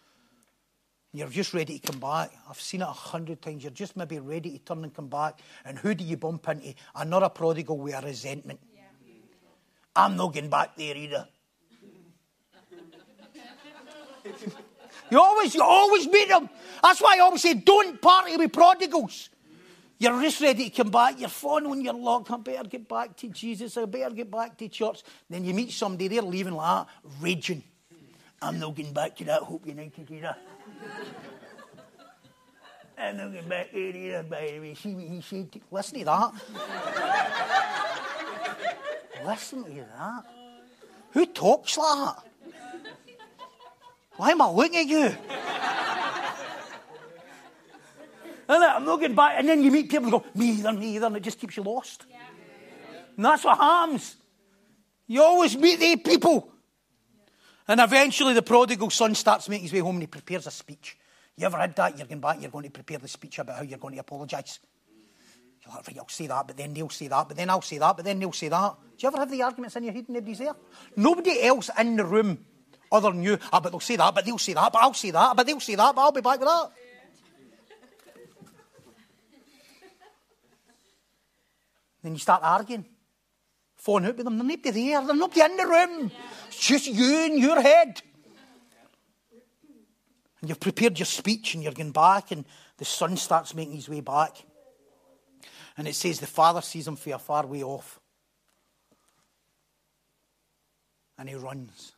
You're 1.11 1.27
just 1.27 1.55
ready 1.55 1.79
to 1.79 1.91
come 1.91 1.99
back. 1.99 2.31
I've 2.47 2.61
seen 2.61 2.81
it 2.81 2.87
a 2.87 2.87
hundred 2.87 3.41
times. 3.41 3.63
You're 3.63 3.71
just 3.71 3.97
maybe 3.97 4.19
ready 4.19 4.51
to 4.51 4.59
turn 4.59 4.83
and 4.83 4.93
come 4.93 5.07
back. 5.07 5.39
And 5.65 5.79
who 5.79 5.95
do 5.95 6.03
you 6.03 6.17
bump 6.17 6.47
into? 6.47 6.75
Another 6.95 7.29
prodigal 7.29 7.79
with 7.79 7.95
a 7.95 8.01
resentment. 8.01 8.59
Yeah. 8.75 8.83
I'm 9.95 10.15
not 10.15 10.33
getting 10.33 10.51
back 10.51 10.75
there 10.77 10.95
either. 10.95 11.27
You 15.11 15.19
always, 15.19 15.55
you 15.55 15.61
always 15.63 16.07
meet 16.07 16.29
them. 16.29 16.49
That's 16.83 17.01
why 17.01 17.15
I 17.17 17.19
always 17.19 17.41
say, 17.41 17.53
don't 17.55 18.01
party 18.01 18.37
with 18.37 18.53
prodigals. 18.53 19.29
You're 19.97 20.21
just 20.21 20.39
ready 20.39 20.69
to 20.69 20.83
come 20.83 20.91
back. 20.91 21.19
You're 21.19 21.29
following 21.29 21.81
your 21.81 21.93
luck. 21.93 22.31
I 22.31 22.37
better 22.37 22.69
get 22.69 22.87
back 22.87 23.17
to 23.17 23.27
Jesus. 23.27 23.75
I 23.75 23.85
better 23.85 24.15
get 24.15 24.31
back 24.31 24.57
to 24.57 24.69
church. 24.69 25.03
Then 25.29 25.43
you 25.43 25.53
meet 25.53 25.71
somebody, 25.71 26.07
they're 26.07 26.21
leaving 26.21 26.53
like 26.53 26.87
that, 26.87 27.11
raging. 27.19 27.63
I'm 28.41 28.59
not 28.59 28.75
getting 28.75 28.93
back 28.93 29.17
to 29.17 29.25
that 29.25 29.41
Hope 29.41 29.67
United 29.67 30.09
either. 30.09 30.37
I'm 32.97 33.17
not 33.17 33.33
getting 33.33 33.49
back 33.49 33.71
there 33.73 33.95
either, 33.95 34.23
by 34.23 34.51
the 34.53 34.59
way. 34.59 34.73
See 34.75 34.93
what 34.93 35.03
he 35.03 35.21
said? 35.21 35.61
Listen 35.69 35.99
to 35.99 36.05
that. 36.05 36.33
Listen 39.25 39.63
to 39.65 39.85
that. 39.97 40.23
Who 41.11 41.25
talks 41.25 41.77
like 41.77 42.15
that? 42.15 42.28
Why 44.19 44.31
am 44.31 44.41
I 44.41 44.49
looking 44.51 44.79
at 44.79 44.87
you? 44.87 44.97
and 48.49 48.63
I'm 48.63 48.85
looking 48.85 49.15
back, 49.15 49.35
and 49.37 49.47
then 49.47 49.63
you 49.63 49.71
meet 49.71 49.89
people 49.89 50.03
and 50.03 50.11
go, 50.11 50.25
me 50.35 50.49
either, 50.49 50.73
me 50.73 50.97
either, 50.97 51.07
and 51.07 51.15
it 51.15 51.23
just 51.23 51.39
keeps 51.39 51.55
you 51.55 51.63
lost. 51.63 52.03
Yeah. 52.09 52.17
And 53.15 53.23
that's 53.23 53.45
what 53.45 53.57
happens. 53.57 54.17
You 55.07 55.23
always 55.23 55.57
meet 55.57 55.79
these 55.79 56.01
people 56.03 56.51
And 57.69 57.79
eventually 57.79 58.33
the 58.33 58.41
prodigal 58.41 58.89
son 58.89 59.15
starts 59.15 59.47
making 59.47 59.63
his 59.63 59.73
way 59.73 59.79
home 59.79 59.95
and 59.95 60.03
he 60.03 60.07
prepares 60.07 60.47
a 60.47 60.51
speech. 60.51 60.97
You 61.37 61.45
ever 61.45 61.57
had 61.57 61.73
that? 61.77 61.97
You're 61.97 62.07
going 62.07 62.19
back, 62.19 62.41
you're 62.41 62.51
going 62.51 62.65
to 62.65 62.71
prepare 62.71 62.97
the 62.97 63.07
speech 63.07 63.39
about 63.39 63.57
how 63.57 63.61
you're 63.61 63.77
going 63.77 63.93
to 63.93 64.01
apologise. 64.01 64.59
You're 65.63 65.75
like, 65.75 65.87
right, 65.87 65.97
I'll 65.99 66.09
say 66.09 66.27
that, 66.27 66.45
but 66.45 66.57
then 66.57 66.73
they'll 66.73 66.89
say 66.89 67.07
that, 67.07 67.27
but 67.27 67.37
then 67.37 67.49
I'll 67.49 67.61
say 67.61 67.77
that, 67.77 67.95
but 67.95 68.03
then 68.03 68.19
they'll 68.19 68.33
say 68.33 68.49
that. 68.49 68.75
Do 68.97 69.05
you 69.05 69.07
ever 69.07 69.19
have 69.19 69.31
the 69.31 69.43
arguments 69.43 69.77
in 69.77 69.83
your 69.83 69.93
head 69.93 70.05
and 70.07 70.15
nobody's 70.15 70.39
there? 70.39 70.55
Nobody 70.97 71.41
else 71.43 71.69
in 71.79 71.95
the 71.95 72.05
room 72.05 72.43
other 72.91 73.11
than 73.11 73.23
you, 73.23 73.37
ah, 73.51 73.59
but 73.59 73.71
they'll 73.71 73.79
say 73.79 73.95
that, 73.95 74.13
but 74.15 74.25
they'll 74.25 74.37
say 74.37 74.53
that, 74.53 74.71
but 74.71 74.81
I'll 74.81 74.93
say 74.93 75.11
that, 75.11 75.35
but 75.35 75.45
they'll 75.45 75.59
say 75.59 75.75
that, 75.75 75.95
but 75.95 76.01
I'll 76.01 76.11
be 76.11 76.21
back 76.21 76.39
with 76.39 76.47
that. 76.47 76.71
then 82.01 82.13
you 82.13 82.19
start 82.19 82.41
arguing, 82.43 82.85
falling 83.75 84.05
out 84.05 84.15
with 84.15 84.25
them. 84.25 84.37
There's 84.37 84.47
nobody 84.47 84.71
there, 84.71 85.05
there's 85.05 85.19
nobody 85.19 85.41
in 85.41 85.57
the 85.57 85.67
room. 85.67 86.11
It's 86.47 86.59
just 86.59 86.87
you 86.87 87.25
in 87.25 87.37
your 87.37 87.61
head. 87.61 88.01
And 90.41 90.49
you've 90.49 90.59
prepared 90.59 90.97
your 90.97 91.05
speech 91.05 91.53
and 91.53 91.63
you're 91.63 91.73
going 91.73 91.91
back, 91.91 92.31
and 92.31 92.45
the 92.77 92.85
son 92.85 93.17
starts 93.17 93.53
making 93.53 93.75
his 93.75 93.89
way 93.89 93.99
back. 93.99 94.37
And 95.77 95.87
it 95.87 95.95
says 95.95 96.19
the 96.19 96.27
father 96.27 96.61
sees 96.61 96.87
him 96.87 96.95
from 96.95 97.13
a 97.13 97.19
far 97.19 97.45
way 97.45 97.63
off. 97.63 97.99
And 101.17 101.27
he 101.27 101.35
runs. 101.35 101.93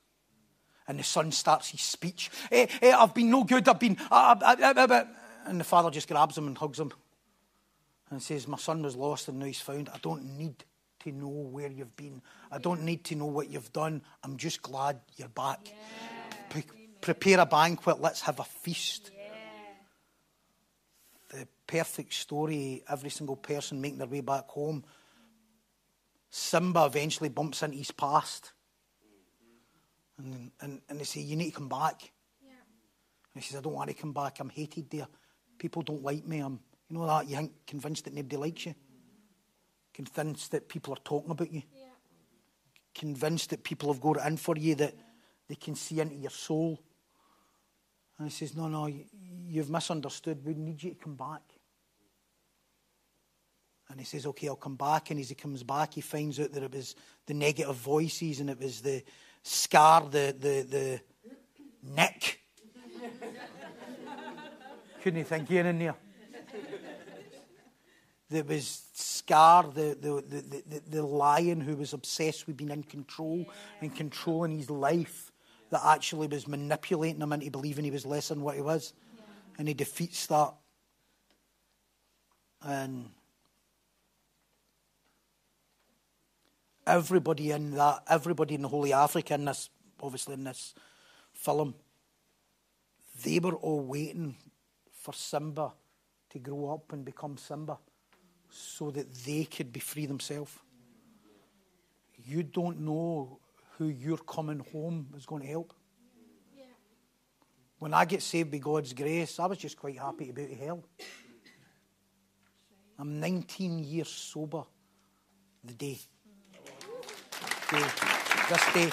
And 0.92 1.00
the 1.00 1.06
son 1.06 1.32
starts 1.32 1.70
his 1.70 1.80
speech. 1.80 2.30
Hey, 2.50 2.68
hey, 2.82 2.92
I've 2.92 3.14
been 3.14 3.30
no 3.30 3.46
good. 3.46 3.66
I've 3.70 3.80
been. 3.80 3.96
Uh, 4.12 4.36
uh, 4.42 4.74
uh, 4.76 5.06
and 5.46 5.58
the 5.58 5.64
father 5.64 5.90
just 5.90 6.10
grabs 6.10 6.38
him 6.38 6.48
and 6.48 6.58
hugs 6.58 6.82
him 6.82 6.92
and 8.10 8.22
says, 8.22 8.46
My 8.46 8.58
son 8.58 8.82
was 8.82 8.98
lost 8.98 9.30
and 9.30 9.40
now 9.40 9.46
he's 9.46 9.62
found. 9.62 9.88
I 9.88 10.00
don't 10.02 10.38
need 10.38 10.66
to 11.04 11.14
know 11.14 11.30
where 11.30 11.72
you've 11.72 11.96
been. 11.96 12.22
I 12.52 12.58
don't 12.58 12.84
need 12.84 13.06
to 13.06 13.16
know 13.16 13.28
what 13.28 13.50
you've 13.50 13.72
done. 13.72 14.02
I'm 14.22 14.36
just 14.36 14.62
glad 14.62 15.00
you're 15.16 15.30
back. 15.30 15.60
Yeah. 15.64 16.38
Pre- 16.50 16.64
prepare 17.00 17.40
a 17.40 17.46
banquet. 17.46 18.02
Let's 18.02 18.20
have 18.24 18.42
a 18.42 18.44
feast. 18.44 19.12
Yeah. 19.16 21.40
The 21.40 21.48
perfect 21.68 22.14
story, 22.16 22.84
every 22.90 23.12
single 23.12 23.38
person 23.38 23.80
making 23.80 24.00
their 24.00 24.08
way 24.08 24.20
back 24.20 24.50
home. 24.50 24.84
Simba 26.30 26.84
eventually 26.84 27.30
bumps 27.30 27.64
into 27.64 27.78
his 27.78 27.92
past. 27.92 28.52
And, 30.24 30.52
and, 30.62 30.82
and 30.90 31.00
they 31.00 31.04
say, 31.04 31.22
You 31.22 31.36
need 31.36 31.52
to 31.52 31.58
come 31.58 31.70
back. 31.70 32.12
Yeah. 32.44 32.52
And 33.34 33.44
he 33.44 33.48
says, 33.48 33.60
I 33.60 33.62
don't 33.62 33.74
want 33.74 33.90
to 33.90 33.96
come 33.96 34.14
back. 34.14 34.40
I'm 34.40 34.50
hated 34.50 34.90
there. 34.90 35.08
People 35.58 35.82
don't 35.82 36.04
like 36.04 36.26
me. 36.26 36.40
I'm 36.40 36.60
you 36.92 36.98
know 36.98 37.08
that? 37.08 37.30
You 37.30 37.38
ain't 37.38 37.66
convinced 37.66 38.04
that 38.04 38.14
nobody 38.14 38.36
likes 38.36 38.66
you? 38.66 38.76
Convinced 39.94 40.52
that 40.52 40.68
people 40.68 40.94
are 40.94 41.02
talking 41.06 41.32
about 41.32 41.52
you? 41.52 41.64
Yeah. 41.74 41.86
Convinced 42.94 43.52
that 43.52 43.64
people 43.64 43.94
have 43.94 44.02
got 44.02 44.18
it 44.18 44.28
in 44.28 44.36
for 44.36 44.58
you, 44.58 44.76
that 44.76 44.94
they 45.48 45.56
can 45.56 45.76
see 45.76 46.02
into 46.02 46.16
your 46.16 46.32
soul? 46.32 46.82
And 48.18 48.28
he 48.28 48.32
says, 48.34 48.58
No, 48.58 48.68
no, 48.68 48.88
you've 48.88 49.70
misunderstood. 49.70 50.46
We 50.46 50.54
need 50.54 50.84
you 50.84 50.90
to 50.90 50.96
come 50.98 51.16
back. 51.16 51.44
And 53.90 53.98
he 53.98 54.06
says, 54.06 54.26
Okay, 54.26 54.50
I'll 54.50 54.58
come 54.58 54.76
back. 54.76 55.12
And 55.12 55.20
as 55.22 55.30
he 55.30 55.36
comes 55.36 55.64
back, 55.64 55.94
he 55.94 56.02
finds 56.02 56.42
out 56.42 56.52
that 56.52 56.64
it 56.64 56.74
was 56.74 56.94
the 57.26 57.34
negative 57.34 57.76
voices 57.76 58.42
and 58.42 58.50
it 58.50 58.60
was 58.60 58.82
the 58.82 59.02
scar, 59.44 60.02
the, 60.10 60.36
the, 60.38 60.66
the 60.70 61.02
nick. 61.84 62.40
Couldn't 65.02 65.24
think 65.26 65.50
of 65.50 65.66
in 65.66 65.80
there? 65.80 65.96
There 68.30 68.44
was 68.44 68.84
Scar, 68.94 69.64
the, 69.64 69.98
the, 70.00 70.24
the, 70.28 70.64
the, 70.68 70.82
the 70.90 71.04
lion 71.04 71.60
who 71.60 71.76
was 71.76 71.94
obsessed 71.94 72.48
with 72.48 72.58
being 72.58 72.70
in 72.70 72.84
control 72.84 73.46
and 73.82 73.96
controlling 73.96 74.58
his 74.58 74.70
life, 74.70 75.32
that 75.70 75.82
actually 75.86 76.28
was 76.28 76.48
manipulating 76.48 77.22
him 77.22 77.34
into 77.34 77.50
believing 77.50 77.84
he 77.84 77.92
was 77.92 78.06
less 78.06 78.30
than 78.30 78.42
what 78.42 78.56
he 78.56 78.62
was. 78.62 78.94
And 79.58 79.68
he 79.68 79.74
defeats 79.74 80.28
that. 80.28 80.54
And 82.62 83.10
everybody 86.86 87.52
in 87.52 87.72
that, 87.72 88.04
everybody 88.08 88.56
in 88.56 88.62
the 88.62 88.68
Holy 88.68 88.94
Africa 88.94 89.34
in 89.36 89.46
this, 89.46 89.70
obviously 90.02 90.34
in 90.34 90.44
this 90.44 90.74
film, 91.34 91.76
they 93.24 93.40
were 93.40 93.56
all 93.56 93.82
waiting 93.82 94.36
for 94.92 95.14
Simba 95.14 95.74
to 96.30 96.40
grow 96.40 96.74
up 96.74 96.94
and 96.94 97.04
become 97.04 97.38
Simba 97.38 97.78
so 98.50 98.92
that 98.92 99.14
they 99.26 99.46
could 99.46 99.72
be 99.72 99.80
free 99.80 100.06
themselves. 100.06 100.58
You 102.26 102.44
don't 102.44 102.80
know 102.82 103.40
who 103.78 103.88
your 103.88 104.18
coming 104.18 104.60
home 104.72 105.08
is 105.16 105.26
going 105.26 105.42
to 105.42 105.48
help. 105.48 105.74
When 107.80 107.96
I 107.96 108.06
get 108.06 108.22
saved 108.22 108.52
by 108.52 108.60
God's 108.60 108.94
grace, 108.94 109.40
I 109.40 109.48
was 109.48 109.58
just 109.58 109.76
quite 109.76 109.98
happy 109.98 110.28
to 110.28 110.34
be 110.34 110.44
of 110.44 110.60
hell. 110.60 110.84
I'm 113.00 113.20
19 113.20 113.80
years 113.80 114.10
sober 114.10 114.64
the 115.64 115.74
day. 115.74 116.00
Day. 117.72 117.88
This 118.50 118.74
day 118.74 118.92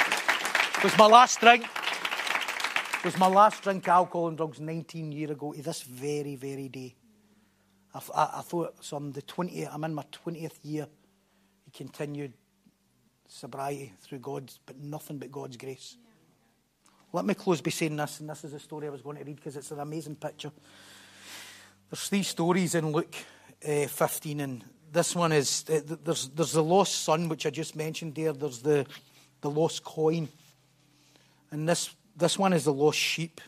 was 0.84 0.96
my 0.96 1.06
last 1.06 1.40
drink. 1.40 1.64
It 1.64 3.04
Was 3.04 3.18
my 3.18 3.26
last 3.26 3.62
drink 3.62 3.84
of 3.88 3.92
alcohol 3.92 4.28
and 4.28 4.36
drugs 4.36 4.60
19 4.60 5.12
years 5.12 5.30
ago 5.30 5.52
to 5.52 5.62
this 5.62 5.82
very, 5.82 6.36
very 6.36 6.68
day. 6.68 6.94
I, 7.92 8.00
I, 8.14 8.30
I 8.38 8.40
thought, 8.42 8.84
so 8.84 8.96
I'm 8.96 9.12
the 9.12 9.22
20th, 9.22 9.68
I'm 9.72 9.84
in 9.84 9.94
my 9.94 10.04
20th 10.24 10.58
year. 10.62 10.86
He 11.64 11.70
continued 11.72 12.32
sobriety 13.26 13.92
through 14.00 14.18
God's, 14.18 14.60
but 14.64 14.78
nothing 14.78 15.18
but 15.18 15.32
God's 15.32 15.56
grace. 15.56 15.96
Yeah. 15.96 16.90
Let 17.12 17.24
me 17.24 17.34
close 17.34 17.60
by 17.60 17.70
saying 17.70 17.96
this, 17.96 18.20
and 18.20 18.30
this 18.30 18.44
is 18.44 18.52
a 18.52 18.60
story 18.60 18.86
I 18.86 18.90
was 18.90 19.02
going 19.02 19.16
to 19.18 19.24
read 19.24 19.36
because 19.36 19.56
it's 19.56 19.70
an 19.70 19.80
amazing 19.80 20.16
picture. 20.16 20.52
There's 21.90 22.08
three 22.08 22.22
stories 22.22 22.74
in 22.74 22.92
Luke 22.92 23.14
uh, 23.66 23.86
15, 23.86 24.40
and 24.40 24.64
this 24.92 25.14
one 25.14 25.32
is 25.32 25.64
uh, 25.70 25.80
there's 26.04 26.28
there's 26.28 26.52
the 26.52 26.62
lost 26.62 27.02
son, 27.02 27.28
which 27.28 27.46
I 27.46 27.50
just 27.50 27.76
mentioned 27.76 28.14
there. 28.14 28.32
There's 28.32 28.60
the 28.60 28.86
the 29.40 29.50
lost 29.50 29.84
coin, 29.84 30.28
and 31.50 31.68
this 31.68 31.94
this 32.16 32.38
one 32.38 32.52
is 32.52 32.64
the 32.64 32.72
lost 32.72 32.98
sheep, 32.98 33.40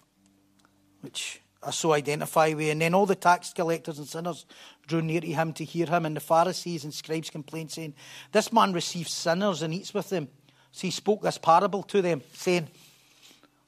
which 1.01 1.41
I 1.63 1.71
so 1.71 1.93
identify 1.93 2.55
with. 2.55 2.71
And 2.71 2.81
then 2.81 2.95
all 2.95 3.07
the 3.07 3.15
tax 3.15 3.53
collectors 3.53 3.99
and 3.99 4.09
sinners 4.09 4.47
drew 4.87 5.03
near 5.03 5.21
to 5.21 5.27
him 5.27 5.53
to 5.55 5.65
hear 5.65 5.87
him. 5.87 6.07
And 6.07 6.17
the 6.17 6.21
Pharisees 6.21 6.85
and 6.85 6.95
scribes 6.95 7.31
complained, 7.31 7.71
saying, 7.71 7.95
This 8.33 8.53
man 8.53 8.73
receives 8.73 9.13
sinners 9.13 9.63
and 9.63 9.75
eats 9.75 9.93
with 9.93 10.09
them. 10.09 10.29
So 10.73 10.83
he 10.83 10.91
spoke 10.91 11.23
this 11.23 11.39
parable 11.39 11.83
to 11.85 12.01
them, 12.01 12.23
saying, 12.33 12.69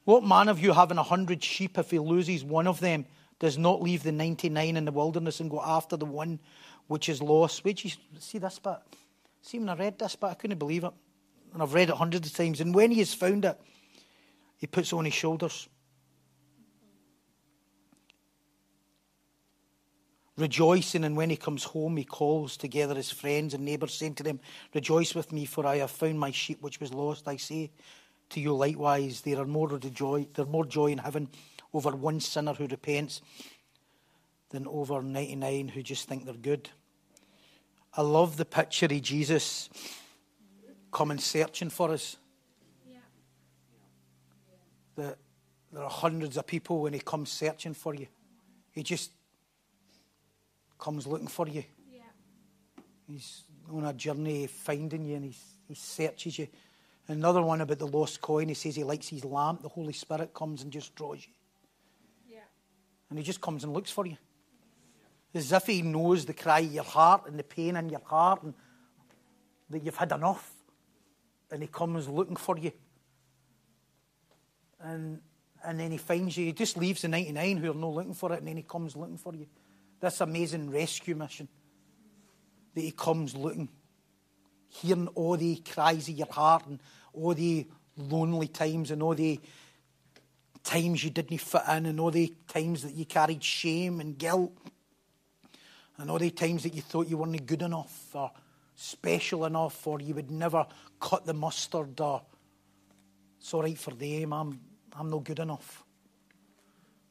What 0.04 0.24
man 0.24 0.48
of 0.48 0.58
you 0.58 0.72
having 0.72 0.98
a 0.98 1.02
hundred 1.02 1.42
sheep, 1.42 1.76
if 1.76 1.90
he 1.90 1.98
loses 1.98 2.44
one 2.44 2.66
of 2.66 2.80
them, 2.80 3.06
does 3.38 3.58
not 3.58 3.82
leave 3.82 4.04
the 4.04 4.12
99 4.12 4.76
in 4.76 4.84
the 4.84 4.92
wilderness 4.92 5.40
and 5.40 5.50
go 5.50 5.60
after 5.60 5.96
the 5.96 6.06
one 6.06 6.38
which 6.92 7.08
is 7.08 7.20
lost? 7.20 7.64
Wait, 7.64 7.84
you 7.84 7.90
see 8.18 8.38
this 8.38 8.58
bit? 8.58 8.76
See, 9.40 9.58
when 9.58 9.68
I 9.68 9.74
read 9.74 9.98
this 9.98 10.14
bit, 10.14 10.26
I 10.28 10.34
couldn't 10.34 10.58
believe 10.58 10.84
it. 10.84 10.92
And 11.52 11.62
I've 11.62 11.74
read 11.74 11.88
it 11.90 11.96
hundreds 11.96 12.28
of 12.28 12.34
times. 12.34 12.60
And 12.60 12.74
when 12.74 12.90
he 12.90 13.00
has 13.00 13.12
found 13.12 13.44
it, 13.44 13.60
he 14.56 14.66
puts 14.66 14.92
on 14.92 15.04
his 15.04 15.14
shoulders 15.14 15.68
rejoicing, 20.36 21.04
and 21.04 21.16
when 21.16 21.30
he 21.30 21.36
comes 21.36 21.64
home, 21.64 21.96
he 21.96 22.04
calls 22.04 22.56
together 22.56 22.94
his 22.94 23.10
friends 23.10 23.54
and 23.54 23.64
neighbours, 23.64 23.94
saying 23.94 24.14
to 24.16 24.22
them, 24.22 24.40
Rejoice 24.74 25.14
with 25.14 25.32
me, 25.32 25.44
for 25.44 25.66
I 25.66 25.78
have 25.78 25.90
found 25.90 26.18
my 26.18 26.30
sheep 26.30 26.60
which 26.60 26.80
was 26.80 26.92
lost. 26.92 27.28
I 27.28 27.36
say 27.36 27.70
to 28.30 28.40
you 28.40 28.54
likewise, 28.54 29.20
there 29.20 29.38
are 29.38 29.46
more 29.46 29.78
joy, 29.78 30.26
there 30.34 30.44
are 30.44 30.48
more 30.48 30.64
joy 30.64 30.86
in 30.86 30.98
heaven 30.98 31.28
over 31.72 31.90
one 31.90 32.20
sinner 32.20 32.54
who 32.54 32.66
repents 32.66 33.22
than 34.50 34.66
over 34.66 35.02
99 35.02 35.68
who 35.68 35.82
just 35.82 36.08
think 36.08 36.24
they're 36.24 36.34
good. 36.34 36.68
I 37.94 38.02
love 38.02 38.36
the 38.36 38.44
picture 38.44 38.86
of 38.86 39.02
Jesus 39.02 39.68
coming 40.90 41.18
searching 41.18 41.68
for 41.68 41.90
us. 41.90 42.16
Yeah. 42.88 42.98
That 44.96 45.18
there 45.72 45.82
are 45.82 45.90
hundreds 45.90 46.36
of 46.36 46.46
people 46.46 46.80
when 46.80 46.94
he 46.94 47.00
comes 47.00 47.30
searching 47.30 47.74
for 47.74 47.94
you. 47.94 48.06
He 48.70 48.82
just 48.82 49.10
comes 50.78 51.06
looking 51.06 51.28
for 51.28 51.46
you. 51.48 51.64
Yeah. 51.92 52.00
He's 53.08 53.44
on 53.70 53.84
a 53.84 53.92
journey 53.92 54.46
finding 54.46 55.04
you 55.04 55.16
and 55.16 55.24
he's, 55.26 55.42
he 55.68 55.74
searches 55.74 56.38
you. 56.38 56.48
Another 57.08 57.42
one 57.42 57.60
about 57.60 57.78
the 57.78 57.86
lost 57.86 58.20
coin, 58.20 58.48
he 58.48 58.54
says 58.54 58.76
he 58.76 58.84
likes 58.84 59.08
his 59.08 59.24
lamp. 59.24 59.62
The 59.62 59.68
Holy 59.68 59.92
Spirit 59.92 60.32
comes 60.32 60.62
and 60.62 60.72
just 60.72 60.94
draws 60.94 61.26
you. 61.26 61.32
Yeah. 62.26 62.38
And 63.10 63.18
he 63.18 63.24
just 63.24 63.40
comes 63.40 63.64
and 63.64 63.72
looks 63.72 63.90
for 63.90 64.06
you. 64.06 64.16
As 65.34 65.52
if 65.52 65.66
he 65.66 65.82
knows 65.82 66.26
the 66.26 66.34
cry 66.34 66.60
of 66.60 66.72
your 66.72 66.84
heart 66.84 67.26
and 67.26 67.38
the 67.38 67.44
pain 67.44 67.76
in 67.76 67.88
your 67.88 68.02
heart 68.04 68.42
and 68.42 68.54
that 69.70 69.82
you've 69.82 69.96
had 69.96 70.12
enough. 70.12 70.52
And 71.50 71.62
he 71.62 71.68
comes 71.68 72.08
looking 72.08 72.36
for 72.36 72.58
you. 72.58 72.72
And, 74.80 75.20
and 75.64 75.80
then 75.80 75.90
he 75.90 75.98
finds 75.98 76.36
you. 76.36 76.46
He 76.46 76.52
just 76.52 76.76
leaves 76.76 77.02
the 77.02 77.08
99 77.08 77.56
who 77.58 77.70
are 77.70 77.74
not 77.74 77.94
looking 77.94 78.14
for 78.14 78.32
it 78.32 78.40
and 78.40 78.48
then 78.48 78.56
he 78.56 78.62
comes 78.62 78.96
looking 78.96 79.18
for 79.18 79.34
you 79.34 79.46
this 80.02 80.20
amazing 80.20 80.68
rescue 80.68 81.14
mission 81.14 81.48
that 82.74 82.80
he 82.80 82.90
comes 82.90 83.36
looking, 83.36 83.68
hearing 84.68 85.06
all 85.14 85.36
the 85.36 85.56
cries 85.56 86.08
of 86.08 86.16
your 86.16 86.30
heart 86.30 86.66
and 86.66 86.80
all 87.14 87.34
the 87.34 87.66
lonely 87.96 88.48
times 88.48 88.90
and 88.90 89.02
all 89.02 89.14
the 89.14 89.40
times 90.64 91.04
you 91.04 91.10
didn't 91.10 91.38
fit 91.38 91.62
in 91.70 91.86
and 91.86 92.00
all 92.00 92.10
the 92.10 92.34
times 92.48 92.82
that 92.82 92.94
you 92.94 93.04
carried 93.04 93.42
shame 93.44 94.00
and 94.00 94.18
guilt 94.18 94.52
and 95.98 96.10
all 96.10 96.18
the 96.18 96.30
times 96.30 96.62
that 96.62 96.74
you 96.74 96.82
thought 96.82 97.08
you 97.08 97.16
weren't 97.16 97.46
good 97.46 97.62
enough 97.62 98.14
or 98.14 98.30
special 98.74 99.44
enough 99.44 99.86
or 99.86 100.00
you 100.00 100.14
would 100.14 100.30
never 100.30 100.66
cut 101.00 101.24
the 101.24 101.34
mustard 101.34 102.00
or 102.00 102.22
it's 103.38 103.52
all 103.52 103.62
right 103.62 103.78
for 103.78 103.92
them, 103.92 104.32
I'm, 104.32 104.60
I'm 104.92 105.10
not 105.10 105.24
good 105.24 105.40
enough. 105.40 105.84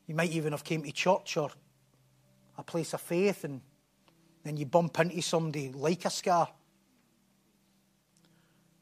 You 0.07 0.15
might 0.15 0.31
even 0.31 0.53
have 0.53 0.63
came 0.63 0.83
to 0.83 0.91
church 0.91 1.37
or 1.37 1.51
a 2.57 2.63
place 2.63 2.93
of 2.93 3.01
faith 3.01 3.43
and 3.43 3.61
then 4.43 4.57
you 4.57 4.65
bump 4.65 4.99
into 4.99 5.21
somebody 5.21 5.69
like 5.69 6.05
a 6.05 6.09
scar 6.09 6.49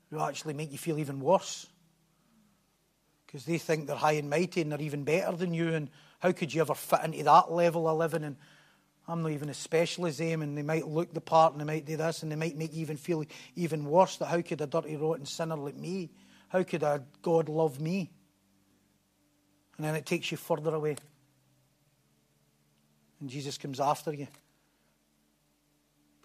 who 0.09 0.19
actually 0.19 0.53
make 0.53 0.71
you 0.71 0.77
feel 0.77 0.97
even 0.99 1.19
worse 1.19 1.67
because 3.25 3.45
they 3.45 3.59
think 3.59 3.85
they're 3.85 3.95
high 3.95 4.13
and 4.13 4.29
mighty 4.29 4.61
and 4.61 4.71
they're 4.71 4.81
even 4.81 5.03
better 5.03 5.35
than 5.35 5.53
you. 5.53 5.73
And 5.73 5.89
how 6.19 6.31
could 6.31 6.51
you 6.51 6.61
ever 6.61 6.73
fit 6.73 7.01
into 7.03 7.23
that 7.23 7.51
level 7.51 7.87
of 7.87 7.97
living? 7.97 8.23
And 8.23 8.37
I'm 9.09 9.23
not 9.23 9.31
even 9.31 9.49
as 9.49 9.57
special 9.57 10.05
as 10.05 10.21
eh? 10.21 10.29
them. 10.29 10.41
And 10.41 10.57
they 10.57 10.61
might 10.61 10.87
look 10.87 11.13
the 11.13 11.21
part 11.21 11.53
and 11.53 11.61
they 11.61 11.65
might 11.65 11.85
do 11.85 11.97
this 11.97 12.23
and 12.23 12.31
they 12.31 12.35
might 12.35 12.57
make 12.57 12.73
you 12.73 12.81
even 12.81 12.97
feel 12.97 13.25
even 13.55 13.85
worse 13.85 14.17
that 14.17 14.27
how 14.27 14.41
could 14.41 14.61
a 14.61 14.67
dirty, 14.67 14.95
rotten 14.95 15.25
sinner 15.25 15.55
like 15.55 15.75
me, 15.75 16.11
how 16.49 16.63
could 16.63 16.83
a 16.83 17.03
God 17.21 17.49
love 17.49 17.79
me? 17.79 18.11
And 19.77 19.85
then 19.85 19.95
it 19.95 20.05
takes 20.05 20.31
you 20.31 20.37
further 20.37 20.75
away. 20.75 20.95
And 23.19 23.29
Jesus 23.29 23.57
comes 23.57 23.79
after 23.79 24.13
you. 24.13 24.27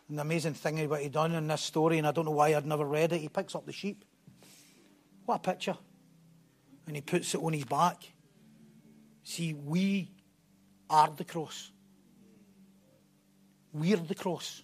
And 0.09 0.19
the 0.19 0.23
amazing 0.23 0.55
thing 0.55 0.85
about 0.85 1.01
he 1.01 1.09
done 1.09 1.33
in 1.33 1.47
this 1.47 1.63
story, 1.63 1.99
and 1.99 2.07
I 2.07 2.13
don't 2.13 2.27
know 2.27 2.31
why 2.31 2.55
I'd 2.55 2.67
never 2.67 2.85
read 2.85 3.13
it, 3.13 3.21
he 3.21 3.29
picks 3.29 3.55
up 3.55 3.65
the 3.65 3.73
sheep. 3.73 4.05
What 5.25 5.37
a 5.37 5.39
picture 5.39 5.77
and 6.87 6.97
he 6.97 7.03
puts 7.03 7.35
it 7.35 7.43
on 7.43 7.53
his 7.53 7.65
back. 7.65 8.03
See, 9.23 9.55
we 9.55 10.11
are 10.91 11.11
the 11.17 11.25
cross. 11.25 11.71
We're 13.75 13.97
the 13.97 14.15
cross. 14.15 14.63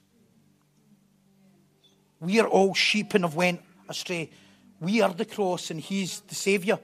We 2.21 2.41
are 2.41 2.47
all 2.47 2.75
sheep 2.75 3.13
and 3.15 3.25
have 3.25 3.35
went 3.35 3.61
astray. 3.89 4.31
We 4.81 5.03
are 5.03 5.13
the 5.13 5.27
cross 5.27 5.71
and 5.71 5.81
he's 5.81 6.21
the 6.21 6.35
Saviour 6.35 6.79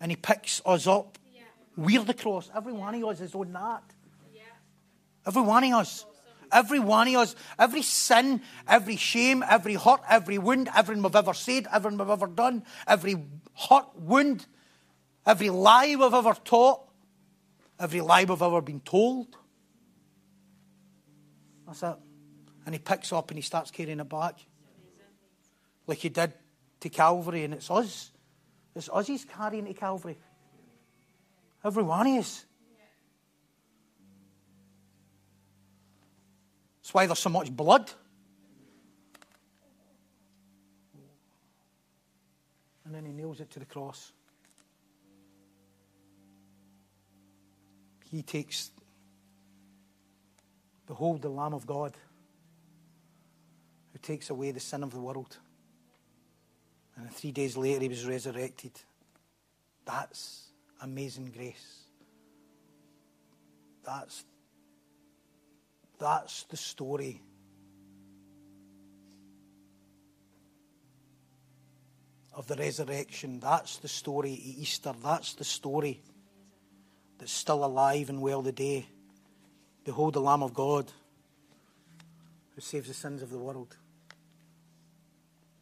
and 0.00 0.10
he 0.10 0.16
picks 0.16 0.62
us 0.64 0.86
up. 0.86 1.18
Yeah. 1.34 1.42
We're 1.76 2.04
the 2.04 2.14
cross. 2.14 2.50
Every 2.54 2.72
one 2.72 2.94
of 2.94 3.04
us 3.04 3.20
is 3.20 3.34
on 3.34 3.52
that. 3.52 3.82
Yeah. 4.32 4.42
Every 5.26 5.42
one 5.42 5.64
of 5.64 5.72
us. 5.72 6.06
Every 6.50 6.80
one 6.80 7.08
of 7.08 7.14
us, 7.14 7.34
every 7.58 7.80
sin, 7.80 8.42
every 8.68 8.96
shame, 8.96 9.42
every 9.48 9.74
hurt, 9.74 10.02
every 10.06 10.36
wound, 10.36 10.68
everything 10.76 11.02
we've 11.02 11.16
ever 11.16 11.32
said, 11.32 11.66
everything 11.72 11.98
we've 11.98 12.10
ever 12.10 12.26
done, 12.26 12.62
every 12.86 13.16
hurt, 13.54 13.86
wound, 13.96 14.44
Every 15.24 15.50
lie 15.50 15.94
we've 15.98 16.12
ever 16.12 16.34
taught, 16.44 16.80
every 17.78 18.00
lie 18.00 18.24
we've 18.24 18.42
ever 18.42 18.60
been 18.60 18.80
told. 18.80 19.36
That's 21.80 21.94
it. 21.94 22.02
And 22.66 22.74
he 22.74 22.78
picks 22.78 23.12
up 23.12 23.30
and 23.30 23.38
he 23.38 23.42
starts 23.42 23.70
carrying 23.70 24.00
it 24.00 24.08
back. 24.08 24.38
Like 25.86 25.98
he 25.98 26.08
did 26.08 26.32
to 26.80 26.88
Calvary, 26.88 27.44
and 27.44 27.54
it's 27.54 27.70
us. 27.70 28.10
It's 28.74 28.88
us 28.92 29.06
he's 29.06 29.24
carrying 29.24 29.66
to 29.66 29.74
Calvary. 29.74 30.18
Every 31.64 31.82
one 31.82 32.06
of 32.06 32.18
us. 32.18 32.44
That's 36.82 36.94
why 36.94 37.06
there's 37.06 37.18
so 37.18 37.30
much 37.30 37.50
blood. 37.50 37.90
And 42.84 42.94
then 42.94 43.04
he 43.04 43.12
nails 43.12 43.40
it 43.40 43.50
to 43.52 43.58
the 43.58 43.64
cross. 43.64 44.12
he 48.12 48.22
takes, 48.22 48.70
Behold 50.92 51.22
the 51.22 51.30
Lamb 51.30 51.54
of 51.54 51.66
God 51.66 51.96
who 53.92 53.98
takes 53.98 54.28
away 54.28 54.50
the 54.50 54.60
sin 54.60 54.82
of 54.82 54.90
the 54.90 55.00
world. 55.00 55.38
And 56.94 57.10
three 57.10 57.32
days 57.32 57.56
later, 57.56 57.80
he 57.80 57.88
was 57.88 58.06
resurrected. 58.06 58.72
That's 59.86 60.50
amazing 60.82 61.32
grace. 61.34 61.84
That's, 63.82 64.22
that's 65.98 66.42
the 66.42 66.58
story. 66.58 67.22
Of 72.34 72.46
the 72.48 72.56
resurrection. 72.56 73.40
That's 73.40 73.78
the 73.78 73.88
story 73.88 74.34
of 74.34 74.40
Easter. 74.40 74.92
That's 75.02 75.32
the 75.32 75.44
story 75.44 76.02
that's 77.16 77.32
still 77.32 77.64
alive 77.64 78.10
and 78.10 78.20
well 78.20 78.42
today. 78.42 78.84
Behold 79.84 80.14
the 80.14 80.20
Lamb 80.20 80.42
of 80.42 80.54
God 80.54 80.90
who 82.54 82.60
saves 82.60 82.88
the 82.88 82.94
sins 82.94 83.22
of 83.22 83.30
the 83.30 83.38
world. 83.38 83.76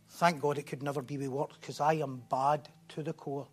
Thank 0.09 0.41
God 0.41 0.59
it 0.59 0.67
could 0.67 0.83
never 0.83 1.01
be 1.01 1.17
works 1.29 1.57
because 1.61 1.81
I 1.81 1.95
am 1.95 2.23
bad 2.29 2.69
to 2.91 3.03
the 3.03 3.13
core. 3.13 3.47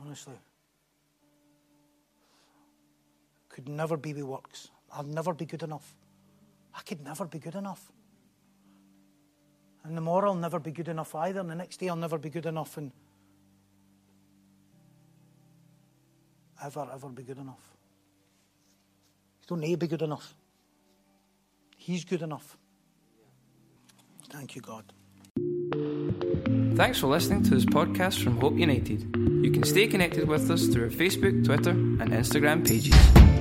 Honestly. 0.00 0.38
Could 3.48 3.68
never 3.68 3.96
be 3.96 4.14
works. 4.22 4.68
I'll 4.92 5.02
never 5.02 5.34
be 5.34 5.44
good 5.44 5.62
enough. 5.62 5.94
I 6.74 6.80
could 6.82 7.02
never 7.02 7.26
be 7.26 7.38
good 7.38 7.56
enough. 7.56 7.92
And 9.84 9.96
the 9.96 10.00
more 10.00 10.26
I'll 10.26 10.34
never 10.34 10.60
be 10.60 10.70
good 10.70 10.88
enough 10.88 11.14
either. 11.14 11.40
And 11.40 11.50
the 11.50 11.54
next 11.54 11.78
day 11.78 11.88
I'll 11.88 11.96
never 11.96 12.18
be 12.18 12.30
good 12.30 12.46
enough. 12.46 12.76
And 12.76 12.92
ever, 16.62 16.88
ever 16.92 17.08
be 17.08 17.24
good 17.24 17.38
enough. 17.38 17.77
Don't 19.48 19.60
need 19.60 19.72
to 19.72 19.76
be 19.78 19.88
good 19.88 20.02
enough. 20.02 20.34
He's 21.76 22.04
good 22.04 22.22
enough. 22.22 22.58
Thank 24.30 24.54
you, 24.54 24.60
God. 24.60 24.84
Thanks 26.76 27.00
for 27.00 27.06
listening 27.06 27.42
to 27.44 27.50
this 27.50 27.64
podcast 27.64 28.22
from 28.22 28.38
Hope 28.40 28.58
United. 28.58 29.16
You 29.42 29.50
can 29.50 29.64
stay 29.64 29.86
connected 29.86 30.28
with 30.28 30.50
us 30.50 30.66
through 30.66 30.84
our 30.84 30.90
Facebook, 30.90 31.44
Twitter, 31.44 31.70
and 31.70 32.10
Instagram 32.10 32.66
pages. 32.66 33.37